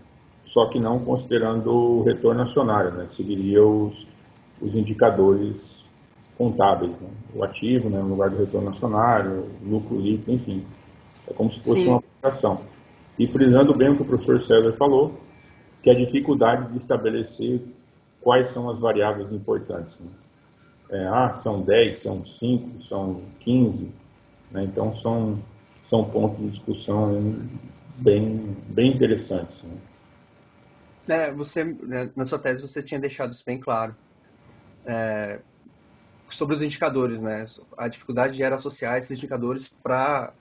Só 0.46 0.66
que 0.66 0.79
não 0.79 1.05
considerando 1.05 1.72
o 1.72 2.03
retorno 2.05 2.42
acionário, 2.42 2.92
né? 2.92 3.09
Seguiria 3.11 3.64
os, 3.64 4.07
os 4.61 4.77
indicadores 4.77 5.75
contábeis, 6.37 6.99
né? 7.01 7.09
O 7.35 7.42
ativo, 7.42 7.88
né? 7.88 7.99
No 7.99 8.09
lugar 8.09 8.31
do 8.31 8.38
retorno 8.38 8.70
acionário, 8.70 9.49
lucro 9.62 9.99
líquido, 9.99 10.33
enfim. 10.33 10.64
É 11.29 11.33
como 11.33 11.53
se 11.53 11.61
fosse 11.61 11.81
Sim. 11.81 11.88
uma 11.88 11.99
aplicação. 11.99 12.61
E 13.18 13.27
frisando 13.27 13.75
bem 13.75 13.90
o 13.90 13.96
que 13.96 14.03
o 14.03 14.05
professor 14.05 14.42
César 14.42 14.72
falou, 14.72 15.18
que 15.83 15.90
a 15.90 15.94
dificuldade 15.94 16.70
de 16.72 16.79
estabelecer 16.79 17.61
quais 18.20 18.51
são 18.51 18.68
as 18.68 18.79
variáveis 18.79 19.33
importantes. 19.33 19.96
Né? 19.99 20.11
É, 20.90 21.07
ah, 21.07 21.35
são 21.37 21.62
10, 21.62 21.99
são 22.01 22.27
5, 22.27 22.83
são 22.85 23.22
15. 23.40 23.90
Né? 24.51 24.64
Então, 24.64 24.94
são, 24.96 25.38
são 25.88 26.05
pontos 26.05 26.38
de 26.38 26.51
discussão 26.51 27.37
bem, 27.96 28.57
bem 28.68 28.92
interessantes. 28.92 29.62
Né? 29.62 29.77
É, 31.09 31.33
você, 31.33 31.64
né, 31.64 32.11
na 32.16 32.27
sua 32.27 32.38
tese, 32.38 32.61
você 32.61 32.83
tinha 32.83 33.01
deixado 33.01 33.33
isso 33.33 33.44
bem 33.46 33.59
claro. 33.59 33.94
É, 34.85 35.40
sobre 36.30 36.54
os 36.54 36.62
indicadores, 36.62 37.20
né? 37.20 37.46
A 37.76 37.88
dificuldade 37.88 38.36
de 38.36 38.42
era 38.42 38.56
associar 38.56 38.96
esses 38.96 39.16
indicadores 39.16 39.68
para 39.82 40.32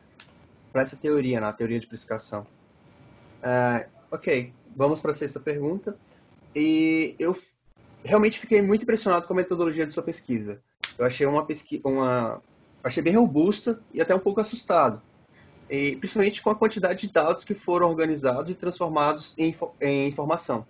essa 0.74 0.96
teoria, 0.96 1.40
na 1.40 1.48
né? 1.48 1.54
teoria 1.54 1.80
de 1.80 1.88
precificação. 1.88 2.46
É, 3.42 3.88
ok, 4.12 4.54
vamos 4.76 5.00
para 5.00 5.12
a 5.12 5.14
sexta 5.14 5.40
pergunta. 5.40 5.96
E 6.56 7.16
eu 7.20 7.36
realmente 8.04 8.40
fiquei 8.40 8.62
muito 8.62 8.84
impressionado 8.84 9.28
com 9.28 9.34
a 9.34 9.38
metodologia 9.38 9.86
de 9.86 9.94
sua 9.94 10.04
pesquisa. 10.04 10.62
Eu 10.98 11.06
achei 11.06 11.26
uma 11.26 11.46
pesquisa, 11.46 11.82
uma, 11.86 12.42
achei 12.84 13.04
bem 13.04 13.16
robusta 13.16 13.80
e 13.94 14.02
até 14.02 14.16
um 14.16 14.20
pouco 14.20 14.42
assustado. 14.42 15.02
E, 15.70 15.96
principalmente 15.96 16.42
com 16.42 16.50
a 16.50 16.56
quantidade 16.56 17.08
de 17.08 17.14
dados 17.14 17.44
que 17.44 17.56
foram 17.56 17.90
organizados 17.90 18.52
e 18.52 18.56
transformados 18.56 19.36
em, 19.38 19.56
em 19.82 20.08
informação. 20.08 20.66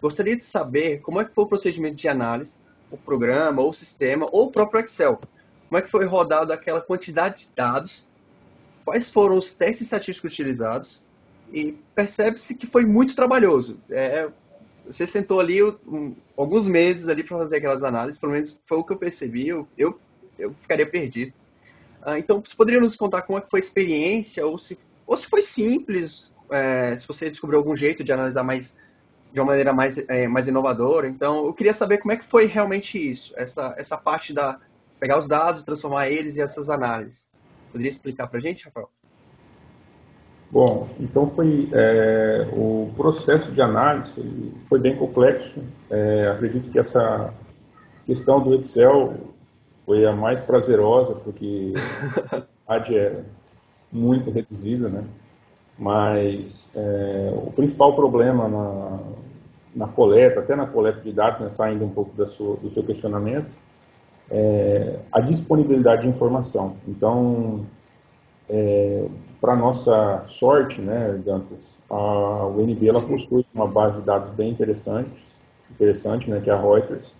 Gostaria 0.00 0.36
de 0.36 0.44
saber 0.44 1.00
como 1.00 1.20
é 1.20 1.24
que 1.24 1.34
foi 1.34 1.44
o 1.44 1.48
procedimento 1.48 1.96
de 1.96 2.08
análise, 2.08 2.56
o 2.90 2.96
programa, 2.96 3.62
ou 3.62 3.70
o 3.70 3.74
sistema, 3.74 4.26
ou 4.30 4.46
o 4.46 4.50
próprio 4.50 4.80
Excel. 4.80 5.20
Como 5.68 5.78
é 5.78 5.82
que 5.82 5.90
foi 5.90 6.04
rodado 6.04 6.52
aquela 6.52 6.80
quantidade 6.80 7.40
de 7.40 7.48
dados, 7.54 8.04
quais 8.84 9.10
foram 9.10 9.36
os 9.36 9.54
testes 9.54 9.82
estatísticos 9.82 10.32
utilizados, 10.32 11.02
e 11.52 11.72
percebe-se 11.94 12.54
que 12.54 12.66
foi 12.66 12.84
muito 12.84 13.14
trabalhoso. 13.14 13.78
É, 13.90 14.28
você 14.86 15.06
sentou 15.06 15.40
ali 15.40 15.62
um, 15.62 16.14
alguns 16.36 16.66
meses 16.66 17.08
ali 17.08 17.22
para 17.22 17.38
fazer 17.38 17.56
aquelas 17.56 17.82
análises, 17.82 18.18
pelo 18.18 18.32
menos 18.32 18.58
foi 18.66 18.78
o 18.78 18.84
que 18.84 18.92
eu 18.92 18.96
percebi, 18.96 19.48
eu, 19.48 19.68
eu, 19.76 19.98
eu 20.38 20.54
ficaria 20.62 20.86
perdido. 20.86 21.32
Ah, 22.02 22.18
então, 22.18 22.42
você 22.44 22.54
poderia 22.54 22.80
nos 22.80 22.96
contar 22.96 23.22
como 23.22 23.38
é 23.38 23.42
que 23.42 23.50
foi 23.50 23.60
a 23.60 23.62
experiência, 23.62 24.46
ou 24.46 24.56
se, 24.56 24.78
ou 25.06 25.16
se 25.16 25.26
foi 25.26 25.42
simples, 25.42 26.32
é, 26.50 26.96
se 26.96 27.06
você 27.06 27.28
descobriu 27.28 27.58
algum 27.58 27.76
jeito 27.76 28.02
de 28.02 28.12
analisar 28.12 28.42
mais 28.42 28.76
de 29.32 29.40
uma 29.40 29.46
maneira 29.46 29.72
mais, 29.72 29.98
é, 30.08 30.26
mais 30.26 30.48
inovadora. 30.48 31.08
Então, 31.08 31.46
eu 31.46 31.52
queria 31.52 31.74
saber 31.74 31.98
como 31.98 32.12
é 32.12 32.16
que 32.16 32.24
foi 32.24 32.46
realmente 32.46 32.98
isso, 32.98 33.32
essa, 33.36 33.74
essa 33.76 33.96
parte 33.96 34.32
da 34.32 34.58
pegar 34.98 35.18
os 35.18 35.28
dados, 35.28 35.62
transformar 35.62 36.08
eles 36.08 36.36
e 36.36 36.40
essas 36.40 36.68
análises. 36.70 37.26
Poderia 37.70 37.90
explicar 37.90 38.26
para 38.26 38.38
a 38.38 38.42
gente, 38.42 38.64
Rafael? 38.64 38.90
Bom, 40.50 40.88
então 40.98 41.30
foi 41.30 41.68
é, 41.72 42.48
o 42.52 42.90
processo 42.96 43.52
de 43.52 43.60
análise 43.60 44.52
foi 44.68 44.78
bem 44.78 44.96
complexo. 44.96 45.62
É, 45.90 46.28
acredito 46.28 46.70
que 46.70 46.78
essa 46.78 47.32
questão 48.06 48.40
do 48.40 48.54
Excel 48.54 49.14
foi 49.84 50.06
a 50.06 50.12
mais 50.12 50.40
prazerosa 50.40 51.14
porque 51.16 51.74
a 52.66 52.74
área 52.74 52.98
é 52.98 53.22
muito 53.92 54.30
reduzida, 54.30 54.88
né? 54.88 55.04
Mas 55.78 56.68
é, 56.74 57.32
o 57.36 57.52
principal 57.52 57.94
problema 57.94 58.48
na, 58.48 58.98
na 59.76 59.86
coleta, 59.86 60.40
até 60.40 60.56
na 60.56 60.66
coleta 60.66 61.00
de 61.00 61.12
dados, 61.12 61.40
né, 61.40 61.50
saindo 61.50 61.84
um 61.84 61.90
pouco 61.90 62.10
sua, 62.30 62.56
do 62.56 62.70
seu 62.72 62.82
questionamento, 62.82 63.46
é 64.30 64.98
a 65.12 65.20
disponibilidade 65.20 66.02
de 66.02 66.08
informação. 66.08 66.76
Então, 66.86 67.64
é, 68.50 69.06
para 69.40 69.54
nossa 69.54 70.24
sorte, 70.28 70.80
né, 70.80 71.20
Dantas, 71.24 71.76
a 71.88 72.46
UNB 72.46 72.88
ela 72.88 73.00
possui 73.00 73.46
uma 73.54 73.68
base 73.68 74.00
de 74.00 74.02
dados 74.02 74.30
bem 74.34 74.50
interessante, 74.50 75.10
interessante, 75.70 76.28
né, 76.28 76.40
que 76.40 76.50
é 76.50 76.52
a 76.52 76.60
Reuters, 76.60 77.14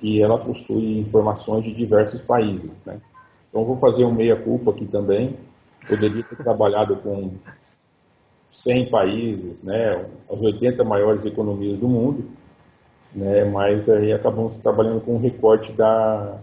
e 0.00 0.22
ela 0.22 0.38
possui 0.38 1.00
informações 1.00 1.62
de 1.62 1.74
diversos 1.74 2.22
países, 2.22 2.80
né. 2.86 2.98
Então 3.50 3.66
vou 3.66 3.76
fazer 3.76 4.06
um 4.06 4.12
meia 4.12 4.34
culpa 4.34 4.70
aqui 4.70 4.86
também. 4.86 5.36
Poderia 5.86 6.22
ter 6.22 6.36
trabalhado 6.36 6.96
com 6.96 7.32
100 8.52 8.90
países, 8.90 9.62
né, 9.62 10.04
as 10.30 10.40
80 10.40 10.84
maiores 10.84 11.24
economias 11.24 11.78
do 11.78 11.88
mundo, 11.88 12.24
né, 13.14 13.44
mas 13.44 13.88
aí 13.88 14.12
acabamos 14.12 14.56
trabalhando 14.58 15.00
com 15.00 15.14
um 15.14 15.20
recorte 15.20 15.72
da, 15.72 16.38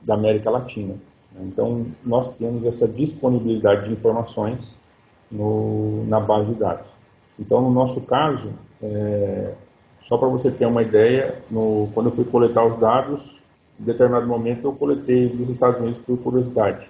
da 0.00 0.14
América 0.14 0.50
Latina. 0.50 0.94
Então, 1.40 1.86
nós 2.04 2.34
temos 2.36 2.64
essa 2.64 2.88
disponibilidade 2.88 3.86
de 3.86 3.92
informações 3.92 4.74
no, 5.30 6.04
na 6.06 6.18
base 6.18 6.52
de 6.52 6.58
dados. 6.58 6.86
Então, 7.38 7.60
no 7.60 7.70
nosso 7.70 8.00
caso, 8.00 8.52
é, 8.82 9.52
só 10.08 10.16
para 10.16 10.28
você 10.28 10.50
ter 10.50 10.66
uma 10.66 10.82
ideia, 10.82 11.40
no, 11.50 11.88
quando 11.92 12.08
eu 12.08 12.16
fui 12.16 12.24
coletar 12.24 12.64
os 12.64 12.78
dados, 12.80 13.20
em 13.78 13.84
determinado 13.84 14.26
momento 14.26 14.64
eu 14.64 14.72
coletei 14.72 15.28
dos 15.28 15.50
Estados 15.50 15.80
Unidos 15.80 16.00
por 16.00 16.18
curiosidade. 16.18 16.88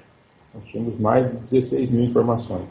Nós 0.54 0.64
tínhamos 0.64 0.98
mais 0.98 1.26
de 1.26 1.36
16 1.36 1.90
mil 1.90 2.04
informações. 2.04 2.66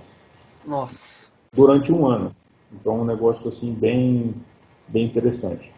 Nossa! 0.66 1.27
Durante 1.54 1.92
um 1.92 2.06
ano. 2.08 2.36
Então, 2.74 3.02
um 3.02 3.06
negócio 3.06 3.48
assim 3.48 3.74
bem, 3.74 4.34
bem 4.88 5.06
interessante. 5.06 5.72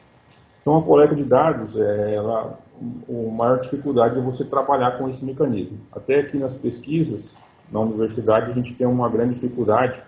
Então, 0.61 0.77
a 0.77 0.83
coleta 0.83 1.15
de 1.15 1.23
dados, 1.23 1.75
é, 1.77 2.15
ela 2.15 2.57
a 2.81 3.31
maior 3.31 3.59
dificuldade 3.61 4.17
é 4.17 4.21
você 4.21 4.45
trabalhar 4.45 4.97
com 4.97 5.09
esse 5.09 5.23
mecanismo. 5.23 5.77
Até 5.91 6.19
aqui 6.19 6.37
nas 6.37 6.53
pesquisas, 6.53 7.35
na 7.71 7.81
universidade, 7.81 8.51
a 8.51 8.53
gente 8.53 8.73
tem 8.73 8.87
uma 8.87 9.09
grande 9.09 9.35
dificuldade 9.35 10.01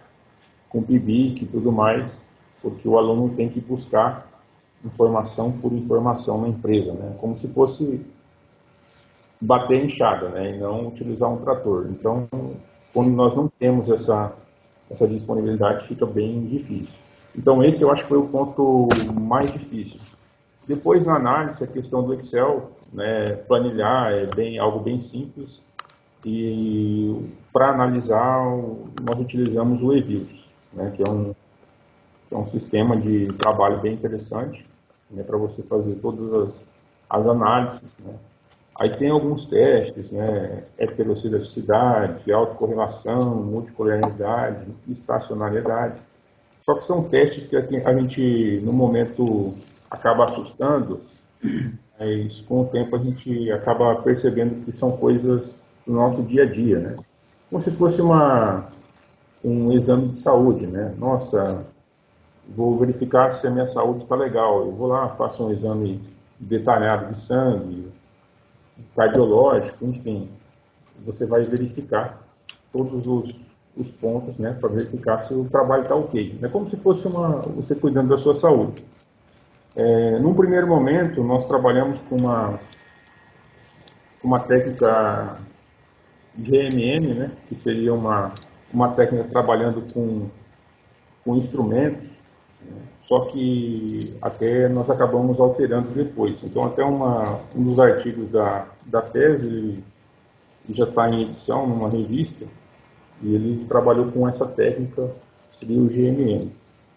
com 0.70 0.82
PIBIC 0.82 1.44
e 1.44 1.48
tudo 1.48 1.72
mais, 1.72 2.24
porque 2.62 2.88
o 2.88 2.98
aluno 2.98 3.36
tem 3.36 3.50
que 3.50 3.60
buscar 3.60 4.28
informação 4.86 5.52
por 5.52 5.74
informação 5.74 6.42
na 6.42 6.48
empresa, 6.48 6.94
né? 6.94 7.16
como 7.20 7.38
se 7.40 7.48
fosse 7.50 8.02
bater 9.40 9.84
enxada, 9.84 10.30
né? 10.30 10.56
e 10.56 10.60
não 10.60 10.88
utilizar 10.88 11.30
um 11.30 11.38
trator. 11.38 11.88
Então, 11.90 12.28
quando 12.94 13.10
nós 13.10 13.36
não 13.36 13.50
temos 13.60 13.90
essa, 13.90 14.34
essa 14.92 15.08
disponibilidade, 15.08 15.88
fica 15.88 16.06
bem 16.06 16.46
difícil. 16.46 16.94
Então, 17.36 17.64
esse 17.64 17.82
eu 17.82 17.92
acho 17.92 18.04
que 18.04 18.10
foi 18.10 18.18
o 18.18 18.28
ponto 18.28 18.90
mais 19.14 19.52
difícil. 19.52 20.00
Depois, 20.68 21.06
na 21.06 21.16
análise, 21.16 21.64
a 21.64 21.68
questão 21.68 22.04
do 22.04 22.14
Excel, 22.14 22.72
né, 22.92 23.26
planilhar 23.48 24.12
é 24.12 24.26
bem, 24.26 24.60
algo 24.60 24.80
bem 24.80 25.00
simples. 25.00 25.62
E 26.26 27.16
para 27.52 27.70
analisar, 27.70 28.46
nós 29.02 29.20
utilizamos 29.20 29.82
o 29.82 29.94
eViews, 29.94 30.46
né, 30.74 30.94
que 30.96 31.02
é 31.02 31.10
um, 31.10 31.34
é 32.32 32.36
um 32.36 32.46
sistema 32.46 32.96
de 32.96 33.28
trabalho 33.34 33.80
bem 33.80 33.94
interessante 33.94 34.66
né, 35.10 35.24
para 35.24 35.38
você 35.38 35.64
fazer 35.64 35.96
todas 35.96 36.32
as, 36.34 36.62
as 37.10 37.28
análises. 37.28 37.96
Né. 38.00 38.14
Aí 38.82 38.90
tem 38.90 39.12
alguns 39.12 39.46
testes, 39.46 40.10
né, 40.10 40.64
heterocidacidade, 40.76 42.32
autocorrelação, 42.32 43.36
multicolorialidade, 43.36 44.66
estacionalidade. 44.90 46.02
Só 46.64 46.74
que 46.74 46.84
são 46.84 47.04
testes 47.04 47.46
que 47.46 47.56
a 47.56 47.94
gente, 47.94 48.60
no 48.64 48.74
momento 48.74 49.54
acaba 49.88 50.26
assustando, 50.26 51.02
mas 52.00 52.42
com 52.42 52.62
o 52.62 52.66
tempo 52.70 52.96
a 52.96 53.00
gente 53.00 53.52
acaba 53.52 54.02
percebendo 54.02 54.66
que 54.66 54.72
são 54.72 54.98
coisas 54.98 55.56
do 55.86 55.94
nosso 55.94 56.24
dia 56.24 56.42
a 56.42 56.48
dia, 56.48 56.80
né? 56.80 56.96
Como 57.52 57.62
se 57.62 57.70
fosse 57.70 58.02
uma, 58.02 58.68
um 59.46 59.72
exame 59.74 60.08
de 60.08 60.18
saúde, 60.18 60.66
né? 60.66 60.92
Nossa, 60.98 61.68
vou 62.50 62.80
verificar 62.80 63.32
se 63.32 63.46
a 63.46 63.52
minha 63.52 63.68
saúde 63.68 64.02
está 64.02 64.16
legal. 64.16 64.62
Eu 64.62 64.72
vou 64.72 64.88
lá, 64.88 65.10
faço 65.10 65.46
um 65.46 65.52
exame 65.52 66.02
detalhado 66.40 67.14
de 67.14 67.22
sangue, 67.22 67.92
cardiológico, 68.96 69.86
enfim. 69.86 70.30
Você 71.06 71.26
vai 71.26 71.44
verificar 71.44 72.22
todos 72.72 73.06
os, 73.06 73.36
os 73.76 73.90
pontos, 73.92 74.38
né, 74.38 74.56
para 74.60 74.70
verificar 74.70 75.22
se 75.22 75.34
o 75.34 75.46
trabalho 75.46 75.84
está 75.84 75.96
ok. 75.96 76.40
É 76.42 76.48
como 76.48 76.70
se 76.70 76.78
fosse 76.78 77.08
uma, 77.08 77.42
você 77.42 77.76
cuidando 77.76 78.10
da 78.10 78.18
sua 78.18 78.36
saúde. 78.36 78.84
É, 79.76 80.20
num 80.20 80.34
primeiro 80.34 80.68
momento, 80.68 81.24
nós 81.24 81.48
trabalhamos 81.48 82.02
com 82.02 82.18
uma, 82.18 82.60
uma 84.24 84.40
técnica 84.40 85.38
GMM, 86.38 87.14
né, 87.14 87.32
que 87.48 87.56
seria 87.56 87.94
uma, 87.94 88.34
uma 88.74 88.90
técnica 88.90 89.30
trabalhando 89.30 89.82
com, 89.94 90.30
com 91.24 91.36
instrumentos, 91.36 92.10
só 93.12 93.26
que 93.26 94.16
até 94.22 94.70
nós 94.70 94.90
acabamos 94.90 95.38
alterando 95.38 95.90
depois. 95.90 96.38
Então, 96.42 96.64
até 96.64 96.82
uma, 96.82 97.42
um 97.54 97.62
dos 97.62 97.78
artigos 97.78 98.32
da, 98.32 98.66
da 98.86 99.02
tese 99.02 99.84
já 100.70 100.86
está 100.86 101.10
em 101.10 101.24
edição 101.24 101.68
numa 101.68 101.90
revista, 101.90 102.46
e 103.22 103.36
ele 103.36 103.66
trabalhou 103.66 104.10
com 104.14 104.30
essa 104.30 104.46
técnica, 104.46 105.12
seria 105.60 105.78
o 105.78 105.88
GMM. 105.88 106.50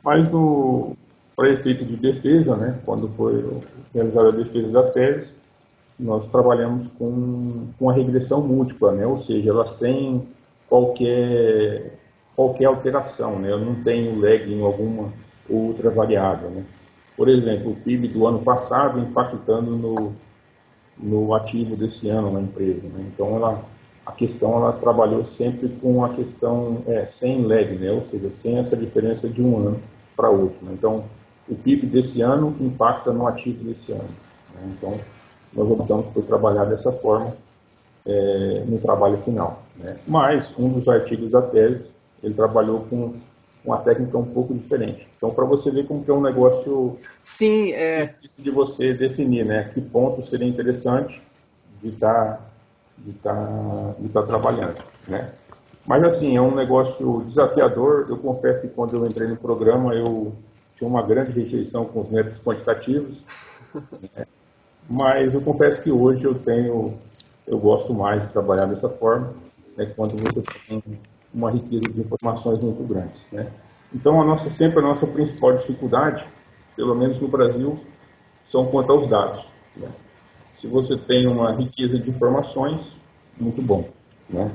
Mas 0.05 0.29
para 1.35 1.51
efeito 1.51 1.85
de 1.85 1.97
defesa, 1.97 2.55
né, 2.55 2.79
quando 2.85 3.09
foi 3.17 3.45
realizada 3.93 4.29
a 4.29 4.33
defesa 4.33 4.69
da 4.69 4.83
tese, 4.85 5.33
nós 5.99 6.29
trabalhamos 6.29 6.87
com, 6.97 7.67
com 7.77 7.91
a 7.91 7.93
regressão 7.93 8.41
múltipla, 8.41 8.93
né, 8.93 9.05
ou 9.05 9.21
seja, 9.21 9.51
ela 9.51 9.67
sem 9.67 10.29
qualquer, 10.69 11.99
qualquer 12.37 12.67
alteração, 12.67 13.41
né, 13.41 13.51
eu 13.51 13.59
não 13.59 13.75
tenho 13.83 14.21
lag 14.21 14.45
em 14.45 14.63
alguma 14.63 15.13
outra 15.49 15.91
variável. 15.91 16.51
Né. 16.51 16.65
Por 17.17 17.29
exemplo, 17.29 17.73
o 17.73 17.77
PIB 17.77 18.09
do 18.09 18.27
ano 18.27 18.41
passado 18.41 18.99
impactando 18.99 19.77
no, 19.77 20.13
no 20.99 21.35
ativo 21.35 21.77
desse 21.77 22.09
ano 22.09 22.33
na 22.33 22.41
empresa. 22.41 22.89
Né? 22.89 23.11
Então, 23.13 23.37
ela, 23.37 23.63
a 24.05 24.13
questão 24.13 24.57
ela 24.57 24.73
trabalhou 24.73 25.25
sempre 25.25 25.69
com 25.69 26.05
a 26.05 26.09
questão 26.11 26.83
é, 26.87 27.07
sem 27.07 27.43
lag, 27.43 27.77
né? 27.77 27.93
ou 27.93 28.05
seja, 28.07 28.31
sem 28.31 28.59
essa 28.59 28.77
diferença 28.77 29.29
de 29.29 29.43
um 29.43 29.59
ano 29.59 29.81
para 30.17 30.29
outro. 30.29 30.65
Né? 30.65 30.73
Então, 30.73 31.05
o 31.49 31.55
PIB 31.55 31.87
desse 31.87 32.21
ano 32.21 32.55
impacta 32.61 33.13
no 33.13 33.27
ativo 33.27 33.65
desse 33.65 33.93
ano. 33.93 34.09
Né? 34.55 34.75
Então, 34.77 34.99
nós 35.53 35.71
optamos 35.71 36.07
por 36.07 36.25
trabalhar 36.25 36.65
dessa 36.65 36.91
forma 36.91 37.33
é, 38.05 38.65
no 38.67 38.79
trabalho 38.79 39.19
final. 39.19 39.63
Né? 39.77 39.97
Mas, 40.07 40.53
um 40.59 40.69
dos 40.71 40.89
artigos 40.89 41.31
da 41.31 41.43
tese, 41.43 41.89
ele 42.23 42.35
trabalhou 42.35 42.81
com 42.91 43.15
uma 43.65 43.79
técnica 43.79 44.19
um 44.19 44.25
pouco 44.25 44.53
diferente. 44.53 45.07
Então, 45.25 45.35
para 45.35 45.47
você 45.47 45.71
ver 45.71 45.87
como 45.87 46.05
que 46.05 46.11
é 46.11 46.15
um 46.15 46.21
negócio 46.21 46.99
Sim, 47.23 47.73
é... 47.73 48.15
de 48.39 48.51
você 48.51 48.93
definir, 48.93 49.43
né? 49.47 49.71
Que 49.73 49.81
ponto 49.81 50.23
seria 50.23 50.47
interessante 50.47 51.19
de 51.83 51.89
estar 51.89 52.13
tá, 52.13 52.41
de 52.99 53.13
tá, 53.15 53.95
de 53.99 54.09
tá 54.11 54.23
trabalhando, 54.23 54.77
né? 55.09 55.33
Mas, 55.87 56.05
assim, 56.05 56.37
é 56.37 56.43
um 56.43 56.55
negócio 56.55 57.25
desafiador. 57.27 58.05
Eu 58.11 58.19
confesso 58.19 58.61
que 58.61 58.69
quando 58.69 58.97
eu 58.97 59.07
entrei 59.07 59.27
no 59.27 59.37
programa, 59.37 59.95
eu 59.95 60.35
tinha 60.77 60.89
uma 60.89 61.01
grande 61.01 61.33
rejeição 61.33 61.87
com 61.87 62.03
os 62.03 62.11
métodos 62.11 62.39
quantitativos. 62.41 63.17
Né? 64.15 64.27
Mas 64.89 65.33
eu 65.33 65.41
confesso 65.41 65.81
que 65.81 65.91
hoje 65.91 66.25
eu 66.25 66.35
tenho, 66.35 66.99
eu 67.47 67.59
gosto 67.59 67.95
mais 67.95 68.21
de 68.21 68.29
trabalhar 68.29 68.67
dessa 68.67 68.91
forma, 68.91 69.33
né? 69.75 69.91
quando 69.97 70.17
você 70.19 70.43
tem 70.69 70.83
uma 71.33 71.51
riqueza 71.51 71.89
de 71.91 72.01
informações 72.01 72.61
muito 72.61 72.83
grandes. 72.87 73.25
Né? 73.33 73.47
Então, 73.95 74.21
a 74.21 74.25
nossa, 74.25 74.51
sempre 74.51 74.81
a 74.81 74.83
nossa 74.83 75.07
principal 75.07 75.57
dificuldade, 75.57 76.27
pelo 76.75 76.95
menos 76.95 77.21
no 77.21 77.29
Brasil, 77.29 77.79
são 78.51 78.67
quanto 78.67 78.93
aos 78.93 79.09
dados. 79.09 79.47
Né? 79.77 79.89
Se 80.57 80.67
você 80.67 80.97
tem 80.97 81.27
uma 81.29 81.53
riqueza 81.53 81.99
de 81.99 82.11
informações, 82.11 82.81
muito 83.39 83.63
bom. 83.63 83.89
Né? 84.29 84.51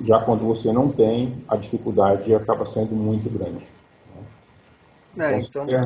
Já 0.00 0.20
quando 0.20 0.44
você 0.44 0.72
não 0.72 0.88
tem, 0.88 1.44
a 1.48 1.56
dificuldade 1.56 2.32
acaba 2.34 2.64
sendo 2.66 2.94
muito 2.94 3.28
grande. 3.28 3.66
Né? 5.16 5.34
É, 5.34 5.40
então... 5.40 5.64
então... 5.64 5.80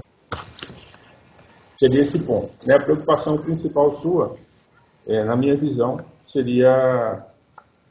Seria 1.79 2.03
esse 2.03 2.19
ponto. 2.21 2.51
A 2.71 2.79
preocupação 2.79 3.37
principal 3.37 4.01
sua, 4.01 4.37
é, 5.07 5.25
na 5.25 5.35
minha 5.35 5.57
visão, 5.57 6.01
seria 6.33 7.27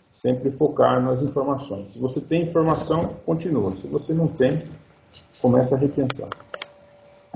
sempre 0.09 0.51
focar 0.51 1.01
nas 1.01 1.21
informações. 1.21 1.91
Se 1.91 1.99
você 1.99 2.21
tem 2.21 2.43
informação, 2.43 3.15
continua. 3.25 3.73
Se 3.73 3.87
você 3.87 4.13
não 4.13 4.27
tem, 4.27 4.63
começa 5.43 5.75
a 5.75 5.77
repensar. 5.77 6.29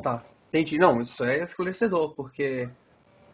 Tá, 0.02 0.24
entendi. 0.48 0.78
Não, 0.78 1.02
isso 1.02 1.26
é 1.26 1.44
esclarecedor, 1.44 2.16
porque 2.16 2.70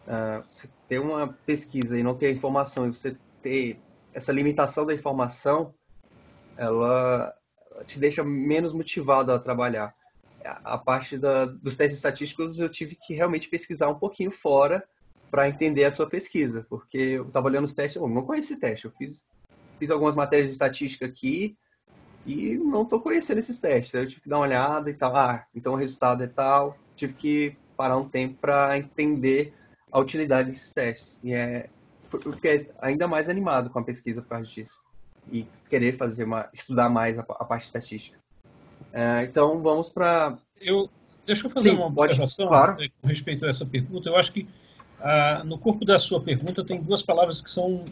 uh, 0.08 0.42
você 0.50 0.68
ter 0.88 0.98
uma 0.98 1.28
pesquisa 1.46 1.96
e 1.96 2.02
não 2.02 2.16
ter 2.16 2.34
informação, 2.34 2.84
e 2.84 2.90
você 2.90 3.16
ter 3.40 3.78
essa 4.12 4.32
limitação 4.32 4.84
da 4.84 4.92
informação, 4.92 5.72
ela 6.56 7.32
te 7.86 8.00
deixa 8.00 8.24
menos 8.24 8.72
motivado 8.72 9.30
a 9.30 9.38
trabalhar. 9.38 9.94
A 10.44 10.76
parte 10.76 11.16
da, 11.16 11.46
dos 11.46 11.76
testes 11.76 11.96
estatísticos 11.96 12.58
eu 12.58 12.68
tive 12.68 12.96
que 12.96 13.14
realmente 13.14 13.48
pesquisar 13.48 13.88
um 13.88 13.98
pouquinho 13.98 14.30
fora 14.30 14.84
para 15.30 15.48
entender 15.48 15.84
a 15.84 15.92
sua 15.92 16.08
pesquisa, 16.08 16.66
porque 16.68 16.98
eu 16.98 17.28
estava 17.28 17.46
olhando 17.46 17.64
os 17.64 17.74
testes, 17.74 17.96
eu 18.00 18.08
não 18.08 18.22
conheço 18.22 18.52
esse 18.52 18.60
teste, 18.60 18.86
eu 18.86 18.92
fiz 18.92 19.22
fiz 19.78 19.90
algumas 19.90 20.14
matérias 20.14 20.48
de 20.48 20.52
estatística 20.52 21.06
aqui 21.06 21.56
e 22.26 22.56
não 22.56 22.82
estou 22.82 23.00
conhecendo 23.00 23.38
esses 23.38 23.60
testes. 23.60 23.94
Eu 23.94 24.08
tive 24.08 24.22
que 24.22 24.28
dar 24.28 24.36
uma 24.36 24.46
olhada 24.46 24.88
e 24.90 24.94
tal. 24.94 25.14
Ah, 25.16 25.44
então 25.54 25.74
o 25.74 25.76
resultado 25.76 26.22
é 26.22 26.26
tal. 26.26 26.76
Tive 26.96 27.12
que 27.12 27.56
parar 27.76 27.96
um 27.96 28.08
tempo 28.08 28.36
para 28.40 28.78
entender 28.78 29.52
a 29.90 29.98
utilidade 29.98 30.50
desses 30.50 30.72
testes. 30.72 31.20
E 31.22 31.32
é 31.32 31.68
porque 32.08 32.70
ainda 32.80 33.08
mais 33.08 33.28
animado 33.28 33.70
com 33.70 33.78
a 33.78 33.84
pesquisa 33.84 34.22
por 34.22 34.28
causa 34.28 34.46
disso. 34.46 34.80
E 35.30 35.46
querer 35.68 35.96
fazer 35.96 36.24
uma, 36.24 36.48
estudar 36.52 36.88
mais 36.88 37.18
a, 37.18 37.22
a 37.22 37.44
parte 37.44 37.66
estatística. 37.66 38.18
É, 38.92 39.22
então 39.24 39.60
vamos 39.62 39.88
para. 39.88 40.38
Eu 40.60 40.88
deixa 41.26 41.46
eu 41.46 41.50
fazer 41.50 41.70
Sim, 41.70 41.76
uma 41.76 41.86
observação 41.86 42.48
pode, 42.48 42.60
claro. 42.60 42.80
Né, 42.80 42.88
com 43.00 43.08
respeito 43.08 43.44
a 43.44 43.50
essa 43.50 43.66
pergunta. 43.66 44.08
Eu 44.08 44.16
acho 44.16 44.32
que 44.32 44.48
ah, 45.00 45.42
no 45.44 45.58
corpo 45.58 45.84
da 45.84 45.98
sua 45.98 46.20
pergunta 46.20 46.64
tem 46.64 46.80
duas 46.80 47.02
palavras 47.02 47.40
que 47.40 47.50
são 47.50 47.84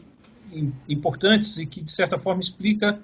importantes 0.89 1.57
e 1.59 1.67
que, 1.67 1.81
de 1.81 1.91
certa 1.91 2.19
forma, 2.19 2.43
explica 2.43 3.01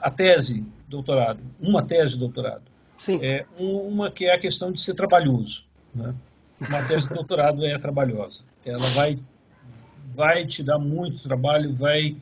a 0.00 0.10
tese 0.10 0.64
doutorado, 0.88 1.40
uma 1.60 1.82
tese 1.82 2.12
de 2.12 2.18
doutorado. 2.18 2.62
Sim. 2.98 3.18
É, 3.22 3.44
uma 3.58 4.10
que 4.10 4.26
é 4.26 4.34
a 4.34 4.38
questão 4.38 4.72
de 4.72 4.80
ser 4.80 4.94
trabalhoso. 4.94 5.64
Né? 5.94 6.14
Uma 6.60 6.82
tese 6.82 7.08
de 7.08 7.14
doutorado 7.14 7.64
é 7.64 7.78
trabalhosa. 7.78 8.42
Ela 8.64 8.88
vai, 8.90 9.18
vai 10.14 10.46
te 10.46 10.62
dar 10.62 10.78
muito 10.78 11.22
trabalho, 11.22 11.74
vai, 11.74 12.16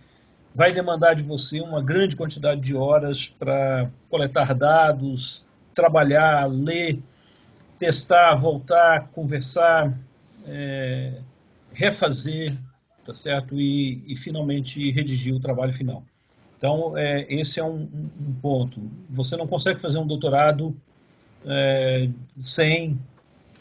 vai 0.55 0.73
demandar 0.73 1.15
de 1.15 1.23
você 1.23 1.61
uma 1.61 1.83
grande 1.83 2.17
quantidade 2.17 2.61
de 2.61 2.75
horas 2.75 3.29
para 3.39 3.89
coletar 4.11 4.55
dados, 4.55 5.45
trabalhar, 5.75 6.47
ler, 6.47 6.99
testar, 7.79 8.35
voltar, 8.35 9.09
conversar, 9.09 9.97
é, 10.47 11.21
refazer, 11.73 12.57
tá 13.05 13.15
certo? 13.15 13.61
E, 13.61 14.03
e 14.07 14.17
finalmente 14.17 14.91
redigir 14.91 15.35
o 15.35 15.41
trabalho 15.41 15.73
final. 15.75 16.05
Então, 16.65 16.97
é, 16.97 17.27
esse 17.29 17.61
é 17.61 17.63
um, 17.63 17.87
um, 18.19 18.35
ponto. 18.41 18.81
Você 19.11 19.37
não 19.37 19.47
consegue 19.47 19.83
fazer 19.83 19.99
um 19.99 20.07
doutorado 20.07 20.75
é, 21.45 22.09
sem 22.39 22.99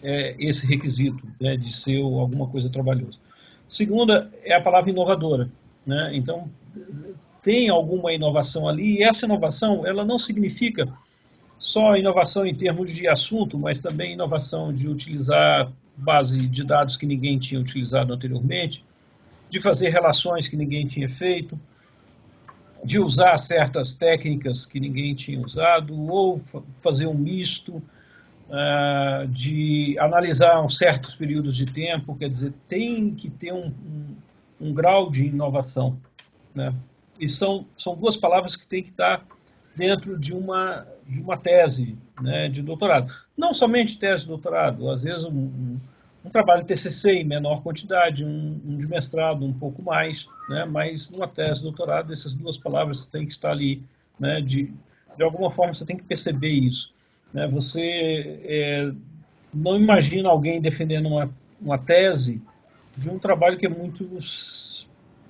é, 0.02 0.34
esse 0.40 0.66
requisito 0.66 1.22
né, 1.38 1.58
de 1.58 1.76
ser 1.76 2.02
alguma 2.02 2.48
coisa 2.48 2.70
trabalhosa. 2.70 3.18
Segunda 3.68 4.32
é 4.42 4.56
a 4.56 4.62
palavra 4.62 4.90
inovadora. 4.90 5.50
Né? 5.86 6.12
Então, 6.14 6.50
tem 7.42 7.68
alguma 7.68 8.14
inovação 8.14 8.70
ali, 8.70 9.00
e 9.00 9.04
essa 9.04 9.26
inovação 9.26 9.86
ela 9.86 10.06
não 10.06 10.18
significa 10.18 10.88
só 11.60 11.98
inovação 11.98 12.46
em 12.46 12.56
termos 12.56 12.90
de 12.94 13.06
assunto, 13.10 13.60
mas 13.60 13.82
também 13.82 14.14
inovação 14.14 14.72
de 14.72 14.88
utilizar 14.88 15.70
base 15.98 16.48
de 16.48 16.64
dados 16.64 16.96
que 16.96 17.06
ninguém 17.06 17.38
tinha 17.38 17.60
utilizado 17.60 18.14
anteriormente, 18.14 18.82
de 19.50 19.60
fazer 19.60 19.90
relações 19.90 20.48
que 20.48 20.56
ninguém 20.56 20.88
tinha 20.88 21.10
feito, 21.10 21.60
de 22.84 23.00
usar 23.00 23.38
certas 23.38 23.94
técnicas 23.94 24.66
que 24.66 24.80
ninguém 24.80 25.16
tinha 25.16 25.40
usado, 25.40 25.98
ou 26.10 26.42
fazer 26.82 27.08
um 27.08 27.14
misto, 27.14 27.82
uh, 28.50 29.28
de 29.28 29.98
analisar 30.00 30.62
um 30.62 30.70
certos 30.70 31.16
períodos 31.16 31.56
de 31.56 31.66
tempo, 31.66 32.16
quer 32.16 32.30
dizer, 32.30 32.54
tem 32.68 33.14
que 33.14 33.30
ter 33.30 33.54
um, 33.54 33.68
um, 33.68 34.16
um 34.60 34.74
grau 34.74 35.10
de 35.10 35.26
inovação. 35.26 35.98
Né? 36.54 36.74
E 37.20 37.30
são, 37.30 37.66
são 37.78 37.96
duas 37.96 38.18
palavras 38.18 38.56
que 38.56 38.68
têm 38.68 38.84
que 38.84 38.90
estar 38.90 39.26
dentro 39.76 40.20
de 40.20 40.34
uma, 40.34 40.86
de 41.08 41.22
uma 41.22 41.38
tese 41.38 41.98
né, 42.22 42.50
de 42.50 42.62
doutorado. 42.62 43.12
Não 43.36 43.54
somente 43.54 43.98
tese 43.98 44.24
de 44.24 44.28
doutorado, 44.28 44.90
às 44.90 45.04
vezes 45.04 45.24
um, 45.26 45.80
um 46.24 46.30
trabalho 46.30 46.62
de 46.62 46.68
TCC 46.68 47.12
em 47.16 47.24
menor 47.24 47.62
quantidade, 47.62 48.24
um, 48.24 48.62
um, 48.66 48.78
de 48.78 48.88
mestrado 48.88 49.46
um 49.46 49.54
pouco 49.54 49.82
mais, 49.82 50.26
né? 50.48 50.66
mas 50.66 51.10
numa 51.10 51.28
tese 51.28 51.62
doutorado 51.62 52.14
essas 52.14 52.34
duas 52.34 52.58
palavras 52.58 53.06
têm 53.06 53.26
que 53.26 53.34
estar 53.34 53.52
ali, 53.52 53.84
né? 54.20 54.42
de, 54.42 54.74
de 55.18 55.24
alguma 55.24 55.52
forma 55.52 55.74
você 55.74 55.86
tem 55.86 55.98
que 55.98 56.04
perceber 56.04 56.52
isso. 56.52 56.94
Né? 57.34 57.48
Você 57.48 58.40
é, 58.46 58.92
não 59.54 59.78
imagina 59.78 60.30
alguém 60.30 60.62
defendendo 60.62 61.08
uma, 61.08 61.30
uma 61.62 61.78
tese 61.78 62.42
de 62.96 63.10
um 63.10 63.20
trabalho 63.20 63.58
que 63.58 63.66
é 63.66 63.70
muito 63.70 64.08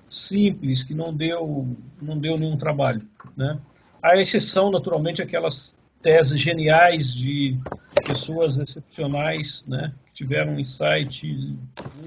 simples, 0.10 0.84
que 0.84 0.94
não 0.94 1.14
deu, 1.14 1.68
não 2.02 2.18
deu 2.20 2.38
nenhum 2.38 2.58
trabalho. 2.58 3.02
Né? 3.36 3.58
A 4.02 4.18
exceção, 4.18 4.70
naturalmente, 4.70 5.22
aquelas 5.22 5.76
teses 6.04 6.40
geniais 6.40 7.14
de 7.14 7.58
pessoas 8.06 8.58
excepcionais, 8.58 9.64
né? 9.66 9.94
Tiveram 10.14 10.54
um 10.54 10.60
insight 10.60 11.58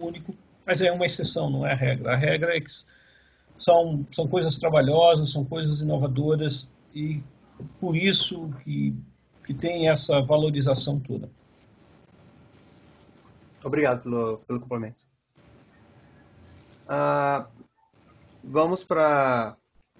único, 0.00 0.34
mas 0.64 0.80
é 0.80 0.90
uma 0.90 1.06
exceção, 1.06 1.50
não 1.50 1.66
é 1.66 1.72
a 1.72 1.76
regra. 1.76 2.12
A 2.12 2.16
regra 2.16 2.56
é 2.56 2.60
que 2.60 2.70
são, 3.56 4.06
são 4.12 4.28
coisas 4.28 4.58
trabalhosas, 4.58 5.32
são 5.32 5.44
coisas 5.44 5.80
inovadoras 5.80 6.68
e 6.94 7.22
por 7.80 7.96
isso 7.96 8.50
que, 8.62 8.94
que 9.44 9.54
tem 9.54 9.88
essa 9.88 10.20
valorização 10.20 11.00
toda. 11.00 11.30
Obrigado 13.64 14.02
pelo, 14.02 14.38
pelo 14.38 14.60
complemento. 14.60 15.04
Ah, 16.88 17.48
vamos 18.44 18.84
para 18.84 19.56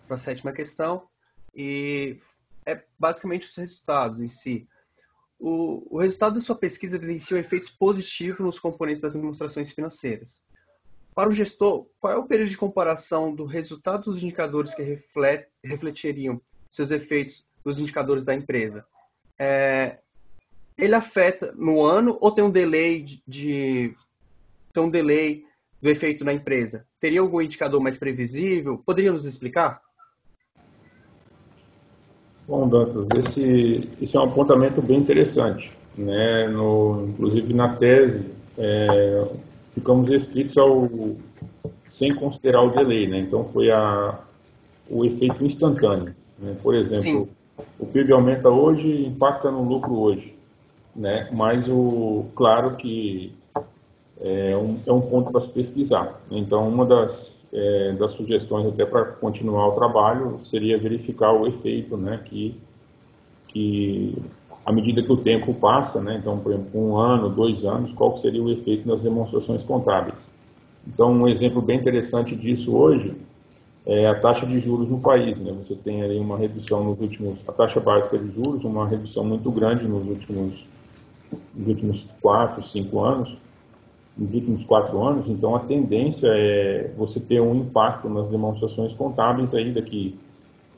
a 0.09 0.19
sétima 0.19 0.53
questão 0.53 1.09
e 1.55 2.21
é 2.65 2.83
basicamente 2.99 3.49
os 3.49 3.57
resultados 3.57 4.21
em 4.21 4.29
si. 4.29 4.69
O, 5.39 5.97
o 5.97 5.99
resultado 5.99 6.37
da 6.37 6.41
sua 6.41 6.57
pesquisa 6.57 6.97
evidenciou 6.97 7.39
efeitos 7.39 7.69
positivos 7.69 8.41
nos 8.41 8.59
componentes 8.59 9.03
das 9.03 9.15
demonstrações 9.15 9.71
financeiras. 9.71 10.41
Para 11.15 11.31
o 11.31 11.35
gestor, 11.35 11.87
qual 11.99 12.13
é 12.13 12.17
o 12.17 12.27
período 12.27 12.51
de 12.51 12.59
comparação 12.59 13.35
do 13.35 13.45
resultado 13.47 14.05
dos 14.05 14.23
indicadores 14.23 14.75
que 14.75 14.83
reflet, 14.83 15.49
refletiriam 15.65 16.41
seus 16.71 16.91
efeitos 16.91 17.47
nos 17.65 17.81
indicadores 17.81 18.25
da 18.25 18.35
empresa? 18.35 18.87
É, 19.39 19.99
ele 20.77 20.95
afeta 20.95 21.53
no 21.57 21.83
ano 21.83 22.19
ou 22.21 22.31
tem 22.31 22.45
um 22.45 22.51
delay 22.51 23.03
de, 23.03 23.23
de 23.27 23.97
tem 24.73 24.83
um 24.83 24.91
delay 24.91 25.45
do 25.81 25.89
efeito 25.89 26.25
na 26.25 26.35
empresa? 26.35 26.87
Teria 27.01 27.21
algum 27.21 27.41
indicador 27.41 27.81
mais 27.81 27.97
previsível? 27.97 28.79
Poderia 28.79 29.13
nos 29.13 29.25
explicar? 29.25 29.81
Bom, 32.49 32.69
Dantas, 32.69 33.09
esse, 33.19 33.89
esse 34.01 34.17
é 34.17 34.21
um 34.21 34.25
apontamento 34.25 34.81
bem 34.81 34.99
interessante. 34.99 35.71
Né? 35.99 36.47
No, 36.47 37.09
inclusive, 37.09 37.53
na 37.53 37.75
tese, 37.75 38.25
é, 38.57 39.27
ficamos 39.73 40.09
restritos 40.09 40.57
ao 40.57 40.89
sem 41.89 42.15
considerar 42.15 42.63
o 42.63 42.71
delay. 42.71 43.09
Né? 43.09 43.19
Então, 43.21 43.49
foi 43.53 43.71
a, 43.71 44.19
o 44.89 45.05
efeito 45.05 45.45
instantâneo. 45.45 46.15
Né? 46.39 46.55
Por 46.63 46.75
exemplo, 46.75 47.03
Sim. 47.03 47.29
o 47.81 47.87
PIB 47.87 48.13
aumenta 48.13 48.49
hoje 48.49 49.07
impacta 49.07 49.51
no 49.51 49.63
lucro 49.63 49.99
hoje. 49.99 50.35
Né? 50.95 51.29
Mas, 51.33 51.69
o, 51.69 52.27
claro 52.37 52.77
que 52.77 53.33
é 54.21 54.57
um, 54.57 54.79
é 54.87 54.93
um 54.93 55.01
ponto 55.01 55.33
para 55.33 55.41
se 55.41 55.49
pesquisar. 55.49 56.21
Então, 56.31 56.69
uma 56.69 56.87
das 56.87 57.36
é, 57.53 57.93
das 57.93 58.13
sugestões 58.13 58.67
até 58.67 58.85
para 58.85 59.05
continuar 59.05 59.69
o 59.69 59.73
trabalho 59.73 60.41
seria 60.45 60.79
verificar 60.79 61.33
o 61.33 61.47
efeito, 61.47 61.97
né, 61.97 62.21
que, 62.25 62.55
que 63.49 64.15
à 64.65 64.73
medida 64.73 65.03
que 65.03 65.13
o 65.13 65.17
tempo 65.17 65.55
passa, 65.55 66.01
né, 66.01 66.19
então, 66.21 66.39
por 66.39 66.53
exemplo, 66.53 66.81
um 66.81 66.97
ano, 66.97 67.29
dois 67.29 67.65
anos, 67.65 67.93
qual 67.93 68.17
seria 68.19 68.43
o 68.43 68.51
efeito 68.51 68.89
nas 68.89 69.01
demonstrações 69.01 69.63
contábeis. 69.63 70.17
Então, 70.87 71.13
um 71.13 71.27
exemplo 71.29 71.61
bem 71.61 71.79
interessante 71.79 72.37
disso 72.37 72.75
hoje 72.77 73.15
é 73.85 74.07
a 74.07 74.15
taxa 74.15 74.45
de 74.45 74.61
juros 74.61 74.89
no 74.89 74.99
país. 74.99 75.39
Né? 75.39 75.53
Você 75.53 75.75
tem 75.77 76.03
aí 76.03 76.19
uma 76.19 76.37
redução 76.37 76.85
nos 76.85 77.01
últimos, 77.01 77.39
a 77.47 77.53
taxa 77.53 77.81
básica 77.81 78.19
de 78.19 78.33
juros, 78.35 78.65
uma 78.65 78.87
redução 78.87 79.25
muito 79.25 79.51
grande 79.51 79.87
nos 79.87 80.07
últimos, 80.07 80.65
nos 81.55 81.69
últimos 81.69 82.05
quatro, 82.21 82.65
cinco 82.67 83.01
anos, 83.01 83.37
nos 84.17 84.33
últimos 84.35 84.65
quatro 84.65 85.03
anos, 85.03 85.29
então 85.29 85.55
a 85.55 85.61
tendência 85.61 86.29
é 86.29 86.91
você 86.97 87.21
ter 87.21 87.41
um 87.41 87.55
impacto 87.57 88.09
nas 88.09 88.29
demonstrações 88.29 88.95
contábeis 88.95 89.55
aí 89.55 89.73
daqui 89.73 90.19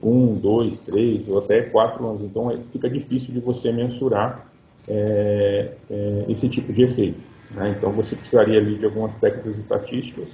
um, 0.03 0.35
dois, 0.35 0.79
três 0.81 1.29
ou 1.29 1.39
até 1.39 1.63
quatro 1.63 2.07
anos. 2.07 2.23
Então 2.23 2.51
é, 2.51 2.59
fica 2.73 2.89
difícil 2.91 3.33
de 3.33 3.41
você 3.41 3.71
mensurar 3.71 4.47
é, 4.89 5.73
é, 5.91 6.25
esse 6.29 6.49
tipo 6.49 6.73
de 6.73 6.83
efeito. 6.83 7.21
Né? 7.53 7.75
Então 7.77 7.93
você 7.93 8.17
precisaria 8.17 8.59
ali 8.59 8.77
de 8.77 8.85
algumas 8.85 9.15
técnicas 9.17 9.57
estatísticas 9.59 10.29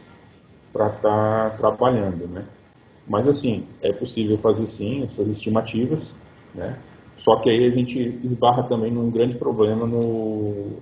para 0.73 0.87
estar 0.89 1.51
tá 1.51 1.57
trabalhando, 1.57 2.27
né? 2.27 2.45
Mas 3.07 3.29
assim, 3.29 3.65
é 3.83 3.93
possível 3.93 4.39
fazer 4.39 4.67
sim 4.67 5.05
essas 5.05 5.29
estimativas, 5.29 6.03
né? 6.55 6.77
Só 7.19 7.37
que 7.37 7.49
aí 7.49 7.67
a 7.67 7.71
gente 7.71 8.19
esbarra 8.25 8.65
também 8.65 8.91
num 8.91 9.11
grande 9.11 9.35
problema 9.35 9.87
no, 9.87 10.79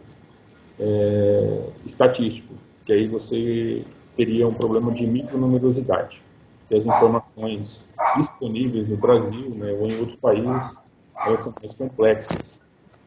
é, 0.78 1.68
estatístico, 1.86 2.54
que 2.84 2.92
aí 2.92 3.06
você 3.06 3.84
teria 4.16 4.46
um 4.46 4.54
problema 4.54 4.92
de 4.92 5.06
micronumerosidade, 5.06 6.20
que 6.68 6.74
as 6.74 6.84
informações 6.84 7.86
disponíveis 8.16 8.88
no 8.88 8.96
Brasil 8.96 9.50
né, 9.54 9.72
ou 9.72 9.88
em 9.88 9.98
outros 9.98 10.18
países 10.18 10.76
elas 11.24 11.42
são 11.42 11.54
mais 11.60 11.72
complexas. 11.74 12.38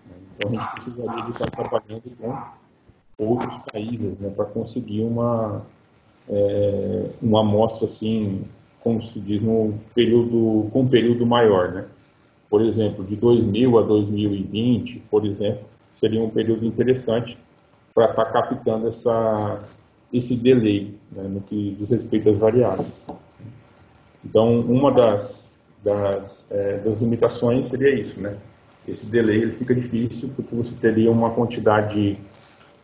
Né? 0.08 0.16
Então 0.38 0.52
a 0.52 0.56
gente 0.56 0.74
precisaria 0.74 1.24
de 1.24 1.32
estar 1.32 1.52
trabalhando 1.52 2.04
com 2.18 2.38
outros 3.18 3.58
países 3.72 4.18
né, 4.20 4.30
para 4.30 4.46
conseguir 4.46 5.02
uma, 5.02 5.64
é, 6.30 7.10
uma 7.22 7.42
amostra 7.42 7.88
assim, 7.88 8.46
como 8.82 9.02
se 9.02 9.20
diz, 9.20 9.42
período, 9.94 10.70
com 10.72 10.82
um 10.82 10.88
período 10.88 11.26
maior. 11.26 11.72
Né? 11.72 11.86
Por 12.50 12.62
exemplo, 12.62 13.04
de 13.04 13.16
2000 13.16 13.80
a 13.80 13.82
2020, 13.82 15.04
por 15.10 15.26
exemplo, 15.26 15.66
seria 16.00 16.22
um 16.22 16.30
período 16.30 16.66
interessante 16.66 17.38
para 17.96 18.10
estar 18.10 18.26
tá 18.26 18.32
captando 18.32 18.90
essa, 18.90 19.64
esse 20.12 20.36
delay 20.36 20.94
né, 21.14 21.24
no 21.24 21.40
que 21.40 21.78
diz 21.80 21.90
respeito 21.90 22.30
às 22.30 22.38
variáveis. 22.38 23.08
Então, 24.24 24.60
uma 24.60 24.92
das, 24.92 25.50
das, 25.82 26.46
é, 26.52 26.78
das 26.80 27.00
limitações 27.00 27.70
seria 27.70 27.98
isso, 27.98 28.20
né? 28.20 28.38
Esse 28.86 29.06
delay 29.06 29.38
ele 29.38 29.54
fica 29.54 29.74
difícil 29.74 30.30
porque 30.36 30.54
você 30.54 30.72
teria 30.80 31.10
uma 31.10 31.32
quantidade, 31.32 32.20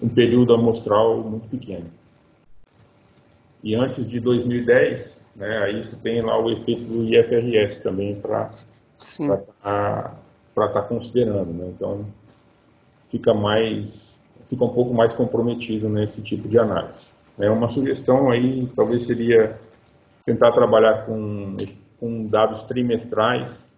um 0.01 0.07
período 0.07 0.53
amostral 0.53 1.21
muito 1.21 1.47
pequeno. 1.49 1.85
E 3.61 3.75
antes 3.75 4.09
de 4.09 4.19
2010, 4.19 5.21
né, 5.35 5.57
aí 5.63 5.83
você 5.83 5.95
tem 5.97 6.21
lá 6.21 6.39
o 6.41 6.49
efeito 6.49 6.83
do 6.85 7.03
IFRS 7.03 7.79
também 7.83 8.15
para 8.15 8.49
estar 8.99 9.37
tá, 9.61 10.15
tá 10.55 10.81
considerando. 10.81 11.53
Né? 11.53 11.71
Então, 11.75 12.05
fica 13.11 13.33
mais 13.33 14.10
fica 14.51 14.65
um 14.65 14.69
pouco 14.69 14.93
mais 14.93 15.13
comprometido 15.13 15.87
nesse 15.87 16.21
tipo 16.21 16.49
de 16.49 16.59
análise. 16.59 17.05
É 17.39 17.49
uma 17.49 17.69
sugestão 17.69 18.29
aí, 18.29 18.67
talvez 18.75 19.05
seria 19.05 19.57
tentar 20.25 20.51
trabalhar 20.51 21.05
com, 21.05 21.55
com 21.97 22.27
dados 22.27 22.61
trimestrais 22.63 23.71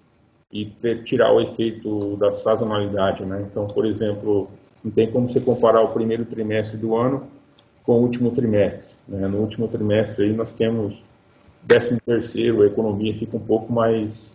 e 0.51 0.65
tirar 1.03 1.31
o 1.31 1.39
efeito 1.39 2.17
da 2.17 2.31
sazonalidade, 2.31 3.23
né? 3.23 3.45
Então, 3.49 3.67
por 3.67 3.85
exemplo, 3.85 4.49
não 4.83 4.91
tem 4.91 5.11
como 5.11 5.31
você 5.31 5.39
comparar 5.39 5.81
o 5.81 5.89
primeiro 5.89 6.25
trimestre 6.25 6.75
do 6.75 6.95
ano 6.95 7.27
com 7.83 7.93
o 7.93 8.01
último 8.01 8.31
trimestre. 8.31 8.89
Né? 9.07 9.27
No 9.27 9.37
último 9.37 9.67
trimestre 9.67 10.25
aí 10.25 10.33
nós 10.33 10.51
temos 10.53 10.95
décimo 11.61 11.99
terceiro, 12.03 12.63
a 12.63 12.65
economia 12.65 13.13
fica 13.13 13.37
um 13.37 13.45
pouco 13.45 13.71
mais 13.71 14.33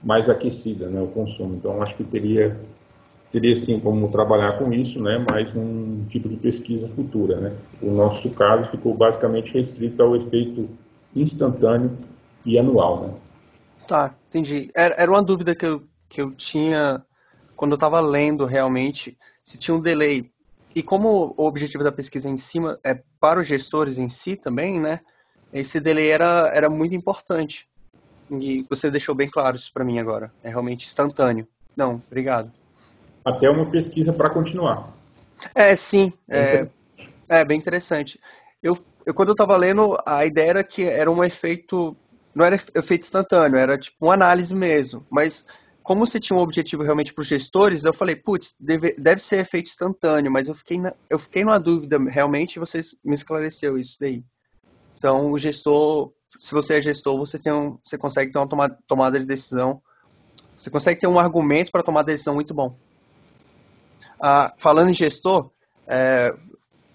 mais 0.00 0.28
aquecida, 0.28 0.86
né, 0.88 1.00
o 1.00 1.06
consumo. 1.06 1.54
Então, 1.54 1.82
acho 1.82 1.96
que 1.96 2.04
teria 2.04 2.54
teria 3.34 3.56
sim 3.56 3.80
como 3.80 4.12
trabalhar 4.12 4.56
com 4.58 4.72
isso, 4.72 5.02
né, 5.02 5.24
mais 5.28 5.52
um 5.56 6.06
tipo 6.08 6.28
de 6.28 6.36
pesquisa 6.36 6.88
futura. 6.94 7.40
Né. 7.40 7.56
O 7.82 7.90
nosso 7.90 8.30
caso 8.30 8.70
ficou 8.70 8.94
basicamente 8.94 9.52
restrito 9.52 10.00
ao 10.00 10.14
efeito 10.14 10.68
instantâneo 11.16 11.98
e 12.46 12.56
anual. 12.56 13.00
Né. 13.00 13.14
Tá, 13.88 14.14
entendi. 14.28 14.70
Era, 14.72 14.94
era 14.94 15.10
uma 15.10 15.22
dúvida 15.22 15.52
que 15.52 15.66
eu, 15.66 15.82
que 16.08 16.22
eu 16.22 16.30
tinha 16.30 17.04
quando 17.56 17.72
eu 17.72 17.76
estava 17.76 17.98
lendo 17.98 18.44
realmente, 18.44 19.18
se 19.42 19.58
tinha 19.58 19.74
um 19.76 19.80
delay. 19.80 20.30
E 20.72 20.80
como 20.80 21.34
o 21.36 21.44
objetivo 21.44 21.82
da 21.82 21.90
pesquisa 21.90 22.28
em 22.28 22.36
cima 22.36 22.78
é 22.84 23.00
para 23.18 23.40
os 23.40 23.48
gestores 23.48 23.98
em 23.98 24.08
si 24.08 24.36
também, 24.36 24.78
né, 24.78 25.00
esse 25.52 25.80
delay 25.80 26.08
era, 26.08 26.52
era 26.54 26.70
muito 26.70 26.94
importante. 26.94 27.68
E 28.30 28.64
você 28.70 28.92
deixou 28.92 29.14
bem 29.14 29.28
claro 29.28 29.56
isso 29.56 29.72
para 29.72 29.84
mim 29.84 29.98
agora. 29.98 30.32
É 30.40 30.48
realmente 30.50 30.86
instantâneo. 30.86 31.48
Não, 31.76 32.00
obrigado 32.06 32.52
até 33.24 33.48
uma 33.48 33.66
pesquisa 33.66 34.12
para 34.12 34.30
continuar. 34.30 34.92
É, 35.54 35.74
sim. 35.74 36.12
É, 36.28 36.66
é, 37.28 37.44
bem 37.44 37.58
interessante. 37.58 38.20
Eu, 38.62 38.76
eu 39.06 39.14
quando 39.14 39.28
eu 39.28 39.34
estava 39.34 39.56
lendo, 39.56 39.98
a 40.06 40.24
ideia 40.26 40.50
era 40.50 40.64
que 40.64 40.82
era 40.82 41.10
um 41.10 41.24
efeito. 41.24 41.96
Não 42.34 42.44
era 42.44 42.56
efeito 42.56 43.04
instantâneo, 43.04 43.58
era 43.58 43.78
tipo 43.78 44.06
uma 44.06 44.14
análise 44.14 44.54
mesmo. 44.54 45.06
Mas 45.08 45.44
como 45.84 46.04
você 46.06 46.18
tinha 46.18 46.36
um 46.36 46.42
objetivo 46.42 46.82
realmente 46.82 47.12
para 47.12 47.22
os 47.22 47.28
gestores, 47.28 47.84
eu 47.84 47.92
falei, 47.92 48.16
putz, 48.16 48.54
deve, 48.58 48.94
deve 48.98 49.20
ser 49.20 49.36
efeito 49.36 49.68
instantâneo, 49.68 50.32
mas 50.32 50.48
eu 50.48 50.54
fiquei, 50.54 50.80
na, 50.80 50.94
eu 51.10 51.18
fiquei 51.18 51.44
numa 51.44 51.60
dúvida 51.60 51.98
realmente 51.98 52.56
e 52.56 52.58
você 52.58 52.80
me 53.04 53.14
esclareceu 53.14 53.78
isso 53.78 53.98
daí. 54.00 54.24
Então, 54.96 55.30
o 55.30 55.38
gestor, 55.38 56.10
se 56.40 56.52
você 56.52 56.78
é 56.78 56.80
gestor, 56.80 57.18
você, 57.18 57.38
tem 57.38 57.52
um, 57.52 57.78
você 57.84 57.98
consegue 57.98 58.32
ter 58.32 58.38
uma 58.38 58.48
tomada, 58.48 58.78
tomada 58.88 59.20
de 59.20 59.26
decisão, 59.26 59.82
você 60.56 60.70
consegue 60.70 60.98
ter 60.98 61.06
um 61.06 61.18
argumento 61.18 61.70
para 61.70 61.82
tomar 61.82 62.02
decisão 62.02 62.34
muito 62.34 62.54
bom. 62.54 62.74
Ah, 64.20 64.52
falando 64.56 64.90
em 64.90 64.94
gestor, 64.94 65.50
é, 65.86 66.34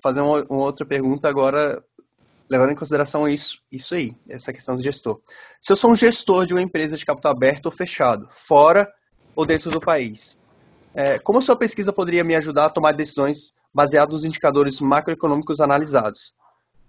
fazer 0.02 0.22
uma, 0.22 0.44
uma, 0.50 0.64
outra 0.64 0.86
pergunta 0.86 1.28
agora, 1.28 1.84
levando 2.50 2.72
em 2.72 2.76
consideração 2.76 3.28
isso, 3.28 3.60
isso 3.72 3.94
aí, 3.94 4.16
essa 4.28 4.52
questão 4.52 4.76
do 4.76 4.82
gestor. 4.82 5.20
Se 5.62 5.72
eu 5.72 5.76
sou 5.76 5.92
um 5.92 5.96
gestor 5.96 6.46
de 6.46 6.54
uma 6.54 6.62
empresa 6.62 6.98
de 6.98 7.06
capital 7.06 7.32
aberto 7.32 7.68
ou 7.68 7.72
fechado, 7.72 8.28
fora 8.32 8.92
ou 9.36 9.46
dentro 9.46 9.70
do 9.70 9.80
país, 9.80 10.38
é, 10.94 11.20
como 11.20 11.40
a 11.40 11.42
sua 11.42 11.56
pesquisa 11.56 11.94
poderia 11.94 12.24
me 12.24 12.36
ajudar 12.36 12.66
a 12.66 12.70
tomar 12.70 12.94
decisões 12.94 13.54
baseadas 13.74 14.14
nos 14.14 14.26
indicadores 14.26 14.80
macroeconômicos 14.80 15.60
analisados? 15.60 16.34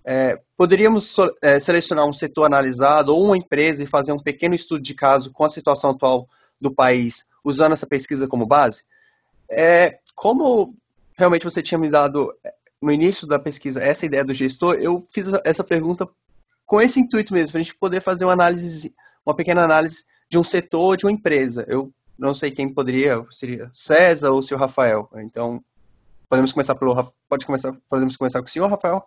É, 0.05 0.41
poderíamos 0.57 1.15
é, 1.43 1.61
selecionar 1.61 2.07
um 2.07 2.13
setor 2.13 2.47
analisado 2.47 3.15
ou 3.15 3.23
uma 3.23 3.37
empresa 3.37 3.83
e 3.83 3.87
fazer 3.87 4.13
um 4.13 4.19
pequeno 4.19 4.55
estudo 4.55 4.81
de 4.81 4.95
caso 4.95 5.31
com 5.31 5.45
a 5.45 5.49
situação 5.49 5.91
atual 5.91 6.27
do 6.59 6.75
país, 6.75 7.27
usando 7.45 7.73
essa 7.73 7.87
pesquisa 7.87 8.27
como 8.27 8.47
base? 8.47 8.85
É, 9.51 9.99
como 10.21 10.77
realmente 11.17 11.45
você 11.45 11.63
tinha 11.63 11.79
me 11.79 11.89
dado 11.89 12.31
no 12.81 12.93
início 12.93 13.27
da 13.27 13.39
pesquisa 13.39 13.83
essa 13.83 14.05
ideia 14.05 14.23
do 14.23 14.35
gestor, 14.35 14.75
eu 14.75 15.03
fiz 15.09 15.27
essa 15.47 15.65
pergunta 15.65 16.07
com 16.67 16.79
esse 16.79 17.01
intuito 17.01 17.33
mesmo, 17.33 17.53
para 17.53 17.61
a 17.63 17.65
gente 17.65 17.75
poder 17.75 18.03
fazer 18.03 18.27
uma 18.27 18.35
análise, 18.35 18.95
uma 19.25 19.35
pequena 19.35 19.65
análise 19.65 20.05
de 20.29 20.39
um 20.39 20.45
setor, 20.45 20.99
de 20.99 21.07
uma 21.07 21.13
empresa. 21.13 21.65
Eu 21.67 21.91
não 22.19 22.35
sei 22.35 22.51
quem 22.51 22.69
poderia, 22.69 23.25
seria 23.31 23.71
César 23.73 24.31
ou 24.31 24.41
o 24.41 24.43
senhor 24.43 24.61
Rafael. 24.61 25.09
Então, 25.17 25.65
podemos 26.29 26.53
começar 26.53 26.75
pelo 26.75 26.95
pode 27.27 27.47
começar, 27.47 27.75
podemos 27.89 28.15
começar 28.15 28.41
com 28.41 28.47
o 28.47 28.51
senhor 28.51 28.69
Rafael? 28.69 29.03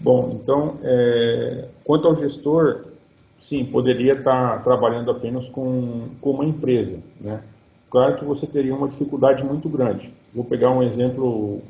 Bom, 0.00 0.40
então, 0.42 0.76
é, 0.82 1.68
quanto 1.84 2.08
ao 2.08 2.16
gestor, 2.16 2.86
sim, 3.38 3.64
poderia 3.64 4.14
estar 4.14 4.64
trabalhando 4.64 5.12
apenas 5.12 5.48
com, 5.50 6.08
com 6.20 6.30
uma 6.32 6.44
empresa, 6.44 7.00
né? 7.20 7.44
Claro 7.94 8.16
que 8.16 8.24
você 8.24 8.44
teria 8.44 8.74
uma 8.74 8.88
dificuldade 8.88 9.44
muito 9.44 9.68
grande. 9.68 10.12
Vou 10.34 10.44
pegar 10.44 10.68
um 10.72 10.82
exemplo 10.82 11.62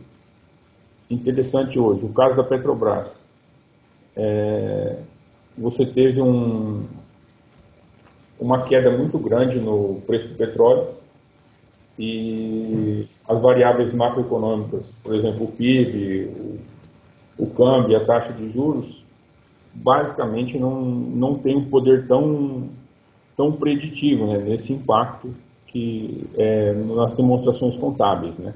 interessante 1.10 1.78
hoje, 1.78 2.02
o 2.02 2.14
caso 2.14 2.34
da 2.34 2.42
Petrobras. 2.42 3.22
É, 4.16 5.00
você 5.58 5.84
teve 5.84 6.22
um, 6.22 6.86
uma 8.40 8.62
queda 8.62 8.90
muito 8.90 9.18
grande 9.18 9.60
no 9.60 10.00
preço 10.06 10.28
do 10.28 10.34
petróleo 10.34 10.94
e 11.98 13.06
as 13.28 13.38
variáveis 13.42 13.92
macroeconômicas, 13.92 14.94
por 15.02 15.14
exemplo, 15.14 15.44
o 15.44 15.52
PIB, 15.52 16.30
o, 17.38 17.44
o 17.44 17.50
câmbio, 17.50 17.98
a 17.98 18.00
taxa 18.02 18.32
de 18.32 18.50
juros, 18.50 19.04
basicamente 19.74 20.58
não, 20.58 20.80
não 20.80 21.34
tem 21.34 21.54
um 21.54 21.68
poder 21.68 22.06
tão, 22.06 22.70
tão 23.36 23.52
preditivo 23.52 24.26
né, 24.26 24.38
nesse 24.38 24.72
impacto 24.72 25.43
que 25.74 26.30
é, 26.38 26.72
nas 26.72 27.14
demonstrações 27.14 27.76
contábeis. 27.76 28.38
Né? 28.38 28.54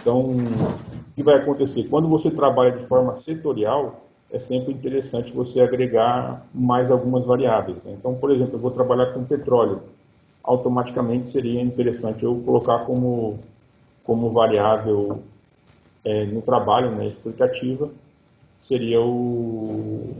Então, 0.00 0.20
o 0.20 1.14
que 1.16 1.24
vai 1.24 1.34
acontecer? 1.34 1.88
Quando 1.90 2.08
você 2.08 2.30
trabalha 2.30 2.70
de 2.70 2.86
forma 2.86 3.16
setorial, 3.16 4.04
é 4.30 4.38
sempre 4.38 4.72
interessante 4.72 5.32
você 5.32 5.60
agregar 5.60 6.46
mais 6.54 6.88
algumas 6.88 7.24
variáveis. 7.24 7.82
Né? 7.82 7.96
Então, 7.98 8.14
por 8.14 8.30
exemplo, 8.30 8.54
eu 8.54 8.60
vou 8.60 8.70
trabalhar 8.70 9.06
com 9.06 9.24
petróleo. 9.24 9.82
Automaticamente 10.44 11.28
seria 11.28 11.60
interessante 11.60 12.22
eu 12.22 12.40
colocar 12.46 12.86
como, 12.86 13.40
como 14.04 14.30
variável 14.30 15.20
é, 16.04 16.26
no 16.26 16.40
trabalho, 16.42 16.92
né, 16.92 17.08
explicativa, 17.08 17.90
seria 18.60 19.02
o. 19.02 20.14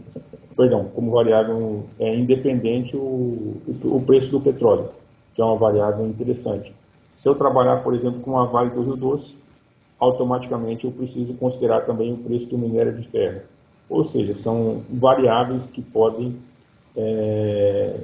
Perdão, 0.56 0.90
como 0.94 1.12
variável 1.12 1.84
é, 1.98 2.14
independente 2.14 2.94
o, 2.94 3.56
o 3.84 4.02
preço 4.04 4.30
do 4.30 4.40
petróleo, 4.40 4.90
que 5.40 5.42
é 5.42 5.46
uma 5.46 5.56
variável 5.56 6.06
interessante. 6.06 6.70
Se 7.16 7.26
eu 7.26 7.34
trabalhar, 7.34 7.82
por 7.82 7.94
exemplo, 7.94 8.20
com 8.20 8.38
a 8.38 8.44
Vale 8.44 8.68
do 8.68 8.82
Rio 8.82 8.94
Doce, 8.96 9.34
automaticamente 9.98 10.84
eu 10.84 10.92
preciso 10.92 11.32
considerar 11.32 11.86
também 11.86 12.12
o 12.12 12.18
preço 12.18 12.44
do 12.44 12.58
minério 12.58 12.94
de 12.94 13.08
ferro. 13.08 13.40
Ou 13.88 14.04
seja, 14.04 14.34
são 14.34 14.82
variáveis 14.90 15.64
que 15.64 15.80
podem 15.80 16.36
é, 16.94 18.00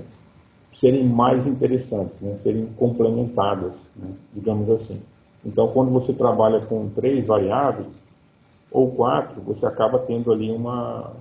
serem 0.73 1.05
mais 1.05 1.47
interessantes, 1.47 2.19
né, 2.23 2.39
serem 2.39 2.69
complementadas, 2.79 3.83
né, 3.95 4.09
digamos 4.33 4.71
assim. 4.71 4.99
Então, 5.45 5.69
quando 5.69 5.91
você 5.91 6.15
trabalha 6.15 6.61
com 6.61 6.89
três 6.89 7.27
variáveis 7.27 7.89
ou 8.71 8.93
quatro, 8.93 9.43
você 9.43 9.67
acaba 9.67 9.99
tendo 9.99 10.33
ali 10.33 10.51
uma, 10.51 11.13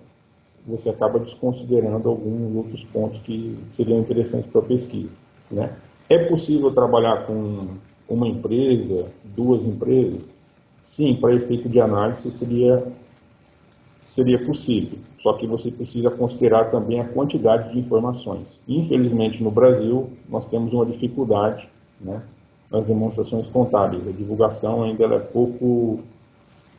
você 0.65 0.89
acaba 0.89 1.19
desconsiderando 1.19 2.07
alguns 2.07 2.55
outros 2.55 2.85
pontos 2.85 3.19
que 3.19 3.57
seriam 3.71 3.99
interessantes 3.99 4.49
para 4.49 4.61
a 4.61 4.65
pesquisa. 4.65 5.11
Né? 5.51 5.69
É 6.09 6.17
possível 6.19 6.71
trabalhar 6.71 7.25
com 7.25 7.67
uma 8.07 8.27
empresa, 8.27 9.07
duas 9.23 9.63
empresas? 9.63 10.21
Sim, 10.83 11.15
para 11.15 11.33
efeito 11.33 11.67
de 11.67 11.79
análise 11.81 12.31
seria 12.31 12.85
seria 14.15 14.39
possível, 14.45 14.97
só 15.21 15.33
que 15.33 15.45
você 15.45 15.69
precisa 15.69 16.09
considerar 16.09 16.71
também 16.71 17.01
a 17.01 17.05
quantidade 17.05 17.73
de 17.73 17.79
informações. 17.79 18.57
Infelizmente, 18.65 19.43
no 19.43 19.51
Brasil, 19.51 20.09
nós 20.29 20.45
temos 20.45 20.71
uma 20.71 20.85
dificuldade 20.85 21.67
né, 21.99 22.21
nas 22.71 22.85
demonstrações 22.85 23.45
contábeis. 23.47 24.07
A 24.07 24.11
divulgação 24.11 24.83
ainda 24.83 25.03
é 25.03 25.19
pouco, 25.19 25.99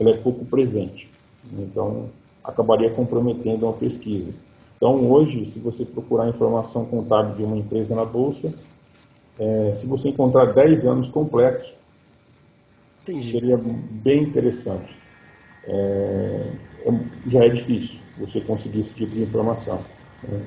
ela 0.00 0.10
é 0.10 0.16
pouco 0.16 0.46
presente. 0.46 1.10
Então, 1.52 2.06
acabaria 2.42 2.90
comprometendo 2.90 3.66
uma 3.66 3.74
pesquisa. 3.74 4.32
Então, 4.78 5.10
hoje, 5.10 5.50
se 5.50 5.58
você 5.58 5.84
procurar 5.84 6.28
informação 6.28 6.86
contábil 6.86 7.34
de 7.34 7.42
uma 7.42 7.58
empresa 7.58 7.94
na 7.94 8.04
Bolsa, 8.06 8.50
é, 9.38 9.74
se 9.76 9.86
você 9.86 10.08
encontrar 10.08 10.46
10 10.46 10.84
anos 10.84 11.08
completos, 11.08 11.72
Entendi. 13.02 13.30
seria 13.30 13.58
bem 13.58 14.22
interessante. 14.22 14.96
É, 15.64 16.52
é, 16.86 16.92
já 17.26 17.44
é 17.44 17.48
difícil 17.48 18.00
você 18.18 18.40
conseguir 18.40 18.80
esse 18.80 18.90
tipo 18.90 19.14
de 19.14 19.22
informação. 19.22 19.80
Né? 20.22 20.40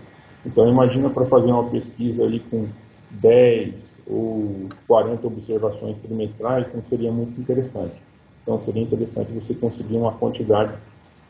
Então, 0.45 0.67
imagina 0.67 1.09
para 1.09 1.25
fazer 1.25 1.51
uma 1.51 1.69
pesquisa 1.69 2.23
ali 2.23 2.39
com 2.39 2.67
10 3.11 4.01
ou 4.07 4.67
40 4.87 5.27
observações 5.27 5.97
trimestrais, 5.99 6.73
não 6.73 6.81
seria 6.83 7.11
muito 7.11 7.39
interessante. 7.39 7.95
Então, 8.41 8.59
seria 8.61 8.81
interessante 8.81 9.31
você 9.31 9.53
conseguir 9.53 9.97
uma 9.97 10.13
quantidade 10.13 10.73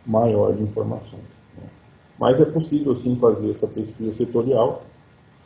maior 0.05 0.53
de 0.53 0.64
informações. 0.64 1.24
Né? 1.57 1.64
Mas 2.18 2.39
é 2.39 2.45
possível, 2.45 2.95
sim, 2.95 3.18
fazer 3.20 3.51
essa 3.51 3.68
pesquisa 3.68 4.14
setorial, 4.14 4.84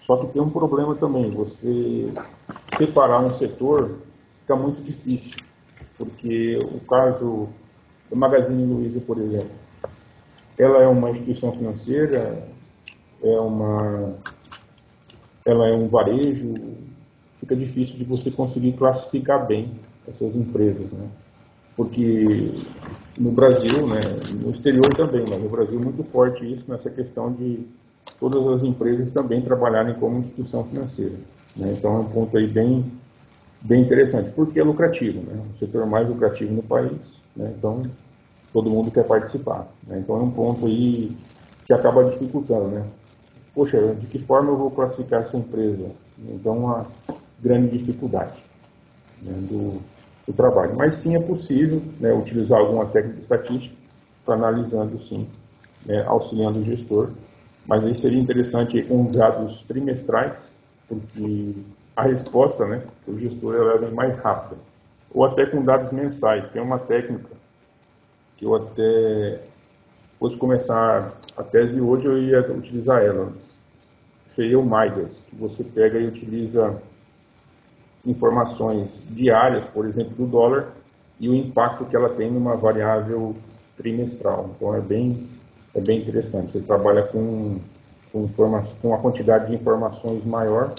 só 0.06 0.18
que 0.18 0.28
tem 0.28 0.42
um 0.42 0.50
problema 0.50 0.96
também. 0.96 1.32
Você 1.32 2.12
separar 2.78 3.20
um 3.20 3.34
setor 3.36 4.00
fica 4.40 4.56
muito 4.56 4.82
difícil, 4.84 5.38
porque 5.98 6.58
o 6.58 6.80
caso 6.82 7.50
o 8.12 8.16
Magazine 8.16 8.66
Luiza, 8.66 9.00
por 9.00 9.18
exemplo, 9.18 9.52
ela 10.58 10.84
é 10.84 10.88
uma 10.88 11.10
instituição 11.10 11.52
financeira, 11.52 12.48
é 13.24 13.40
uma, 13.40 14.14
ela 15.46 15.68
é 15.68 15.74
um 15.74 15.88
varejo, 15.88 16.54
fica 17.40 17.56
difícil 17.56 17.98
de 17.98 18.04
você 18.04 18.30
conseguir 18.30 18.74
classificar 18.74 19.48
bem 19.48 19.72
essas 20.08 20.36
empresas, 20.36 20.92
né? 20.92 21.10
Porque 21.76 22.54
no 23.18 23.32
Brasil, 23.32 23.88
né, 23.88 24.00
no 24.32 24.52
exterior 24.52 24.94
também, 24.96 25.26
mas 25.28 25.42
no 25.42 25.50
Brasil 25.50 25.80
é 25.80 25.84
muito 25.84 26.04
forte 26.04 26.54
isso 26.54 26.66
nessa 26.68 26.90
questão 26.92 27.32
de 27.32 27.66
todas 28.20 28.48
as 28.48 28.64
empresas 28.64 29.10
também 29.12 29.42
trabalharem 29.42 29.96
como 29.96 30.20
instituição 30.20 30.64
financeira. 30.66 31.16
Né? 31.56 31.76
Então 31.78 31.96
é 31.96 32.00
um 32.00 32.06
ponto 32.06 32.38
aí 32.38 32.48
bem 32.48 32.86
bem 33.62 33.82
interessante, 33.82 34.30
porque 34.32 34.60
é 34.60 34.64
lucrativo, 34.64 35.22
né? 35.22 35.42
o 35.56 35.58
setor 35.58 35.86
mais 35.86 36.08
lucrativo 36.08 36.54
no 36.54 36.64
país, 36.64 37.18
né? 37.34 37.54
então 37.58 37.82
todo 38.52 38.70
mundo 38.70 38.92
quer 38.92 39.06
participar. 39.06 39.68
Né? 39.88 40.00
Então 40.00 40.18
é 40.18 40.20
um 40.20 40.32
ponto 40.32 40.66
aí 40.66 41.16
que 41.66 41.74
acaba 41.74 42.04
dificultando, 42.04 42.68
né? 42.68 42.86
Poxa, 43.56 43.96
de 43.96 44.08
que 44.08 44.20
forma 44.20 44.50
eu 44.50 44.58
vou 44.58 44.72
classificar 44.72 45.22
essa 45.22 45.38
empresa? 45.38 45.92
Então 46.20 46.58
uma 46.58 46.88
grande 47.42 47.78
dificuldade 47.78 48.44
né, 49.22 49.34
do, 49.50 49.82
do, 50.26 50.34
trabalho. 50.34 50.76
Mas 50.76 50.96
sim 50.96 51.16
é 51.16 51.20
possível 51.20 51.82
né, 52.00 52.14
utilizar 52.14 52.60
alguma 52.60 52.86
técnica 52.86 53.20
estatística 53.20 53.76
para 54.26 54.36
analisando 54.36 55.02
sim, 55.04 55.28
né, 55.86 56.04
auxiliando 56.08 56.60
o 56.60 56.64
gestor. 56.64 57.10
Mas 57.66 57.84
aí 57.84 57.96
seria 57.96 58.20
interessante 58.20 58.82
com 58.84 59.12
dados 59.12 59.64
trimestrais, 59.64 60.52
porque 60.88 61.56
a 61.96 62.04
resposta, 62.04 62.66
né, 62.66 62.84
o 63.08 63.18
gestor 63.18 63.56
ela 63.56 63.86
é 63.86 63.92
mais 63.92 64.18
rápida. 64.20 64.60
Ou 65.14 65.26
até 65.26 65.46
com 65.46 65.62
dados 65.62 65.92
mensais. 65.92 66.48
Tem 66.48 66.62
uma 66.62 66.80
técnica 66.80 67.30
que 68.38 68.46
eu 68.46 68.56
até 68.56 69.44
fosse 70.20 70.38
começar 70.38 71.14
a 71.38 71.44
tese 71.44 71.80
hoje, 71.80 72.06
eu 72.06 72.18
ia 72.18 72.40
utilizar 72.52 73.02
ela. 73.02 73.32
Seria 74.28 74.60
o 74.60 74.64
MIDAS, 74.64 75.24
que 75.30 75.36
você 75.36 75.64
pega 75.64 76.00
e 76.00 76.08
utiliza 76.08 76.82
informações 78.06 79.02
diárias, 79.10 79.64
por 79.66 79.86
exemplo, 79.86 80.16
do 80.16 80.26
dólar, 80.26 80.72
e 81.20 81.30
o 81.30 81.36
impacto 81.36 81.86
que 81.86 81.96
ela 81.96 82.10
tem 82.10 82.32
numa 82.32 82.56
variável 82.56 83.36
trimestral. 83.78 84.50
Então 84.56 84.76
é 84.76 84.82
bem, 84.82 85.28
é 85.76 85.82
bem 85.82 86.00
interessante. 86.00 86.52
Você 86.52 86.60
trabalha 86.62 87.04
com, 87.04 87.60
com, 88.12 88.28
com 88.28 88.88
uma 88.88 89.00
quantidade 89.00 89.48
de 89.48 89.56
informações 89.56 90.24
maior 90.26 90.74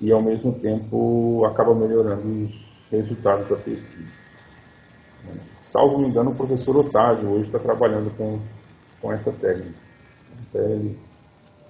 e 0.00 0.12
ao 0.12 0.20
mesmo 0.20 0.52
tempo 0.52 1.44
acaba 1.46 1.74
melhorando 1.74 2.44
os 2.44 2.50
resultados 2.90 3.48
da 3.48 3.56
pesquisa. 3.56 4.26
Salvo 5.70 5.98
me 5.98 6.08
engano, 6.08 6.30
o 6.30 6.34
professor 6.34 6.76
Otávio 6.76 7.30
hoje 7.30 7.46
está 7.46 7.58
trabalhando 7.58 8.14
com, 8.16 8.40
com 9.00 9.12
essa 9.12 9.32
técnica. 9.32 9.74
Até 10.48 10.64
ele 10.64 10.98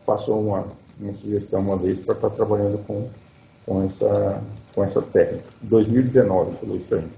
passou 0.05 0.41
uma, 0.41 0.67
uma 1.01 1.13
sugestão 1.15 1.61
uma 1.61 1.77
vez 1.77 1.99
para 2.05 2.15
estar 2.15 2.31
tá 2.31 2.37
trabalhando 2.37 2.79
com, 2.87 3.09
com, 3.65 3.85
essa, 3.85 4.43
com 4.75 4.85
essa 4.85 5.03
técnica. 5.03 5.49
2019, 5.63 6.57
falou 6.59 6.77
isso 6.77 6.95
aí. 6.95 7.09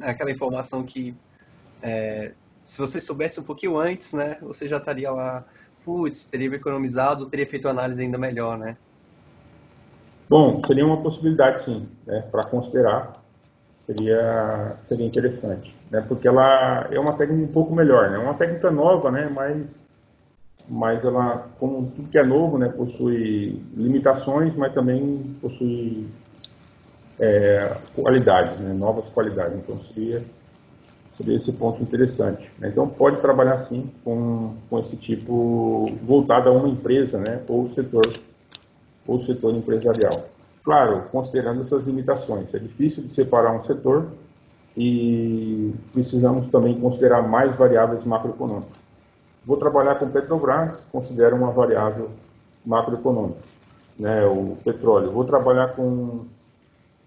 É 0.00 0.10
aquela 0.10 0.30
informação 0.30 0.82
que 0.82 1.16
é, 1.82 2.32
se 2.66 2.78
você 2.78 3.00
soubesse 3.00 3.40
um 3.40 3.44
pouquinho 3.44 3.78
antes, 3.78 4.12
né, 4.12 4.36
você 4.42 4.68
já 4.68 4.76
estaria 4.76 5.10
lá, 5.10 5.42
putz, 5.84 6.26
teria 6.26 6.54
economizado, 6.54 7.24
teria 7.26 7.46
feito 7.46 7.66
análise 7.66 8.02
ainda 8.02 8.18
melhor, 8.18 8.58
né? 8.58 8.76
Bom, 10.28 10.60
seria 10.66 10.84
uma 10.84 11.00
possibilidade 11.00 11.62
sim, 11.62 11.88
né, 12.06 12.20
para 12.30 12.44
considerar 12.44 13.12
seria, 13.86 14.76
seria 14.82 15.06
interessante, 15.06 15.74
né? 15.90 16.04
porque 16.06 16.26
ela 16.26 16.88
é 16.90 16.98
uma 16.98 17.12
técnica 17.12 17.44
um 17.44 17.52
pouco 17.52 17.74
melhor, 17.74 18.10
né? 18.10 18.18
uma 18.18 18.34
técnica 18.34 18.70
nova, 18.70 19.10
né? 19.12 19.32
mas, 19.34 19.80
mas 20.68 21.04
ela, 21.04 21.48
como 21.60 21.90
tudo 21.94 22.08
que 22.08 22.18
é 22.18 22.24
novo, 22.24 22.58
né? 22.58 22.68
possui 22.68 23.62
limitações, 23.76 24.54
mas 24.56 24.74
também 24.74 25.36
possui 25.40 26.08
é, 27.20 27.76
qualidades, 27.94 28.58
né? 28.58 28.72
novas 28.72 29.08
qualidades, 29.08 29.56
então 29.56 29.78
seria, 29.78 30.22
seria 31.16 31.36
esse 31.36 31.52
ponto 31.52 31.82
interessante. 31.82 32.50
Então 32.62 32.88
pode 32.88 33.20
trabalhar 33.20 33.60
sim 33.60 33.90
com, 34.04 34.54
com 34.68 34.78
esse 34.78 34.96
tipo 34.96 35.86
voltado 36.02 36.48
a 36.48 36.52
uma 36.52 36.68
empresa 36.68 37.18
né? 37.18 37.42
ou 37.48 37.68
setor, 37.70 38.06
ou 39.06 39.20
setor 39.20 39.54
empresarial. 39.54 40.28
Claro, 40.62 41.04
considerando 41.10 41.62
essas 41.62 41.84
limitações. 41.86 42.52
É 42.54 42.58
difícil 42.58 43.02
de 43.02 43.10
separar 43.10 43.52
um 43.52 43.62
setor 43.62 44.08
e 44.76 45.72
precisamos 45.92 46.48
também 46.48 46.78
considerar 46.78 47.22
mais 47.22 47.56
variáveis 47.56 48.04
macroeconômicas. 48.04 48.86
Vou 49.44 49.56
trabalhar 49.56 49.94
com 49.94 50.10
Petrobras, 50.10 50.84
considero 50.90 51.36
uma 51.36 51.52
variável 51.52 52.10
macroeconômica, 52.64 53.38
né, 53.96 54.26
o 54.26 54.56
petróleo. 54.64 55.12
Vou 55.12 55.24
trabalhar 55.24 55.68
com 55.68 56.26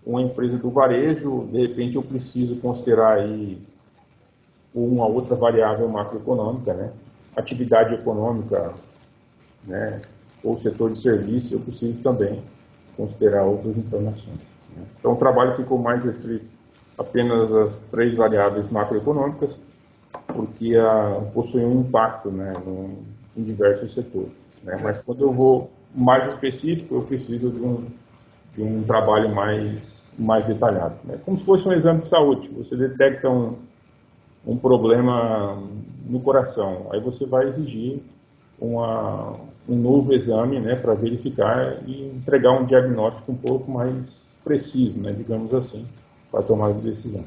uma 0.05 0.22
empresa 0.22 0.57
do 0.57 0.70
varejo, 0.70 1.47
de 1.51 1.68
repente 1.68 1.97
eu 1.97 2.01
preciso 2.01 2.55
considerar 2.55 3.18
aí 3.18 3.62
uma 4.74 5.05
outra 5.05 5.36
variável 5.36 5.88
macroeconômica, 5.89 6.74
né? 6.74 6.91
Atividade 7.36 7.95
econômica, 7.95 8.74
né? 9.65 10.01
Ou 10.43 10.57
setor 10.59 10.91
de 10.91 10.99
serviço, 10.99 11.53
eu 11.53 11.59
preciso 11.59 12.01
também 12.01 12.41
considerar 12.95 13.43
outras 13.43 13.78
informações. 13.78 14.39
Né? 14.76 14.84
Então, 14.99 15.13
o 15.13 15.15
trabalho 15.15 15.55
ficou 15.55 15.78
mais 15.78 16.03
restrito 16.03 16.45
apenas 16.97 17.51
às 17.53 17.82
três 17.84 18.15
variáveis 18.15 18.70
macroeconômicas, 18.70 19.57
porque 20.28 20.76
a, 20.76 21.22
possui 21.34 21.63
um 21.63 21.82
impacto 21.82 22.30
né, 22.30 22.53
no, 22.65 22.97
em 23.38 23.43
diversos 23.43 23.93
setores. 23.93 24.32
Né? 24.63 24.78
Mas 24.84 25.01
quando 25.01 25.24
eu 25.24 25.32
vou 25.32 25.72
mais 25.95 26.28
específico, 26.28 26.95
eu 26.95 27.01
preciso 27.01 27.49
de 27.49 27.61
um, 27.61 27.86
de 28.55 28.63
um 28.63 28.84
trabalho 28.84 29.34
mais, 29.34 30.07
mais 30.17 30.45
detalhado. 30.45 30.95
Né? 31.05 31.17
Como 31.24 31.39
se 31.39 31.45
fosse 31.45 31.67
um 31.67 31.74
exame 31.74 32.01
de 32.01 32.09
saúde. 32.09 32.49
Você 32.57 32.76
detecta 32.76 33.30
um, 33.30 33.55
um 34.50 34.58
problema 34.58 35.62
no 36.06 36.20
coração, 36.20 36.88
aí 36.91 37.00
você 37.00 37.26
vai 37.26 37.47
exigir 37.47 38.02
uma, 38.60 39.39
um 39.68 39.76
novo 39.76 40.12
exame 40.12 40.60
né, 40.60 40.76
para 40.76 40.95
verificar 40.95 41.88
e 41.88 42.08
entregar 42.08 42.52
um 42.52 42.66
diagnóstico 42.66 43.32
um 43.32 43.38
pouco 43.38 43.70
mais 43.70 44.36
preciso, 44.43 45.00
né, 45.00 45.12
digamos 45.12 45.54
assim, 45.54 45.88
para 46.32 46.41
tomar 46.41 46.70
a 46.70 46.72
decisão. 46.72 47.24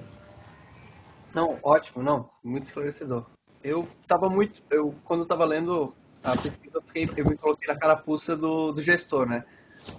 Não, 1.32 1.56
ótimo, 1.62 2.02
não, 2.02 2.28
muito 2.42 2.66
esclarecedor. 2.66 3.24
Eu 3.62 3.86
estava 4.02 4.28
muito, 4.28 4.60
eu 4.68 4.92
quando 5.04 5.22
estava 5.22 5.44
lendo 5.44 5.94
a 6.24 6.32
pesquisa, 6.32 6.76
eu, 6.76 6.82
fiquei, 6.82 7.08
eu 7.16 7.24
me 7.24 7.36
coloquei 7.36 7.72
na 7.72 7.78
carapuça 7.78 8.36
do, 8.36 8.72
do 8.72 8.82
gestor, 8.82 9.26
né? 9.26 9.44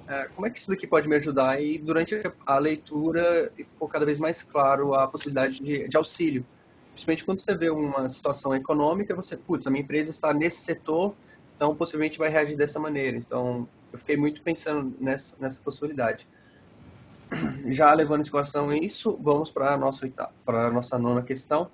É, 0.07 0.26
como 0.36 0.45
é 0.45 0.49
que 0.49 0.59
isso 0.59 0.69
daqui 0.69 0.86
pode 0.86 1.07
me 1.07 1.15
ajudar? 1.15 1.61
E 1.61 1.78
durante 1.78 2.21
a 2.45 2.57
leitura 2.57 3.51
ficou 3.55 3.88
cada 3.88 4.05
vez 4.05 4.17
mais 4.17 4.43
claro 4.43 4.93
a 4.93 5.07
possibilidade 5.07 5.59
de, 5.61 5.88
de 5.88 5.97
auxílio. 5.97 6.45
Principalmente 6.93 7.25
quando 7.25 7.39
você 7.39 7.55
vê 7.55 7.69
uma 7.69 8.07
situação 8.07 8.55
econômica, 8.55 9.15
você, 9.15 9.35
putz, 9.35 9.65
a 9.65 9.71
minha 9.71 9.83
empresa 9.83 10.11
está 10.11 10.33
nesse 10.33 10.61
setor, 10.61 11.15
então 11.55 11.75
possivelmente 11.75 12.17
vai 12.17 12.29
reagir 12.29 12.55
dessa 12.55 12.79
maneira. 12.79 13.17
Então, 13.17 13.67
eu 13.91 13.99
fiquei 13.99 14.15
muito 14.15 14.41
pensando 14.41 14.95
nessa, 14.99 15.35
nessa 15.39 15.59
possibilidade. 15.59 16.27
Já 17.67 17.93
levando 17.93 18.21
em 18.21 18.29
consideração 18.29 18.73
isso, 18.73 19.17
vamos 19.21 19.49
para 19.49 19.73
a 19.73 19.77
nossa, 19.77 20.09
para 20.45 20.69
nossa 20.71 20.97
nona 20.99 21.23
questão, 21.23 21.69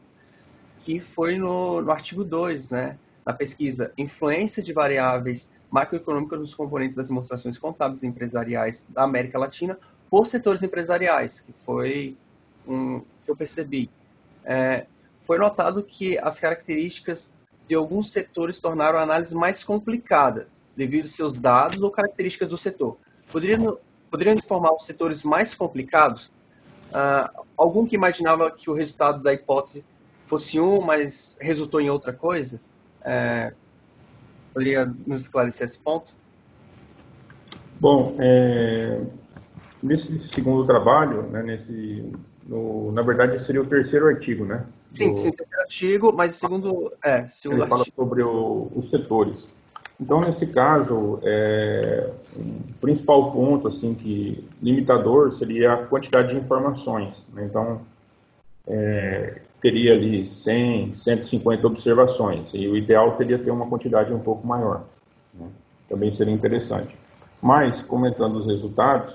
que 0.80 1.00
foi 1.00 1.38
no, 1.38 1.82
no 1.82 1.92
artigo 1.92 2.24
2, 2.24 2.70
né, 2.70 2.98
na 3.26 3.34
pesquisa 3.34 3.92
Influência 3.98 4.64
de 4.64 4.72
variáveis 4.72 5.52
macroeconômicas 5.70 6.40
nos 6.40 6.54
componentes 6.54 6.96
das 6.96 7.10
demonstrações 7.10 7.58
contábeis 7.58 8.04
empresariais 8.04 8.88
da 8.90 9.04
América 9.04 9.38
Latina 9.38 9.78
por 10.10 10.26
setores 10.26 10.64
empresariais, 10.64 11.42
que 11.42 11.54
foi 11.64 12.18
um 12.68 13.02
que 13.24 13.30
eu 13.30 13.36
percebi. 13.36 13.90
É, 14.44 14.88
foi 15.30 15.38
notado 15.38 15.84
que 15.84 16.18
as 16.18 16.40
características 16.40 17.32
de 17.68 17.76
alguns 17.76 18.12
setores 18.12 18.60
tornaram 18.60 18.98
a 18.98 19.04
análise 19.04 19.36
mais 19.36 19.64
complicada, 19.64 20.48
devido 20.76 21.04
aos 21.04 21.12
seus 21.12 21.40
dados 21.40 21.80
ou 21.84 21.92
características 21.92 22.50
do 22.50 22.58
setor. 22.58 22.98
Poderiam, 23.32 23.78
poderiam 24.10 24.34
informar 24.34 24.74
os 24.74 24.88
setores 24.88 25.22
mais 25.22 25.54
complicados? 25.54 26.32
Uh, 26.90 27.46
algum 27.56 27.86
que 27.86 27.94
imaginava 27.94 28.50
que 28.50 28.72
o 28.72 28.74
resultado 28.74 29.22
da 29.22 29.32
hipótese 29.32 29.86
fosse 30.26 30.60
um, 30.60 30.82
mas 30.82 31.38
resultou 31.40 31.80
em 31.80 31.92
outra 31.92 32.12
coisa? 32.12 32.60
É, 33.04 33.54
poderia 34.52 34.92
nos 35.06 35.22
esclarecer 35.22 35.66
esse 35.66 35.78
ponto? 35.78 36.12
Bom, 37.80 38.16
é, 38.18 39.00
nesse 39.84 40.28
segundo 40.34 40.66
trabalho, 40.66 41.22
né, 41.30 41.44
nesse, 41.44 42.12
no, 42.48 42.92
na 42.92 43.04
verdade 43.04 43.46
seria 43.46 43.62
o 43.62 43.68
terceiro 43.68 44.08
artigo, 44.08 44.44
né? 44.44 44.66
Sim, 44.94 45.12
do... 45.12 45.18
sim, 45.18 45.32
terceiro 45.32 45.62
artigo, 45.62 46.14
mas 46.14 46.36
segundo, 46.36 46.92
é, 47.04 47.28
segundo 47.28 47.64
ele 47.64 47.72
artigo. 47.72 47.78
fala 47.78 47.96
sobre 47.96 48.24
o, 48.24 48.72
os 48.76 48.90
setores. 48.90 49.48
Então, 50.00 50.22
nesse 50.22 50.48
caso, 50.48 51.20
é, 51.24 52.10
o 52.36 52.74
principal 52.80 53.32
ponto, 53.32 53.68
assim, 53.68 53.94
que 53.94 54.48
limitador 54.62 55.34
seria 55.34 55.74
a 55.74 55.78
quantidade 55.86 56.30
de 56.30 56.38
informações. 56.38 57.28
Né? 57.34 57.46
Então, 57.46 57.82
é, 58.66 59.42
teria 59.62 59.94
ali 59.94 60.26
100, 60.26 60.94
150 60.94 61.68
observações, 61.68 62.50
e 62.54 62.66
o 62.68 62.78
ideal 62.78 63.18
seria 63.18 63.38
ter 63.38 63.52
uma 63.52 63.68
quantidade 63.68 64.14
um 64.14 64.20
pouco 64.20 64.48
maior. 64.48 64.86
Né? 65.34 65.48
Também 65.90 66.12
seria 66.12 66.34
interessante. 66.34 66.96
Mas, 67.42 67.82
comentando 67.82 68.38
os 68.38 68.48
resultados, 68.48 69.14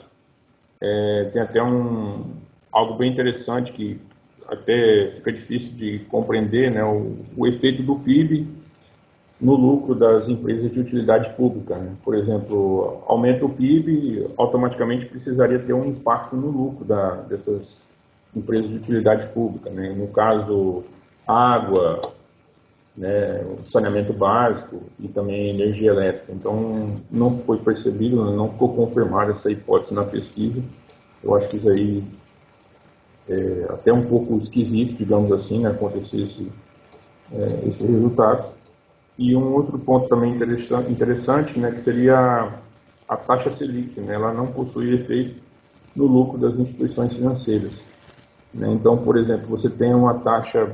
é, 0.81 1.31
tem 1.33 1.41
até 1.41 1.62
um, 1.62 2.35
algo 2.70 2.95
bem 2.95 3.11
interessante 3.11 3.72
que 3.72 3.99
até 4.49 5.12
fica 5.16 5.32
difícil 5.32 5.72
de 5.72 6.01
compreender, 6.11 6.70
né, 6.70 6.84
o, 6.84 7.16
o 7.36 7.47
efeito 7.47 7.82
do 7.82 7.97
PIB 7.97 8.47
no 9.40 9.57
lucro 9.57 9.95
das 9.95 10.28
empresas 10.28 10.72
de 10.72 10.80
utilidade 10.80 11.34
pública. 11.34 11.76
Né? 11.76 11.92
Por 12.03 12.14
exemplo, 12.14 13.03
aumenta 13.07 13.45
o 13.45 13.49
PIB, 13.49 14.28
automaticamente 14.36 15.07
precisaria 15.07 15.59
ter 15.59 15.72
um 15.72 15.86
impacto 15.86 16.36
no 16.36 16.51
lucro 16.51 16.84
da, 16.84 17.16
dessas 17.22 17.84
empresas 18.34 18.70
de 18.70 18.76
utilidade 18.76 19.26
pública. 19.28 19.70
Né? 19.70 19.90
No 19.90 20.09
caso, 20.09 20.84
água, 21.26 22.01
né, 22.97 23.45
saneamento 23.70 24.12
básico 24.12 24.82
e 25.01 25.09
também 25.09 25.51
energia 25.51 25.90
elétrica. 25.90 26.32
Então, 26.32 27.01
não 27.11 27.38
foi 27.40 27.59
percebido, 27.59 28.16
não 28.32 28.51
ficou 28.51 28.74
confirmada 28.74 29.32
essa 29.32 29.51
hipótese 29.51 29.92
na 29.92 30.05
pesquisa. 30.05 30.62
Eu 31.22 31.34
acho 31.34 31.49
que 31.49 31.57
isso 31.57 31.68
aí 31.68 32.03
é 33.29 33.66
até 33.70 33.93
um 33.93 34.05
pouco 34.05 34.37
esquisito, 34.39 34.97
digamos 34.97 35.33
assim, 35.33 35.61
né, 35.61 35.70
acontecer 35.70 36.22
esse, 36.25 36.53
é, 37.33 37.68
esse 37.68 37.85
resultado. 37.85 38.53
E 39.16 39.35
um 39.35 39.55
outro 39.55 39.79
ponto 39.79 40.09
também 40.09 40.35
interessante, 40.35 40.91
interessante 40.91 41.59
né, 41.59 41.70
que 41.70 41.81
seria 41.83 42.53
a 43.09 43.16
taxa 43.16 43.53
Selic. 43.53 44.01
Né, 44.01 44.14
ela 44.14 44.33
não 44.33 44.47
possui 44.49 44.95
efeito 44.95 45.41
no 45.95 46.07
lucro 46.07 46.39
das 46.39 46.57
instituições 46.57 47.14
financeiras. 47.14 47.81
Né? 48.53 48.70
Então, 48.72 48.97
por 48.99 49.16
exemplo, 49.16 49.47
você 49.49 49.70
tem 49.70 49.95
uma 49.95 50.14
taxa 50.14 50.72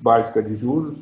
básica 0.00 0.42
de 0.42 0.56
juros, 0.56 0.96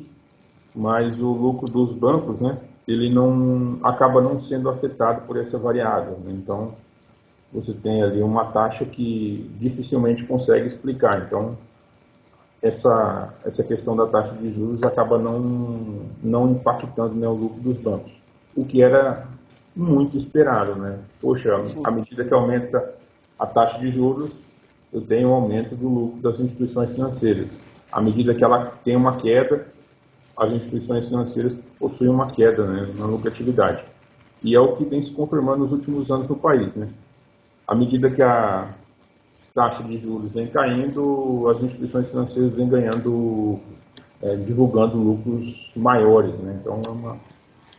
mas 0.73 1.19
o 1.19 1.31
lucro 1.31 1.67
dos 1.67 1.93
bancos, 1.93 2.39
né, 2.39 2.57
ele 2.87 3.09
não 3.09 3.79
acaba 3.83 4.21
não 4.21 4.37
sendo 4.37 4.69
afetado 4.69 5.21
por 5.21 5.37
essa 5.37 5.57
variável. 5.57 6.19
Né? 6.23 6.33
Então, 6.33 6.73
você 7.55 7.71
tem 7.71 8.03
ali 8.03 8.21
uma 8.21 8.45
taxa 8.45 8.83
que 8.83 9.49
dificilmente 9.57 10.25
consegue 10.25 10.67
explicar. 10.67 11.25
Então, 11.25 11.57
essa, 12.61 13.33
essa 13.45 13.63
questão 13.63 13.95
da 13.95 14.05
taxa 14.07 14.33
de 14.33 14.53
juros 14.53 14.83
acaba 14.83 15.17
não, 15.17 16.01
não 16.21 16.51
impactando 16.51 17.15
né, 17.15 17.27
o 17.27 17.33
lucro 17.33 17.61
dos 17.61 17.77
bancos, 17.77 18.11
o 18.55 18.65
que 18.65 18.81
era 18.81 19.25
muito 19.73 20.17
esperado. 20.17 20.75
Né? 20.75 20.99
Poxa, 21.21 21.55
à 21.83 21.91
medida 21.91 22.25
que 22.25 22.33
aumenta 22.33 22.93
a 23.39 23.45
taxa 23.45 23.79
de 23.79 23.89
juros, 23.89 24.31
eu 24.91 24.99
tenho 25.01 25.29
um 25.29 25.33
aumento 25.33 25.75
do 25.75 25.87
lucro 25.87 26.21
das 26.21 26.39
instituições 26.39 26.91
financeiras. 26.91 27.57
À 27.89 28.01
medida 28.01 28.35
que 28.35 28.43
ela 28.43 28.65
tem 28.83 28.97
uma 28.97 29.15
queda, 29.15 29.65
as 30.37 30.51
instituições 30.51 31.07
financeiras 31.07 31.55
possuem 31.79 32.09
uma 32.09 32.31
queda 32.31 32.65
né, 32.65 32.93
na 32.97 33.05
lucratividade. 33.05 33.83
E 34.43 34.53
é 34.53 34.59
o 34.59 34.75
que 34.75 34.83
vem 34.83 35.01
se 35.01 35.11
confirmando 35.11 35.59
nos 35.59 35.71
últimos 35.71 36.11
anos 36.11 36.27
no 36.27 36.35
país. 36.35 36.75
Né? 36.75 36.89
À 37.67 37.73
medida 37.73 38.09
que 38.09 38.21
a 38.21 38.73
taxa 39.53 39.83
de 39.83 39.97
juros 39.97 40.33
vem 40.33 40.47
caindo, 40.47 41.47
as 41.49 41.61
instituições 41.63 42.09
financeiras 42.09 42.53
vêm 42.53 42.67
ganhando, 42.67 43.59
é, 44.21 44.35
divulgando 44.35 44.97
lucros 44.97 45.71
maiores, 45.75 46.35
né? 46.39 46.59
Então 46.61 46.81
é 46.85 46.89
uma, 46.89 47.17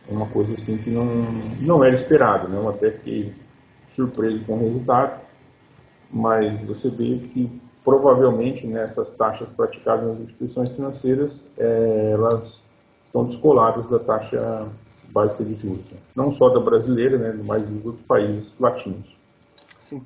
é 0.09 0.13
uma 0.13 0.27
coisa 0.27 0.53
assim 0.53 0.77
que 0.77 0.89
não, 0.89 1.05
não 1.61 1.83
era 1.83 1.95
esperado, 1.95 2.47
né? 2.49 2.57
Eu 2.57 2.69
até 2.69 2.91
fiquei 2.91 3.33
surpreso 3.95 4.43
com 4.45 4.55
o 4.55 4.59
resultado, 4.59 5.21
mas 6.11 6.65
você 6.65 6.89
vê 6.89 7.17
que 7.33 7.61
provavelmente 7.87 8.67
nessas 8.67 9.11
taxas 9.11 9.47
praticadas 9.49 10.07
nas 10.07 10.19
instituições 10.19 10.75
financeiras, 10.75 11.41
é, 11.57 12.11
elas 12.13 12.61
estão 13.05 13.23
descoladas 13.23 13.89
da 13.89 13.97
taxa 13.97 14.67
básica 15.09 15.43
de 15.43 15.55
juros, 15.55 15.85
não 16.13 16.33
só 16.33 16.49
da 16.49 16.59
brasileira, 16.59 17.17
né, 17.17 17.41
mas 17.45 17.63
dos 17.63 17.85
outros 17.85 18.05
países 18.05 18.59
latinos. 18.59 19.15
Sim. 19.79 20.05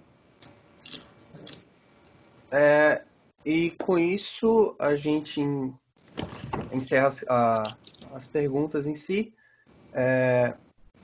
É, 2.51 3.03
e 3.45 3.71
com 3.71 3.97
isso 3.97 4.75
a 4.77 4.93
gente 4.95 5.41
encerra 6.71 7.07
as, 7.07 7.23
a, 7.27 7.63
as 8.13 8.27
perguntas 8.27 8.85
em 8.85 8.95
si. 8.95 9.33
É, 9.93 10.53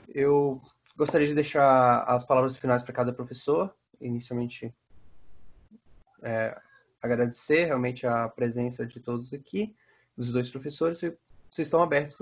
eu 0.10 0.62
gostaria 0.98 1.28
de 1.28 1.34
deixar 1.34 2.04
as 2.04 2.26
palavras 2.26 2.58
finais 2.58 2.84
para 2.84 2.94
cada 2.94 3.14
professor. 3.14 3.74
Inicialmente, 4.02 4.76
é, 6.22 6.60
agradecer 7.02 7.66
realmente 7.66 8.06
a 8.06 8.28
presença 8.28 8.86
de 8.86 9.00
todos 9.00 9.34
aqui, 9.34 9.76
dos 10.16 10.32
dois 10.34 10.50
professores. 10.50 11.00
Vocês 11.00 11.68
estão 11.68 11.82
abertos 11.82 12.22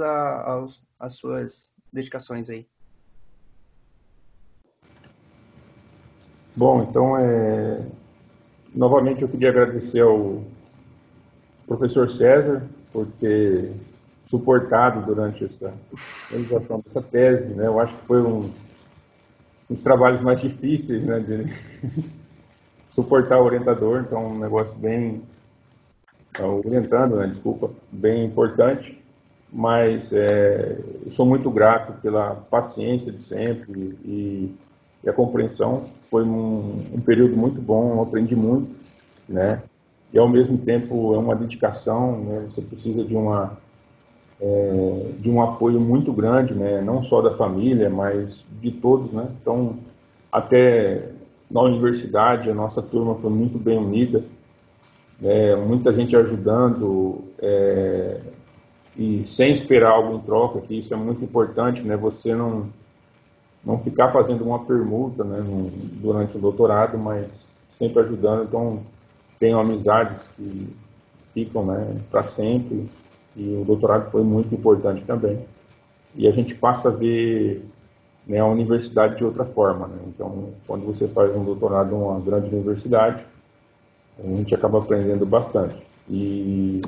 às 1.00 1.16
suas 1.16 1.74
dedicações 1.92 2.50
aí. 2.50 2.68
Bom, 6.56 6.84
então, 6.84 7.18
é... 7.18 7.86
novamente 8.76 9.22
eu 9.22 9.28
queria 9.28 9.50
agradecer 9.50 10.02
ao 10.02 10.44
professor 11.66 12.10
César 12.10 12.64
por 12.92 13.08
ter 13.20 13.72
suportado 14.30 15.06
durante 15.06 15.46
essa 15.46 15.74
realização 16.30 16.84
dessa 16.86 17.02
tese. 17.02 17.54
Né? 17.54 17.66
Eu 17.66 17.80
acho 17.80 17.96
que 17.96 18.06
foi 18.06 18.22
um, 18.22 18.52
um 19.70 19.74
dos 19.74 19.82
trabalhos 19.82 20.22
mais 20.22 20.42
difíceis 20.42 21.04
né, 21.04 21.20
de 21.20 22.04
suportar 22.94 23.40
o 23.40 23.46
orientador, 23.46 24.02
então 24.02 24.28
um 24.28 24.40
negócio 24.40 24.74
bem 24.76 25.22
orientando, 26.38 27.16
né, 27.16 27.28
desculpa, 27.28 27.72
bem 27.90 28.26
importante, 28.26 29.02
mas 29.52 30.12
é, 30.12 30.78
eu 31.06 31.12
sou 31.12 31.26
muito 31.26 31.50
grato 31.50 31.94
pela 32.02 32.36
paciência 32.36 33.10
de 33.10 33.22
sempre 33.22 33.98
e, 34.04 34.54
e 35.06 35.10
a 35.10 35.14
compreensão. 35.14 35.84
Foi 36.10 36.24
um, 36.24 36.78
um, 36.94 37.02
período 37.02 37.36
muito 37.36 37.62
bom, 37.62 38.02
aprendi 38.02 38.36
muito, 38.36 38.70
né? 39.28 39.62
E 40.14 40.18
ao 40.18 40.28
mesmo 40.28 40.58
tempo 40.58 41.14
é 41.14 41.18
uma 41.18 41.36
dedicação, 41.36 42.18
né? 42.24 42.46
Você 42.50 42.62
precisa 42.62 43.04
de 43.04 43.16
uma 43.16 43.58
é, 44.42 45.06
de 45.20 45.30
um 45.30 45.42
apoio 45.42 45.80
muito 45.80 46.12
grande, 46.12 46.54
né? 46.54 46.82
Não 46.82 47.04
só 47.04 47.22
da 47.22 47.36
família, 47.36 47.90
mas 47.90 48.44
de 48.62 48.72
todos, 48.72 49.12
né? 49.12 49.28
Então 49.42 49.78
até 50.32 51.10
na 51.50 51.62
universidade 51.62 52.50
a 52.50 52.54
nossa 52.54 52.82
turma 52.82 53.16
foi 53.16 53.30
muito 53.30 53.58
bem 53.58 53.78
unida 53.78 54.24
é, 55.24 55.56
muita 55.56 55.94
gente 55.94 56.16
ajudando 56.16 57.24
é, 57.40 58.20
e 58.98 59.24
sem 59.24 59.54
esperar 59.54 59.92
algo 59.92 60.16
em 60.16 60.20
troca, 60.22 60.62
que 60.62 60.76
isso 60.76 60.94
é 60.94 60.98
muito 60.98 61.24
importante, 61.24 61.82
né? 61.82 61.96
Você 61.98 62.34
não 62.34 62.70
não 63.66 63.80
ficar 63.80 64.12
fazendo 64.12 64.44
uma 64.44 64.60
permuta, 64.60 65.24
né, 65.24 65.40
no, 65.40 65.70
durante 66.00 66.38
o 66.38 66.40
doutorado, 66.40 66.98
mas 66.98 67.52
sempre 67.72 68.02
ajudando. 68.04 68.44
Então 68.44 68.80
tenho 69.40 69.60
amizades 69.60 70.30
que 70.36 70.70
ficam, 71.34 71.66
né, 71.66 71.98
para 72.12 72.24
sempre. 72.24 72.90
E 73.36 73.58
o 73.62 73.66
doutorado 73.66 74.10
foi 74.12 74.24
muito 74.24 74.54
importante 74.54 75.04
também. 75.04 75.46
E 76.16 76.28
a 76.28 76.32
gente 76.32 76.56
passa 76.56 76.88
a 76.88 76.92
ver 76.92 77.66
né, 78.26 78.40
a 78.40 78.46
universidade 78.46 79.18
de 79.18 79.24
outra 79.24 79.46
forma. 79.46 79.88
Né? 79.88 79.98
Então, 80.08 80.50
quando 80.66 80.86
você 80.86 81.08
faz 81.08 81.36
um 81.36 81.44
doutorado 81.44 81.94
em 81.94 81.98
uma 81.98 82.20
grande 82.20 82.54
universidade, 82.54 83.24
a 84.18 84.28
gente 84.28 84.56
acaba 84.56 84.80
aprendendo 84.80 85.26
bastante. 85.26 85.76
E, 86.10 86.82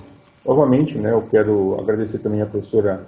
novamente, 0.45 0.97
né, 0.97 1.11
eu 1.11 1.21
quero 1.23 1.79
agradecer 1.79 2.19
também 2.19 2.41
a 2.41 2.45
professora, 2.45 3.07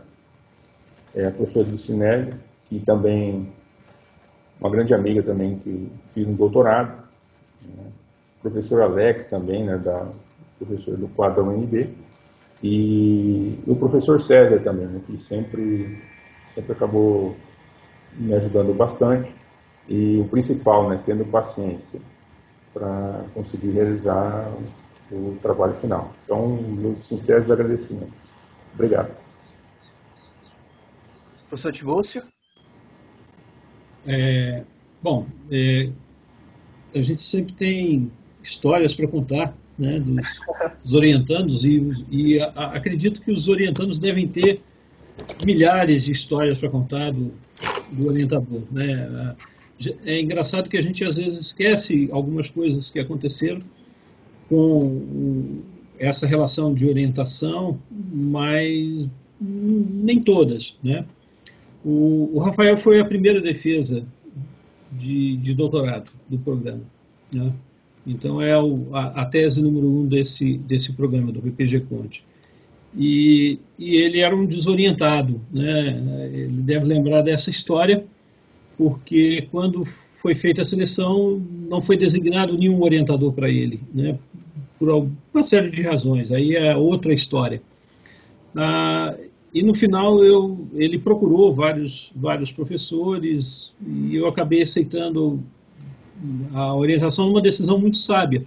é, 1.15 1.27
a 1.27 1.31
professora 1.31 1.67
Lucinelli, 1.69 2.33
que 2.67 2.79
também, 2.79 3.51
uma 4.59 4.69
grande 4.69 4.93
amiga 4.93 5.23
também, 5.23 5.57
que 5.59 5.91
fiz 6.13 6.27
um 6.27 6.35
doutorado, 6.35 7.03
né, 7.61 7.91
professor 8.41 8.81
Alex 8.81 9.25
também, 9.27 9.63
né, 9.63 9.77
da, 9.77 10.07
professor 10.57 10.97
do 10.97 11.07
quadro 11.09 11.43
UNB, 11.45 11.89
e 12.61 13.57
o 13.65 13.75
professor 13.75 14.21
César 14.21 14.59
também, 14.59 14.85
né, 14.87 15.01
que 15.07 15.17
sempre, 15.17 16.01
sempre 16.53 16.73
acabou 16.73 17.35
me 18.15 18.33
ajudando 18.33 18.75
bastante, 18.75 19.33
e 19.87 20.19
o 20.19 20.27
principal, 20.27 20.89
né, 20.89 21.01
tendo 21.05 21.25
paciência 21.25 21.99
para 22.73 23.23
conseguir 23.33 23.71
realizar 23.71 24.51
o 25.11 25.37
trabalho 25.41 25.73
final. 25.75 26.11
Então, 26.23 26.47
meus 26.47 27.07
sinceros 27.07 27.49
agradecimentos. 27.49 28.13
Obrigado. 28.73 29.11
Professor 31.49 31.71
Tibúcio? 31.71 32.23
É, 34.05 34.63
bom, 35.01 35.25
é, 35.51 35.89
a 36.95 37.01
gente 37.01 37.21
sempre 37.21 37.53
tem 37.53 38.11
histórias 38.41 38.93
para 38.93 39.07
contar 39.07 39.55
né, 39.77 39.99
dos, 39.99 40.27
dos 40.83 40.93
orientandos 40.93 41.63
e, 41.63 42.05
e 42.09 42.39
a, 42.39 42.47
a, 42.55 42.77
acredito 42.77 43.21
que 43.21 43.31
os 43.31 43.47
orientandos 43.47 43.97
devem 43.97 44.27
ter 44.27 44.61
milhares 45.45 46.05
de 46.05 46.11
histórias 46.11 46.57
para 46.57 46.69
contar 46.69 47.11
do, 47.11 47.31
do 47.91 48.07
orientador. 48.07 48.61
Né? 48.71 49.35
é 50.05 50.21
engraçado 50.21 50.69
que 50.69 50.77
a 50.77 50.81
gente 50.81 51.03
às 51.03 51.15
vezes 51.15 51.39
esquece 51.39 52.09
algumas 52.11 52.49
coisas 52.49 52.89
que 52.89 52.99
aconteceram 52.99 53.61
com 54.49 55.61
essa 55.97 56.25
relação 56.25 56.73
de 56.73 56.87
orientação, 56.87 57.79
mas 57.79 59.07
nem 59.39 60.21
todas, 60.21 60.75
né? 60.83 61.05
O, 61.83 62.31
o 62.33 62.39
Rafael 62.39 62.77
foi 62.77 62.99
a 62.99 63.05
primeira 63.05 63.41
defesa 63.41 64.05
de, 64.91 65.37
de 65.37 65.53
doutorado 65.53 66.11
do 66.27 66.37
programa, 66.39 66.81
né? 67.31 67.53
Então 68.05 68.41
é 68.41 68.59
o, 68.59 68.95
a, 68.95 69.21
a, 69.21 69.25
tese 69.25 69.61
número 69.61 69.87
um 69.87 70.07
desse 70.07 70.57
desse 70.57 70.93
programa 70.93 71.31
do 71.31 71.41
PPG 71.41 71.81
Conte. 71.81 72.23
E, 72.97 73.59
e 73.77 73.95
ele 73.97 74.19
era 74.19 74.35
um 74.35 74.45
desorientado, 74.45 75.39
né? 75.51 76.29
Ele 76.33 76.61
deve 76.61 76.85
lembrar 76.85 77.21
dessa 77.21 77.49
história 77.49 78.03
porque 78.77 79.47
quando 79.51 79.85
foi 79.85 80.33
feita 80.33 80.61
a 80.61 80.65
seleção 80.65 81.41
não 81.69 81.81
foi 81.81 81.97
designado 81.97 82.57
nenhum 82.57 82.81
orientador 82.81 83.31
para 83.31 83.49
ele, 83.49 83.79
né? 83.93 84.17
por 84.79 84.89
uma 85.33 85.43
série 85.43 85.69
de 85.69 85.81
razões. 85.81 86.31
Aí 86.31 86.55
é 86.55 86.75
outra 86.75 87.13
história. 87.13 87.61
Ah, 88.55 89.13
e 89.53 89.63
no 89.63 89.73
final 89.73 90.23
eu, 90.23 90.67
ele 90.73 90.99
procurou 90.99 91.53
vários, 91.53 92.11
vários 92.15 92.51
professores 92.51 93.73
e 93.85 94.15
eu 94.15 94.27
acabei 94.27 94.61
aceitando 94.61 95.41
a 96.53 96.75
orientação 96.75 97.27
numa 97.27 97.41
decisão 97.41 97.79
muito 97.79 97.97
sábia, 97.97 98.45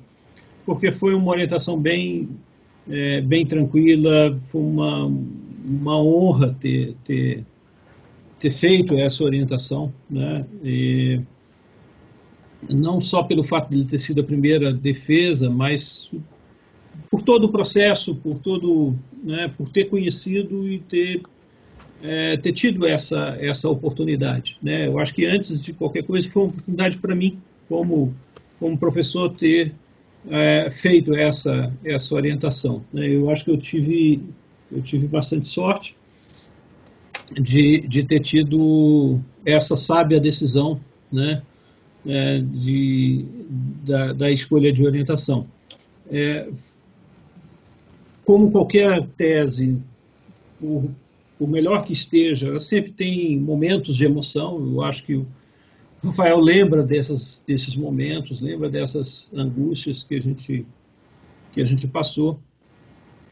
porque 0.64 0.92
foi 0.92 1.14
uma 1.14 1.30
orientação 1.30 1.78
bem, 1.78 2.28
é, 2.88 3.20
bem 3.20 3.46
tranquila, 3.46 4.38
foi 4.46 4.60
uma, 4.60 5.06
uma 5.64 6.00
honra 6.00 6.56
ter, 6.60 6.94
ter 7.04 7.44
ter 8.42 8.50
feito 8.50 8.94
essa 8.98 9.22
orientação, 9.22 9.94
né? 10.10 10.44
E 10.64 11.20
não 12.68 13.00
só 13.00 13.22
pelo 13.22 13.44
fato 13.44 13.70
de 13.70 13.84
ter 13.84 14.00
sido 14.00 14.20
a 14.20 14.24
primeira 14.24 14.72
defesa, 14.72 15.48
mas 15.48 16.10
por 17.10 17.22
todo 17.22 17.44
o 17.44 17.48
processo, 17.48 18.14
por 18.14 18.38
todo, 18.38 18.94
né, 19.22 19.52
por 19.56 19.68
ter 19.68 19.86
conhecido 19.86 20.68
e 20.68 20.78
ter 20.78 21.22
é, 22.02 22.36
ter 22.36 22.52
tido 22.52 22.86
essa 22.86 23.36
essa 23.40 23.68
oportunidade, 23.68 24.56
né? 24.60 24.88
Eu 24.88 24.98
acho 24.98 25.14
que 25.14 25.24
antes 25.24 25.62
de 25.62 25.72
qualquer 25.72 26.02
coisa 26.02 26.28
foi 26.28 26.42
uma 26.42 26.48
oportunidade 26.48 26.98
para 26.98 27.14
mim, 27.14 27.38
como 27.68 28.14
como 28.58 28.76
professor, 28.78 29.30
ter 29.30 29.72
é, 30.28 30.70
feito 30.70 31.14
essa 31.14 31.72
essa 31.84 32.14
orientação. 32.14 32.82
Né? 32.92 33.08
Eu 33.08 33.30
acho 33.30 33.44
que 33.44 33.50
eu 33.50 33.56
tive 33.56 34.20
eu 34.70 34.82
tive 34.82 35.06
bastante 35.06 35.46
sorte 35.46 35.94
de, 37.40 37.80
de 37.86 38.02
ter 38.02 38.20
tido 38.20 39.20
essa 39.44 39.76
sábia 39.76 40.20
decisão 40.20 40.80
né, 41.10 41.42
é, 42.06 42.38
de, 42.40 43.24
da, 43.84 44.12
da, 44.12 44.30
escolha 44.30 44.72
de 44.72 44.84
orientação. 44.84 45.46
É, 46.10 46.48
como 48.24 48.50
qualquer 48.50 49.06
tese, 49.16 49.78
por, 50.60 50.90
melhor 51.48 51.84
que 51.84 51.92
esteja, 51.92 52.48
ela 52.48 52.60
sempre 52.60 52.92
tem 52.92 53.38
momentos 53.38 53.96
de 53.96 54.04
emoção. 54.04 54.64
Eu 54.64 54.82
acho 54.82 55.04
que 55.04 55.16
o 55.16 55.26
Rafael 56.04 56.38
lembra 56.38 56.82
dessas, 56.82 57.42
desses 57.46 57.74
momentos, 57.74 58.40
lembra 58.40 58.70
dessas 58.70 59.28
angústias 59.34 60.02
que 60.04 60.14
a 60.14 60.20
gente, 60.20 60.64
que 61.52 61.60
a 61.60 61.64
gente 61.64 61.86
passou, 61.88 62.38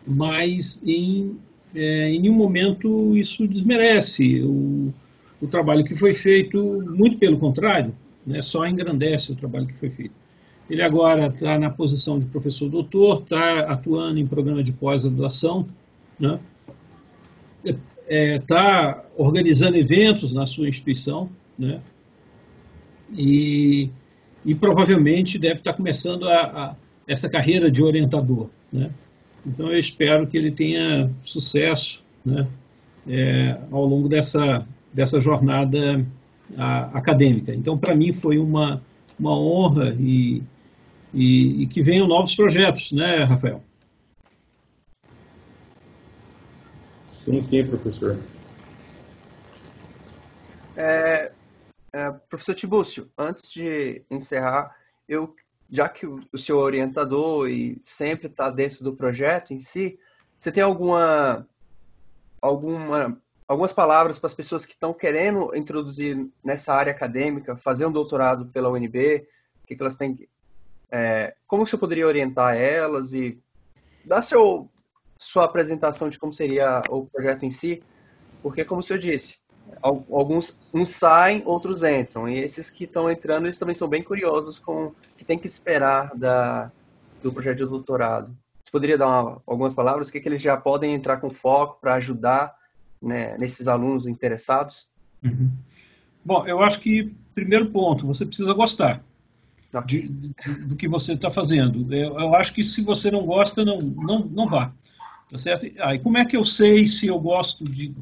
mas 0.06 0.82
em 0.84 1.38
é, 1.74 2.10
em 2.10 2.20
nenhum 2.20 2.34
momento 2.34 3.16
isso 3.16 3.46
desmerece 3.46 4.42
o, 4.42 4.92
o, 5.40 5.46
trabalho 5.46 5.84
que 5.84 5.94
foi 5.94 6.14
feito, 6.14 6.58
muito 6.96 7.18
pelo 7.18 7.38
contrário, 7.38 7.94
né, 8.26 8.42
só 8.42 8.66
engrandece 8.66 9.32
o 9.32 9.36
trabalho 9.36 9.66
que 9.66 9.74
foi 9.74 9.90
feito. 9.90 10.14
Ele 10.70 10.82
agora 10.82 11.26
está 11.26 11.58
na 11.58 11.68
posição 11.68 12.18
de 12.20 12.26
professor 12.26 12.68
doutor, 12.68 13.22
está 13.22 13.60
atuando 13.62 14.20
em 14.20 14.26
programa 14.26 14.62
de 14.62 14.72
pós-graduação, 14.72 15.66
né? 16.18 16.38
está 17.64 17.80
é, 18.06 18.38
tá 18.38 19.04
organizando 19.16 19.76
eventos 19.76 20.32
na 20.32 20.46
sua 20.46 20.68
instituição, 20.68 21.28
né? 21.58 21.80
e, 23.12 23.90
e 24.44 24.54
provavelmente 24.54 25.40
deve 25.40 25.56
estar 25.56 25.72
tá 25.72 25.76
começando 25.76 26.28
a, 26.28 26.40
a, 26.40 26.76
essa 27.04 27.28
carreira 27.28 27.68
de 27.68 27.82
orientador. 27.82 28.48
Né? 28.72 28.90
Então 29.44 29.72
eu 29.72 29.78
espero 29.78 30.26
que 30.28 30.36
ele 30.36 30.52
tenha 30.52 31.10
sucesso 31.24 32.00
né? 32.24 32.46
É, 33.08 33.58
ao 33.72 33.84
longo 33.84 34.08
dessa, 34.08 34.64
dessa 34.92 35.18
jornada 35.20 36.06
a, 36.56 36.82
acadêmica. 36.96 37.52
Então, 37.52 37.76
para 37.76 37.94
mim, 37.94 38.12
foi 38.12 38.38
uma, 38.38 38.80
uma 39.18 39.36
honra 39.36 39.96
e, 39.98 40.42
e, 41.12 41.62
e 41.62 41.66
que 41.66 41.82
venham 41.82 42.06
novos 42.06 42.34
projetos, 42.34 42.92
né, 42.92 43.24
Rafael? 43.24 43.62
Sim, 47.12 47.42
sim, 47.42 47.66
professor. 47.66 48.18
É, 50.76 51.32
é, 51.92 52.10
professor 52.28 52.54
Tibúcio, 52.54 53.10
antes 53.18 53.50
de 53.50 54.02
encerrar, 54.10 54.74
eu, 55.08 55.34
já 55.68 55.88
que 55.88 56.06
o 56.06 56.38
senhor 56.38 56.60
é 56.60 56.64
orientador 56.64 57.48
e 57.48 57.80
sempre 57.84 58.28
está 58.28 58.48
dentro 58.50 58.82
do 58.84 58.94
projeto 58.94 59.52
em 59.52 59.58
si, 59.58 59.98
você 60.38 60.50
tem 60.50 60.62
alguma, 60.62 61.46
alguma, 62.40 63.20
algumas 63.46 63.72
palavras 63.72 64.18
para 64.18 64.28
as 64.28 64.34
pessoas 64.34 64.64
que 64.64 64.72
estão 64.72 64.94
querendo 64.94 65.54
introduzir 65.54 66.26
nessa 66.42 66.72
área 66.72 66.92
acadêmica, 66.92 67.56
fazer 67.56 67.84
um 67.84 67.92
doutorado 67.92 68.46
pela 68.46 68.70
UNB, 68.70 69.26
o 69.62 69.66
que, 69.66 69.76
que 69.76 69.82
elas 69.82 69.96
têm 69.96 70.26
é, 70.90 71.34
como 71.46 71.66
você 71.66 71.76
poderia 71.76 72.06
orientar 72.06 72.56
elas 72.56 73.12
e 73.12 73.38
dar 74.04 74.22
seu, 74.22 74.68
sua 75.18 75.44
apresentação 75.44 76.08
de 76.08 76.18
como 76.18 76.32
seria 76.32 76.82
o 76.88 77.06
projeto 77.06 77.44
em 77.44 77.50
si? 77.50 77.82
Porque, 78.42 78.64
como 78.64 78.80
o 78.80 78.82
senhor 78.82 78.98
disse, 78.98 79.36
alguns 79.82 80.58
uns 80.72 80.90
saem, 80.90 81.42
outros 81.44 81.82
entram. 81.82 82.28
E 82.28 82.38
esses 82.38 82.70
que 82.70 82.84
estão 82.84 83.10
entrando, 83.10 83.46
eles 83.46 83.58
também 83.58 83.74
são 83.74 83.88
bem 83.88 84.02
curiosos 84.02 84.58
com 84.58 84.86
o 84.86 84.94
que 85.16 85.24
tem 85.24 85.38
que 85.38 85.46
esperar 85.46 86.10
da, 86.16 86.72
do 87.22 87.32
projeto 87.32 87.58
de 87.58 87.66
doutorado. 87.66 88.36
Você 88.64 88.72
poderia 88.72 88.98
dar 88.98 89.06
uma, 89.06 89.42
algumas 89.46 89.74
palavras? 89.74 90.08
O 90.08 90.12
que, 90.12 90.20
que 90.20 90.28
eles 90.28 90.42
já 90.42 90.56
podem 90.56 90.94
entrar 90.94 91.18
com 91.18 91.30
foco 91.30 91.78
para 91.80 91.94
ajudar 91.94 92.54
né, 93.00 93.36
nesses 93.38 93.68
alunos 93.68 94.06
interessados? 94.06 94.88
Uhum. 95.22 95.50
Bom, 96.24 96.46
eu 96.46 96.62
acho 96.62 96.80
que, 96.80 97.14
primeiro 97.34 97.70
ponto, 97.70 98.06
você 98.06 98.26
precisa 98.26 98.52
gostar 98.54 99.02
de, 99.86 100.08
de, 100.08 100.34
do 100.66 100.76
que 100.76 100.88
você 100.88 101.12
está 101.12 101.30
fazendo. 101.30 101.92
Eu, 101.94 102.18
eu, 102.18 102.34
acho 102.34 102.52
que 102.52 102.64
se 102.64 102.82
você 102.82 103.10
não 103.10 103.24
gosta, 103.24 103.64
não, 103.64 103.80
não, 103.80 104.24
não 104.24 104.48
vá. 104.48 104.72
Tá 105.30 105.38
certo? 105.38 105.66
Aí, 105.80 105.98
como 106.00 106.18
é 106.18 106.24
que 106.24 106.36
eu 106.36 106.44
sei 106.44 106.86
se 106.86 107.06
eu 107.06 107.18
gosto 107.20 107.64
de, 107.64 107.94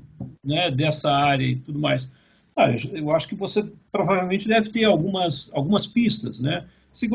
né, 0.42 0.70
dessa 0.70 1.10
área 1.10 1.44
e 1.44 1.56
tudo 1.56 1.78
mais? 1.78 2.10
Ah, 2.56 2.70
eu 2.70 3.14
acho 3.14 3.28
que 3.28 3.34
você 3.34 3.70
provavelmente 3.92 4.48
deve 4.48 4.70
ter 4.70 4.84
algumas, 4.84 5.50
algumas 5.54 5.86
pistas, 5.86 6.40
né? 6.40 6.64
Se 6.92 7.06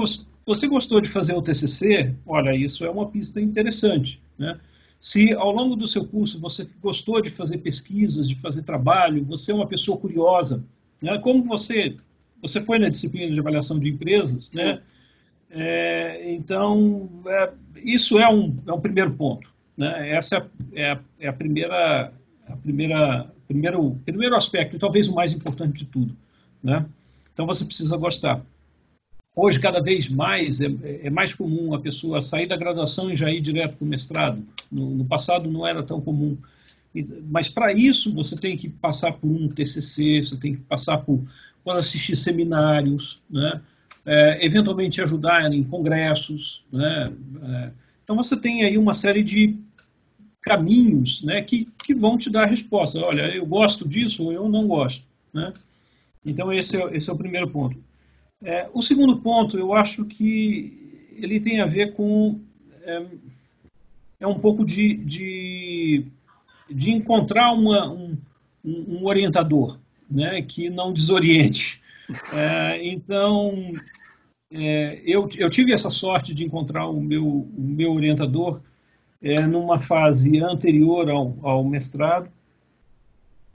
você 0.45 0.67
gostou 0.67 1.01
de 1.01 1.09
fazer 1.09 1.33
o 1.33 1.41
TCC, 1.41 2.15
olha, 2.25 2.55
isso 2.55 2.85
é 2.85 2.89
uma 2.89 3.09
pista 3.09 3.41
interessante, 3.41 4.21
né? 4.37 4.57
Se 5.03 5.33
ao 5.33 5.51
longo 5.51 5.75
do 5.75 5.85
seu 5.85 6.05
curso 6.05 6.39
você 6.39 6.65
gostou 6.81 7.21
de 7.21 7.29
fazer 7.29 7.57
pesquisas, 7.57 8.29
de 8.29 8.35
fazer 8.35 8.61
trabalho, 8.61 9.25
você 9.25 9.51
é 9.51 9.55
uma 9.55 9.67
pessoa 9.67 9.97
curiosa, 9.97 10.63
né? 11.01 11.17
como 11.17 11.43
você 11.43 11.97
você 12.43 12.61
foi 12.61 12.77
na 12.77 12.89
disciplina 12.89 13.33
de 13.33 13.39
avaliação 13.39 13.79
de 13.79 13.89
empresas, 13.89 14.49
né? 14.53 14.63
Sim. 14.63 14.69
né? 14.73 14.81
É, 15.55 16.33
então, 16.33 17.09
é, 17.25 17.51
isso 17.77 18.19
é 18.19 18.27
um, 18.27 18.57
é 18.67 18.73
um 18.73 18.81
primeiro 18.81 19.11
ponto. 19.11 19.49
Né? 19.77 20.11
Essa 20.11 20.47
é 20.73 20.91
a, 20.91 20.99
é 21.19 21.27
a 21.27 21.33
primeira, 21.33 22.11
a 22.47 22.55
primeira, 22.57 23.27
primeiro, 23.47 23.91
primeiro 24.03 24.35
aspecto, 24.35 24.75
e 24.75 24.79
talvez 24.79 25.07
o 25.07 25.13
mais 25.13 25.31
importante 25.31 25.77
de 25.77 25.85
tudo. 25.85 26.15
Né? 26.61 26.85
Então, 27.33 27.45
você 27.45 27.63
precisa 27.63 27.95
gostar. 27.97 28.41
Hoje, 29.35 29.59
cada 29.59 29.79
vez 29.79 30.09
mais, 30.09 30.59
é, 30.59 30.71
é 31.03 31.09
mais 31.09 31.33
comum 31.33 31.73
a 31.73 31.79
pessoa 31.79 32.21
sair 32.21 32.47
da 32.47 32.57
graduação 32.57 33.11
e 33.11 33.15
já 33.15 33.31
ir 33.31 33.41
direto 33.41 33.77
para 33.77 33.85
o 33.85 33.87
mestrado. 33.87 34.43
No, 34.71 34.89
no 34.89 35.05
passado 35.05 35.49
não 35.49 35.65
era 35.65 35.81
tão 35.81 36.01
comum. 36.01 36.37
Mas 37.29 37.49
para 37.49 37.73
isso 37.73 38.13
você 38.13 38.35
tem 38.35 38.55
que 38.55 38.69
passar 38.69 39.13
por 39.13 39.27
um 39.27 39.47
TCC, 39.47 40.23
você 40.23 40.37
tem 40.37 40.55
que 40.55 40.61
passar 40.61 40.99
por, 40.99 41.23
por 41.63 41.77
assistir 41.77 42.15
seminários, 42.15 43.21
né? 43.29 43.61
É, 44.05 44.45
eventualmente 44.45 45.01
ajudar 45.01 45.51
em 45.53 45.63
congressos. 45.63 46.61
Né? 46.71 47.13
É, 47.41 47.71
então 48.03 48.17
você 48.17 48.35
tem 48.35 48.65
aí 48.65 48.77
uma 48.77 48.93
série 48.93 49.23
de 49.23 49.57
caminhos 50.41 51.23
né, 51.23 51.41
que, 51.41 51.69
que 51.85 51.93
vão 51.93 52.17
te 52.17 52.29
dar 52.29 52.43
a 52.43 52.47
resposta. 52.49 52.99
Olha, 52.99 53.33
eu 53.33 53.45
gosto 53.45 53.87
disso 53.87 54.25
ou 54.25 54.33
eu 54.33 54.49
não 54.49 54.67
gosto. 54.67 55.01
Né? 55.33 55.53
Então 56.25 56.51
esse 56.51 56.75
é, 56.75 56.97
esse 56.97 57.09
é 57.09 57.13
o 57.13 57.17
primeiro 57.17 57.49
ponto. 57.49 57.81
É, 58.43 58.69
o 58.73 58.81
segundo 58.81 59.21
ponto, 59.21 59.57
eu 59.57 59.73
acho 59.73 60.03
que 60.03 61.15
ele 61.15 61.39
tem 61.39 61.61
a 61.61 61.65
ver 61.65 61.93
com 61.93 62.41
é, 62.81 63.05
é 64.19 64.27
um 64.27 64.37
pouco 64.37 64.65
de, 64.65 64.95
de, 64.95 66.05
de 66.69 66.91
encontrar 66.91 67.53
uma, 67.53 67.89
um, 67.89 68.17
um 68.65 69.05
orientador 69.05 69.79
né, 70.13 70.41
que 70.41 70.69
não 70.69 70.93
desoriente. 70.93 71.81
É, 72.31 72.85
então, 72.85 73.73
é, 74.51 75.01
eu, 75.05 75.27
eu 75.35 75.49
tive 75.49 75.73
essa 75.73 75.89
sorte 75.89 76.33
de 76.33 76.43
encontrar 76.43 76.87
o 76.87 77.01
meu, 77.01 77.25
o 77.25 77.55
meu 77.57 77.93
orientador 77.93 78.61
é, 79.21 79.41
numa 79.41 79.79
fase 79.79 80.39
anterior 80.39 81.09
ao, 81.09 81.35
ao 81.41 81.63
mestrado. 81.63 82.29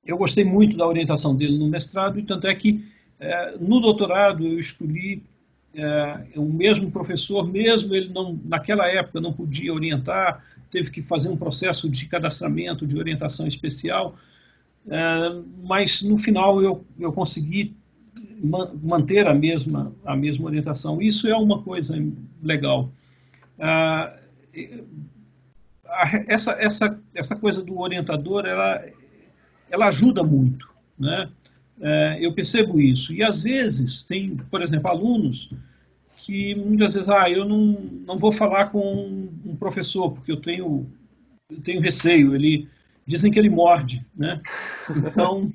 Eu 0.04 0.16
gostei 0.16 0.44
muito 0.44 0.76
da 0.76 0.86
orientação 0.86 1.36
dele 1.36 1.59
no 1.59 1.68
mestrado, 1.68 2.18
e 2.18 2.22
tanto 2.22 2.46
é 2.46 2.54
que 2.54 2.84
é, 3.20 3.56
no 3.61 3.78
doutorado 3.80 4.46
eu 4.46 4.59
escolhi 4.59 5.22
é, 5.74 6.26
o 6.36 6.46
mesmo 6.46 6.90
professor, 6.90 7.46
mesmo 7.46 7.94
ele 7.94 8.09
não, 8.09 8.38
naquela 8.44 8.88
época 8.88 9.20
não 9.20 9.32
podia 9.32 9.72
orientar, 9.72 10.42
teve 10.70 10.90
que 10.90 11.02
fazer 11.02 11.28
um 11.28 11.36
processo 11.36 11.88
de 11.88 12.06
cadastramento, 12.06 12.86
de 12.86 12.98
orientação 12.98 13.46
especial, 13.46 14.16
é, 14.87 15.43
mas 15.62 16.03
no 16.03 16.18
final 16.18 16.62
eu, 16.62 16.85
eu 16.99 17.12
consegui 17.12 17.76
manter 18.83 19.26
a 19.26 19.35
mesma, 19.35 19.93
a 20.05 20.16
mesma 20.16 20.47
orientação. 20.47 21.03
Isso 21.03 21.26
é 21.26 21.37
uma 21.37 21.62
coisa 21.62 21.97
legal. 22.43 22.91
Ah, 23.59 24.14
essa, 26.26 26.53
essa, 26.53 27.01
essa 27.14 27.37
coisa 27.37 27.62
do 27.62 27.79
orientador, 27.81 28.47
ela, 28.47 28.85
ela 29.70 29.89
ajuda 29.89 30.22
muito, 30.22 30.68
né? 30.99 31.29
É, 31.81 32.18
eu 32.20 32.33
percebo 32.33 32.81
isso. 32.81 33.12
E 33.12 33.22
às 33.22 33.43
vezes 33.43 34.05
tem, 34.05 34.37
por 34.37 34.62
exemplo, 34.62 34.91
alunos 34.91 35.51
que 36.18 36.55
muitas 36.55 36.95
vezes, 36.95 37.09
ah, 37.09 37.31
eu 37.31 37.45
não, 37.45 37.72
não 38.07 38.18
vou 38.18 38.33
falar 38.33 38.66
com 38.66 39.29
um 39.45 39.57
professor 39.57 40.11
porque 40.12 40.31
eu 40.33 40.41
tenho, 40.41 40.87
eu 41.51 41.61
tenho 41.62 41.81
receio. 41.81 42.35
Ele 42.35 42.68
dizem 43.09 43.32
que 43.32 43.38
ele 43.38 43.48
morde, 43.48 44.06
né? 44.14 44.40
Então 44.90 45.50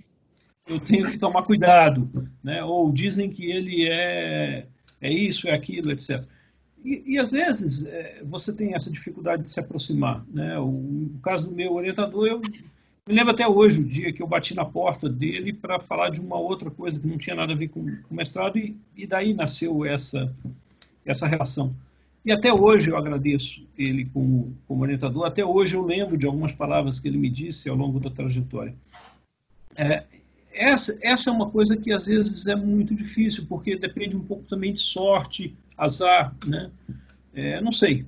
eu 0.67 0.79
tenho 0.79 1.09
que 1.09 1.19
tomar 1.19 1.43
cuidado, 1.43 2.09
né? 2.43 2.63
Ou 2.63 2.91
dizem 2.91 3.29
que 3.29 3.49
ele 3.49 3.87
é 3.87 4.65
é 4.99 5.11
isso, 5.11 5.47
é 5.47 5.51
aquilo, 5.51 5.91
etc. 5.91 6.23
E, 6.83 7.03
e 7.05 7.19
às 7.19 7.31
vezes 7.31 7.85
é, 7.85 8.21
você 8.23 8.53
tem 8.53 8.73
essa 8.73 8.89
dificuldade 8.89 9.43
de 9.43 9.49
se 9.49 9.59
aproximar, 9.59 10.25
né? 10.33 10.57
O, 10.57 10.65
o 10.65 11.19
caso 11.21 11.47
do 11.47 11.55
meu 11.55 11.73
orientador, 11.73 12.25
eu 12.25 12.39
me 12.39 13.13
lembro 13.13 13.33
até 13.33 13.47
hoje 13.47 13.81
o 13.81 13.85
dia 13.85 14.11
que 14.11 14.23
eu 14.23 14.27
bati 14.27 14.55
na 14.55 14.65
porta 14.65 15.07
dele 15.07 15.53
para 15.53 15.79
falar 15.79 16.09
de 16.09 16.19
uma 16.19 16.37
outra 16.37 16.71
coisa 16.71 16.99
que 16.99 17.07
não 17.07 17.17
tinha 17.17 17.35
nada 17.35 17.53
a 17.53 17.55
ver 17.55 17.67
com, 17.67 17.81
o 17.81 18.15
mestrado 18.15 18.57
e, 18.57 18.75
e 18.95 19.05
daí 19.05 19.33
nasceu 19.33 19.85
essa 19.85 20.33
essa 21.05 21.27
relação. 21.27 21.75
E 22.25 22.31
até 22.31 22.53
hoje 22.53 22.89
eu 22.89 22.97
agradeço 22.97 23.67
ele 23.77 24.05
como, 24.05 24.55
como 24.65 24.83
orientador, 24.83 25.25
até 25.25 25.43
hoje 25.43 25.75
eu 25.75 25.83
lembro 25.83 26.17
de 26.17 26.25
algumas 26.25 26.53
palavras 26.53 26.99
que 26.99 27.07
ele 27.07 27.17
me 27.17 27.29
disse 27.29 27.67
ao 27.67 27.75
longo 27.75 27.99
da 27.99 28.09
trajetória. 28.09 28.73
É, 29.75 30.03
essa, 30.53 30.97
essa 31.01 31.29
é 31.29 31.33
uma 31.33 31.49
coisa 31.49 31.75
que 31.75 31.91
às 31.91 32.05
vezes 32.05 32.47
é 32.47 32.55
muito 32.55 32.95
difícil, 32.95 33.45
porque 33.47 33.75
depende 33.75 34.15
um 34.15 34.23
pouco 34.23 34.43
também 34.45 34.73
de 34.73 34.79
sorte, 34.79 35.55
azar, 35.77 36.33
né? 36.45 36.71
É, 37.33 37.59
não 37.59 37.71
sei. 37.71 38.05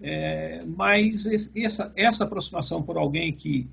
É, 0.00 0.64
mas 0.64 1.26
essa, 1.54 1.92
essa 1.94 2.24
aproximação 2.24 2.82
por 2.82 2.96
alguém 2.96 3.32
que, 3.32 3.68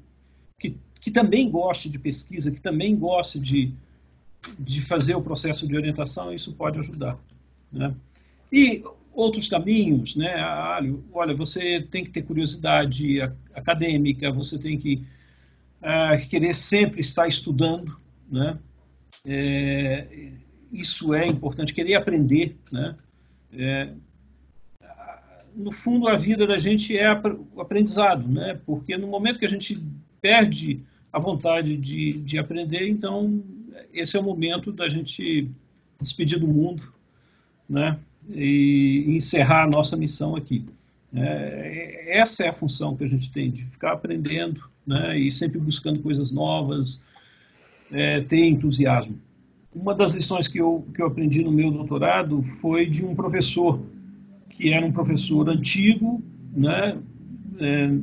que, 0.59 0.75
que 0.99 1.11
também 1.11 1.49
goste 1.49 1.89
de 1.89 1.97
pesquisa, 1.97 2.51
que 2.51 2.59
também 2.59 2.95
goste 2.97 3.39
de, 3.39 3.73
de 4.59 4.81
fazer 4.81 5.15
o 5.15 5.21
processo 5.21 5.65
de 5.65 5.77
orientação, 5.77 6.33
isso 6.33 6.53
pode 6.53 6.79
ajudar. 6.79 7.17
Né? 7.71 7.95
E 8.51 8.83
outros 9.17 9.47
caminhos, 9.47 10.15
né? 10.15 10.35
Olha, 11.11 11.33
você 11.33 11.81
tem 11.81 12.03
que 12.03 12.11
ter 12.11 12.21
curiosidade 12.21 13.19
acadêmica, 13.51 14.31
você 14.31 14.59
tem 14.59 14.77
que 14.77 15.03
uh, 15.81 16.29
querer 16.29 16.55
sempre 16.55 17.01
estar 17.01 17.27
estudando, 17.27 17.97
né? 18.31 18.59
É, 19.25 20.33
isso 20.71 21.15
é 21.15 21.25
importante, 21.25 21.73
querer 21.73 21.95
aprender, 21.95 22.55
né? 22.71 22.95
É, 23.51 23.89
no 25.55 25.71
fundo, 25.71 26.07
a 26.07 26.15
vida 26.15 26.45
da 26.45 26.59
gente 26.59 26.95
é 26.95 27.11
o 27.11 27.59
aprendizado, 27.59 28.27
né? 28.27 28.59
Porque 28.67 28.95
no 28.97 29.07
momento 29.07 29.39
que 29.39 29.47
a 29.47 29.49
gente 29.49 29.81
perde 30.21 30.83
a 31.11 31.17
vontade 31.17 31.75
de, 31.75 32.13
de 32.19 32.37
aprender, 32.37 32.87
então 32.87 33.43
esse 33.91 34.15
é 34.15 34.19
o 34.19 34.23
momento 34.23 34.71
da 34.71 34.87
gente 34.87 35.49
despedir 35.99 36.39
do 36.39 36.47
mundo, 36.47 36.83
né? 37.67 37.97
E 38.29 39.05
encerrar 39.07 39.63
a 39.63 39.67
nossa 39.67 39.95
missão 39.95 40.35
aqui. 40.35 40.65
É, 41.13 42.19
essa 42.19 42.43
é 42.43 42.49
a 42.49 42.53
função 42.53 42.95
que 42.95 43.03
a 43.03 43.07
gente 43.07 43.31
tem, 43.31 43.49
de 43.49 43.65
ficar 43.65 43.93
aprendendo, 43.93 44.61
né? 44.85 45.17
E 45.17 45.31
sempre 45.31 45.59
buscando 45.59 45.99
coisas 46.01 46.31
novas, 46.31 47.01
é, 47.91 48.21
ter 48.21 48.45
entusiasmo. 48.45 49.17
Uma 49.73 49.93
das 49.93 50.11
lições 50.11 50.47
que 50.47 50.59
eu, 50.59 50.85
que 50.93 51.01
eu 51.01 51.07
aprendi 51.07 51.43
no 51.43 51.51
meu 51.51 51.71
doutorado 51.71 52.41
foi 52.43 52.85
de 52.85 53.05
um 53.05 53.15
professor 53.15 53.79
que 54.49 54.73
era 54.73 54.83
um 54.83 54.91
professor 54.91 55.47
antigo, 55.49 56.23
né, 56.55 56.97
é, 57.59 57.99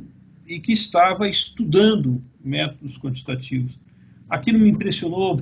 e 0.47 0.59
que 0.59 0.71
estava 0.71 1.27
estudando 1.27 2.23
métodos 2.41 2.97
quantitativos. 2.97 3.77
Aquilo 4.29 4.59
me 4.59 4.69
impressionou 4.69 5.39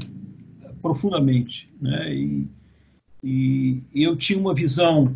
profundamente, 0.82 1.70
né, 1.80 2.16
e, 2.16 2.48
e 3.24 3.82
eu 3.93 4.15
tinha 4.15 4.38
uma 4.38 4.53
visão, 4.53 5.15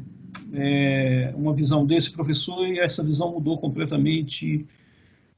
é, 0.54 1.34
uma 1.36 1.54
visão 1.54 1.86
desse 1.86 2.10
professor 2.12 2.68
e 2.68 2.80
essa 2.80 3.04
visão 3.04 3.34
mudou 3.34 3.58
completamente. 3.58 4.66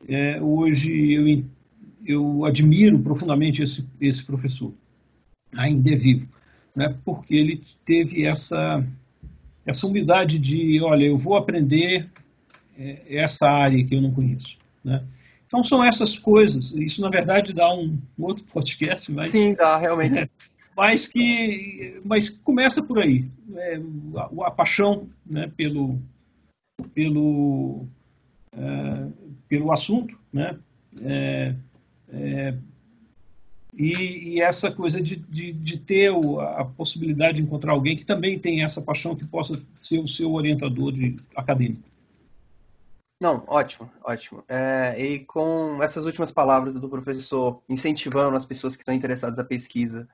É, 0.08 0.42
hoje 0.42 1.12
eu, 1.12 1.44
eu 2.06 2.46
admiro 2.46 3.00
profundamente 3.00 3.62
esse, 3.62 3.86
esse 4.00 4.24
professor, 4.24 4.74
ainda 5.54 5.92
é 5.92 5.96
vivo, 5.96 6.28
né, 6.76 6.96
porque 7.04 7.36
ele 7.36 7.62
teve 7.86 8.26
essa 8.26 8.86
essa 9.66 9.86
humildade 9.86 10.40
de, 10.40 10.82
olha, 10.82 11.06
eu 11.06 11.18
vou 11.18 11.38
aprender 11.38 12.10
é, 12.78 13.18
essa 13.18 13.48
área 13.48 13.84
que 13.86 13.96
eu 13.96 14.02
não 14.02 14.12
conheço. 14.12 14.58
Né? 14.84 15.04
Então 15.46 15.64
são 15.64 15.84
essas 15.84 16.18
coisas. 16.18 16.72
Isso 16.72 17.02
na 17.02 17.10
verdade 17.10 17.54
dá 17.54 17.74
um, 17.74 17.98
outro 18.18 18.44
podcast, 18.46 19.12
mas 19.12 19.28
sim, 19.28 19.54
dá 19.54 19.78
realmente. 19.78 20.30
Mas 20.80 21.06
que, 21.08 22.00
mas 22.06 22.30
começa 22.30 22.82
por 22.82 23.00
aí, 23.00 23.26
é, 23.54 23.82
a, 24.16 24.48
a, 24.48 24.52
paixão, 24.52 25.10
né, 25.26 25.52
pelo, 25.58 26.00
pelo, 26.94 27.86
é, 28.54 29.08
pelo 29.50 29.74
assunto, 29.74 30.18
né, 30.32 30.58
é, 31.02 31.54
é, 32.14 32.58
e, 33.78 34.36
e 34.36 34.42
essa 34.42 34.72
coisa 34.72 35.02
de, 35.02 35.18
de, 35.18 35.52
de 35.52 35.78
ter 35.80 36.14
a 36.58 36.64
possibilidade 36.64 37.42
de 37.42 37.44
encontrar 37.44 37.74
alguém 37.74 37.98
que 37.98 38.06
também 38.06 38.40
tem 38.40 38.64
essa 38.64 38.82
paixão 38.82 39.18
que 39.18 39.26
possa 39.26 39.62
ser 39.76 40.00
o 40.00 40.08
seu 40.08 40.32
orientador 40.32 40.94
de 40.94 41.20
acadêmico. 41.36 41.84
Não, 43.22 43.44
ótimo, 43.48 43.92
ótimo. 44.02 44.46
É, 44.48 44.96
e 44.98 45.20
com 45.26 45.84
essas 45.84 46.06
últimas 46.06 46.32
palavras 46.32 46.76
do 46.76 46.88
professor 46.88 47.62
incentivando 47.68 48.38
as 48.38 48.46
pessoas 48.46 48.78
que 48.78 48.82
estão 48.82 48.96
interessadas 48.96 49.38
na 49.38 49.44
pesquisa 49.44 50.08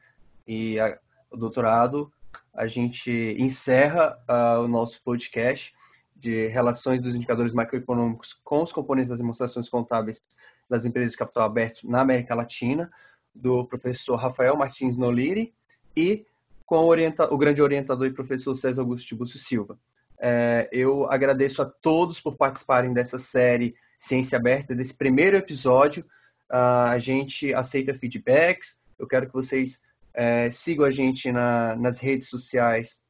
e 0.48 0.80
a, 0.80 0.98
o 1.32 1.38
doutorado, 1.38 2.12
a 2.54 2.68
gente 2.68 3.36
encerra 3.40 4.18
uh, 4.30 4.62
o 4.64 4.68
nosso 4.68 5.02
podcast 5.04 5.74
de 6.16 6.48
relações 6.48 7.04
dos 7.04 7.16
indicadores 7.16 7.54
macroeconômicos 7.54 8.34
com 8.44 8.64
os 8.64 8.72
componentes 8.72 9.10
das 9.10 9.20
demonstrações 9.20 9.70
contábeis 9.70 10.22
das 10.70 10.86
empresas 10.86 11.12
de 11.12 11.18
capital 11.18 11.44
aberto 11.44 11.88
na 11.88 12.02
América 12.02 12.34
Latina 12.34 12.92
do 13.34 13.66
professor 13.66 14.16
Rafael 14.16 14.56
Martins 14.56 14.98
Noliri 14.98 15.54
e 15.96 16.26
com 16.66 16.78
o, 16.78 16.88
orienta 16.88 17.32
o 17.32 17.38
grande 17.38 17.62
orientador 17.62 18.08
e 18.08 18.14
professor 18.14 18.56
César 18.56 18.82
Augusto 18.82 19.08
Tiburcio 19.08 19.38
Silva. 19.38 19.78
É, 20.18 20.70
eu 20.72 21.06
agradeço 21.12 21.62
a 21.62 21.66
todos 21.66 22.20
por 22.20 22.36
participarem 22.36 22.94
dessa 22.94 23.20
série 23.20 23.76
Ciência 24.00 24.38
Aberta, 24.38 24.74
desse 24.74 24.96
primeiro 24.96 25.36
episódio. 25.36 26.04
Uh, 26.50 26.90
a 26.90 27.00
gente 27.00 27.54
aceita 27.54 27.94
feedbacks. 27.94 28.82
Eu 28.98 29.08
quero 29.08 29.28
que 29.28 29.34
vocês 29.34 29.82
é, 30.16 30.50
a 30.86 30.92
gente 30.92 31.32
na, 31.32 31.76
nas 31.76 32.00
redes 32.00 32.30
sociais 32.30 33.02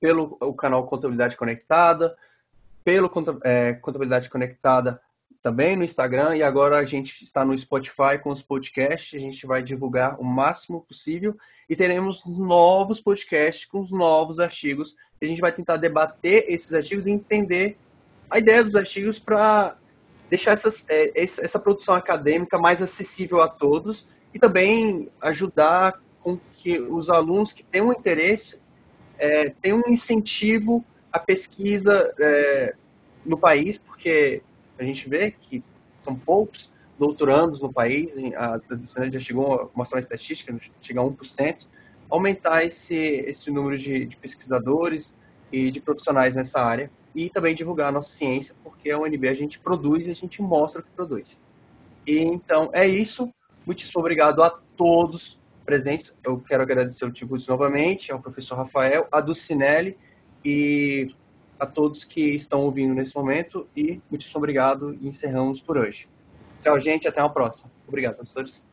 pelo 0.00 0.36
o 0.40 0.52
canal 0.52 0.84
Contabilidade 0.86 1.36
Conectada, 1.36 2.16
pelo 2.82 3.10
é, 3.44 3.74
Contabilidade 3.74 4.28
Conectada 4.28 5.00
também 5.40 5.76
no 5.76 5.84
Instagram 5.84 6.36
e 6.36 6.42
agora 6.42 6.78
a 6.78 6.84
gente 6.84 7.22
está 7.22 7.44
no 7.44 7.56
Spotify 7.56 8.18
com 8.22 8.30
os 8.30 8.42
podcasts. 8.42 9.14
A 9.14 9.22
gente 9.22 9.46
vai 9.46 9.62
divulgar 9.62 10.20
o 10.20 10.24
máximo 10.24 10.80
possível 10.80 11.36
e 11.68 11.76
teremos 11.76 12.24
novos 12.26 13.00
podcasts 13.00 13.64
com 13.64 13.80
os 13.80 13.90
novos 13.90 14.40
artigos. 14.40 14.96
A 15.20 15.26
gente 15.26 15.40
vai 15.40 15.52
tentar 15.52 15.76
debater 15.76 16.46
esses 16.48 16.72
artigos 16.74 17.06
e 17.06 17.10
entender 17.10 17.76
a 18.28 18.38
ideia 18.38 18.62
dos 18.64 18.74
artigos 18.76 19.18
para 19.18 19.76
deixar 20.28 20.52
essas, 20.52 20.84
é, 20.88 21.12
essa 21.14 21.58
produção 21.58 21.94
acadêmica 21.94 22.58
mais 22.58 22.80
acessível 22.80 23.40
a 23.40 23.48
todos 23.48 24.08
e 24.34 24.38
também 24.38 25.10
ajudar 25.20 26.00
com 26.20 26.38
que 26.52 26.78
os 26.80 27.10
alunos 27.10 27.52
que 27.52 27.64
têm 27.64 27.82
um 27.82 27.92
interesse 27.92 28.60
é, 29.18 29.50
tenham 29.50 29.82
um 29.86 29.90
incentivo 29.90 30.84
à 31.12 31.18
pesquisa 31.18 32.12
é, 32.18 32.74
no 33.24 33.36
país, 33.36 33.78
porque 33.78 34.42
a 34.78 34.84
gente 34.84 35.08
vê 35.08 35.30
que 35.30 35.62
são 36.02 36.14
poucos 36.14 36.72
doutorandos 36.98 37.62
no 37.62 37.72
país, 37.72 38.14
a 38.36 38.60
Dicena 38.74 39.10
já 39.10 39.20
chegou 39.20 39.54
a 39.54 39.68
mostrar 39.74 39.98
uma 39.98 40.02
estatística, 40.02 40.56
chega 40.80 41.00
a 41.00 41.04
1%, 41.04 41.58
aumentar 42.08 42.64
esse, 42.64 42.96
esse 42.96 43.50
número 43.50 43.76
de, 43.78 44.04
de 44.06 44.16
pesquisadores 44.16 45.18
e 45.50 45.70
de 45.70 45.80
profissionais 45.80 46.36
nessa 46.36 46.60
área 46.60 46.90
e 47.14 47.28
também 47.28 47.54
divulgar 47.54 47.88
a 47.88 47.92
nossa 47.92 48.10
ciência, 48.10 48.54
porque 48.62 48.90
a 48.90 48.98
UNB 48.98 49.28
a 49.28 49.34
gente 49.34 49.58
produz 49.58 50.06
e 50.06 50.10
a 50.10 50.14
gente 50.14 50.40
mostra 50.40 50.80
o 50.80 50.84
que 50.84 50.90
produz. 50.90 51.40
E, 52.06 52.18
então, 52.18 52.70
é 52.72 52.86
isso. 52.86 53.32
Muitíssimo 53.64 54.00
obrigado 54.00 54.42
a 54.42 54.50
todos 54.76 55.40
presentes. 55.64 56.14
Eu 56.24 56.40
quero 56.40 56.62
agradecer 56.62 57.04
o 57.04 57.12
Tibus 57.12 57.46
novamente, 57.46 58.12
ao 58.12 58.20
professor 58.20 58.56
Rafael, 58.56 59.06
a 59.10 59.20
Ducinelli 59.20 59.96
e 60.44 61.14
a 61.58 61.66
todos 61.66 62.02
que 62.02 62.20
estão 62.34 62.60
ouvindo 62.60 62.92
nesse 62.92 63.14
momento 63.14 63.68
e 63.76 64.00
muito 64.10 64.26
obrigado 64.34 64.96
e 65.00 65.06
encerramos 65.06 65.60
por 65.60 65.78
hoje. 65.78 66.08
Tchau, 66.62 66.78
gente, 66.80 67.06
até 67.06 67.22
uma 67.22 67.32
próxima. 67.32 67.70
Obrigado, 67.86 68.16
professores. 68.16 68.64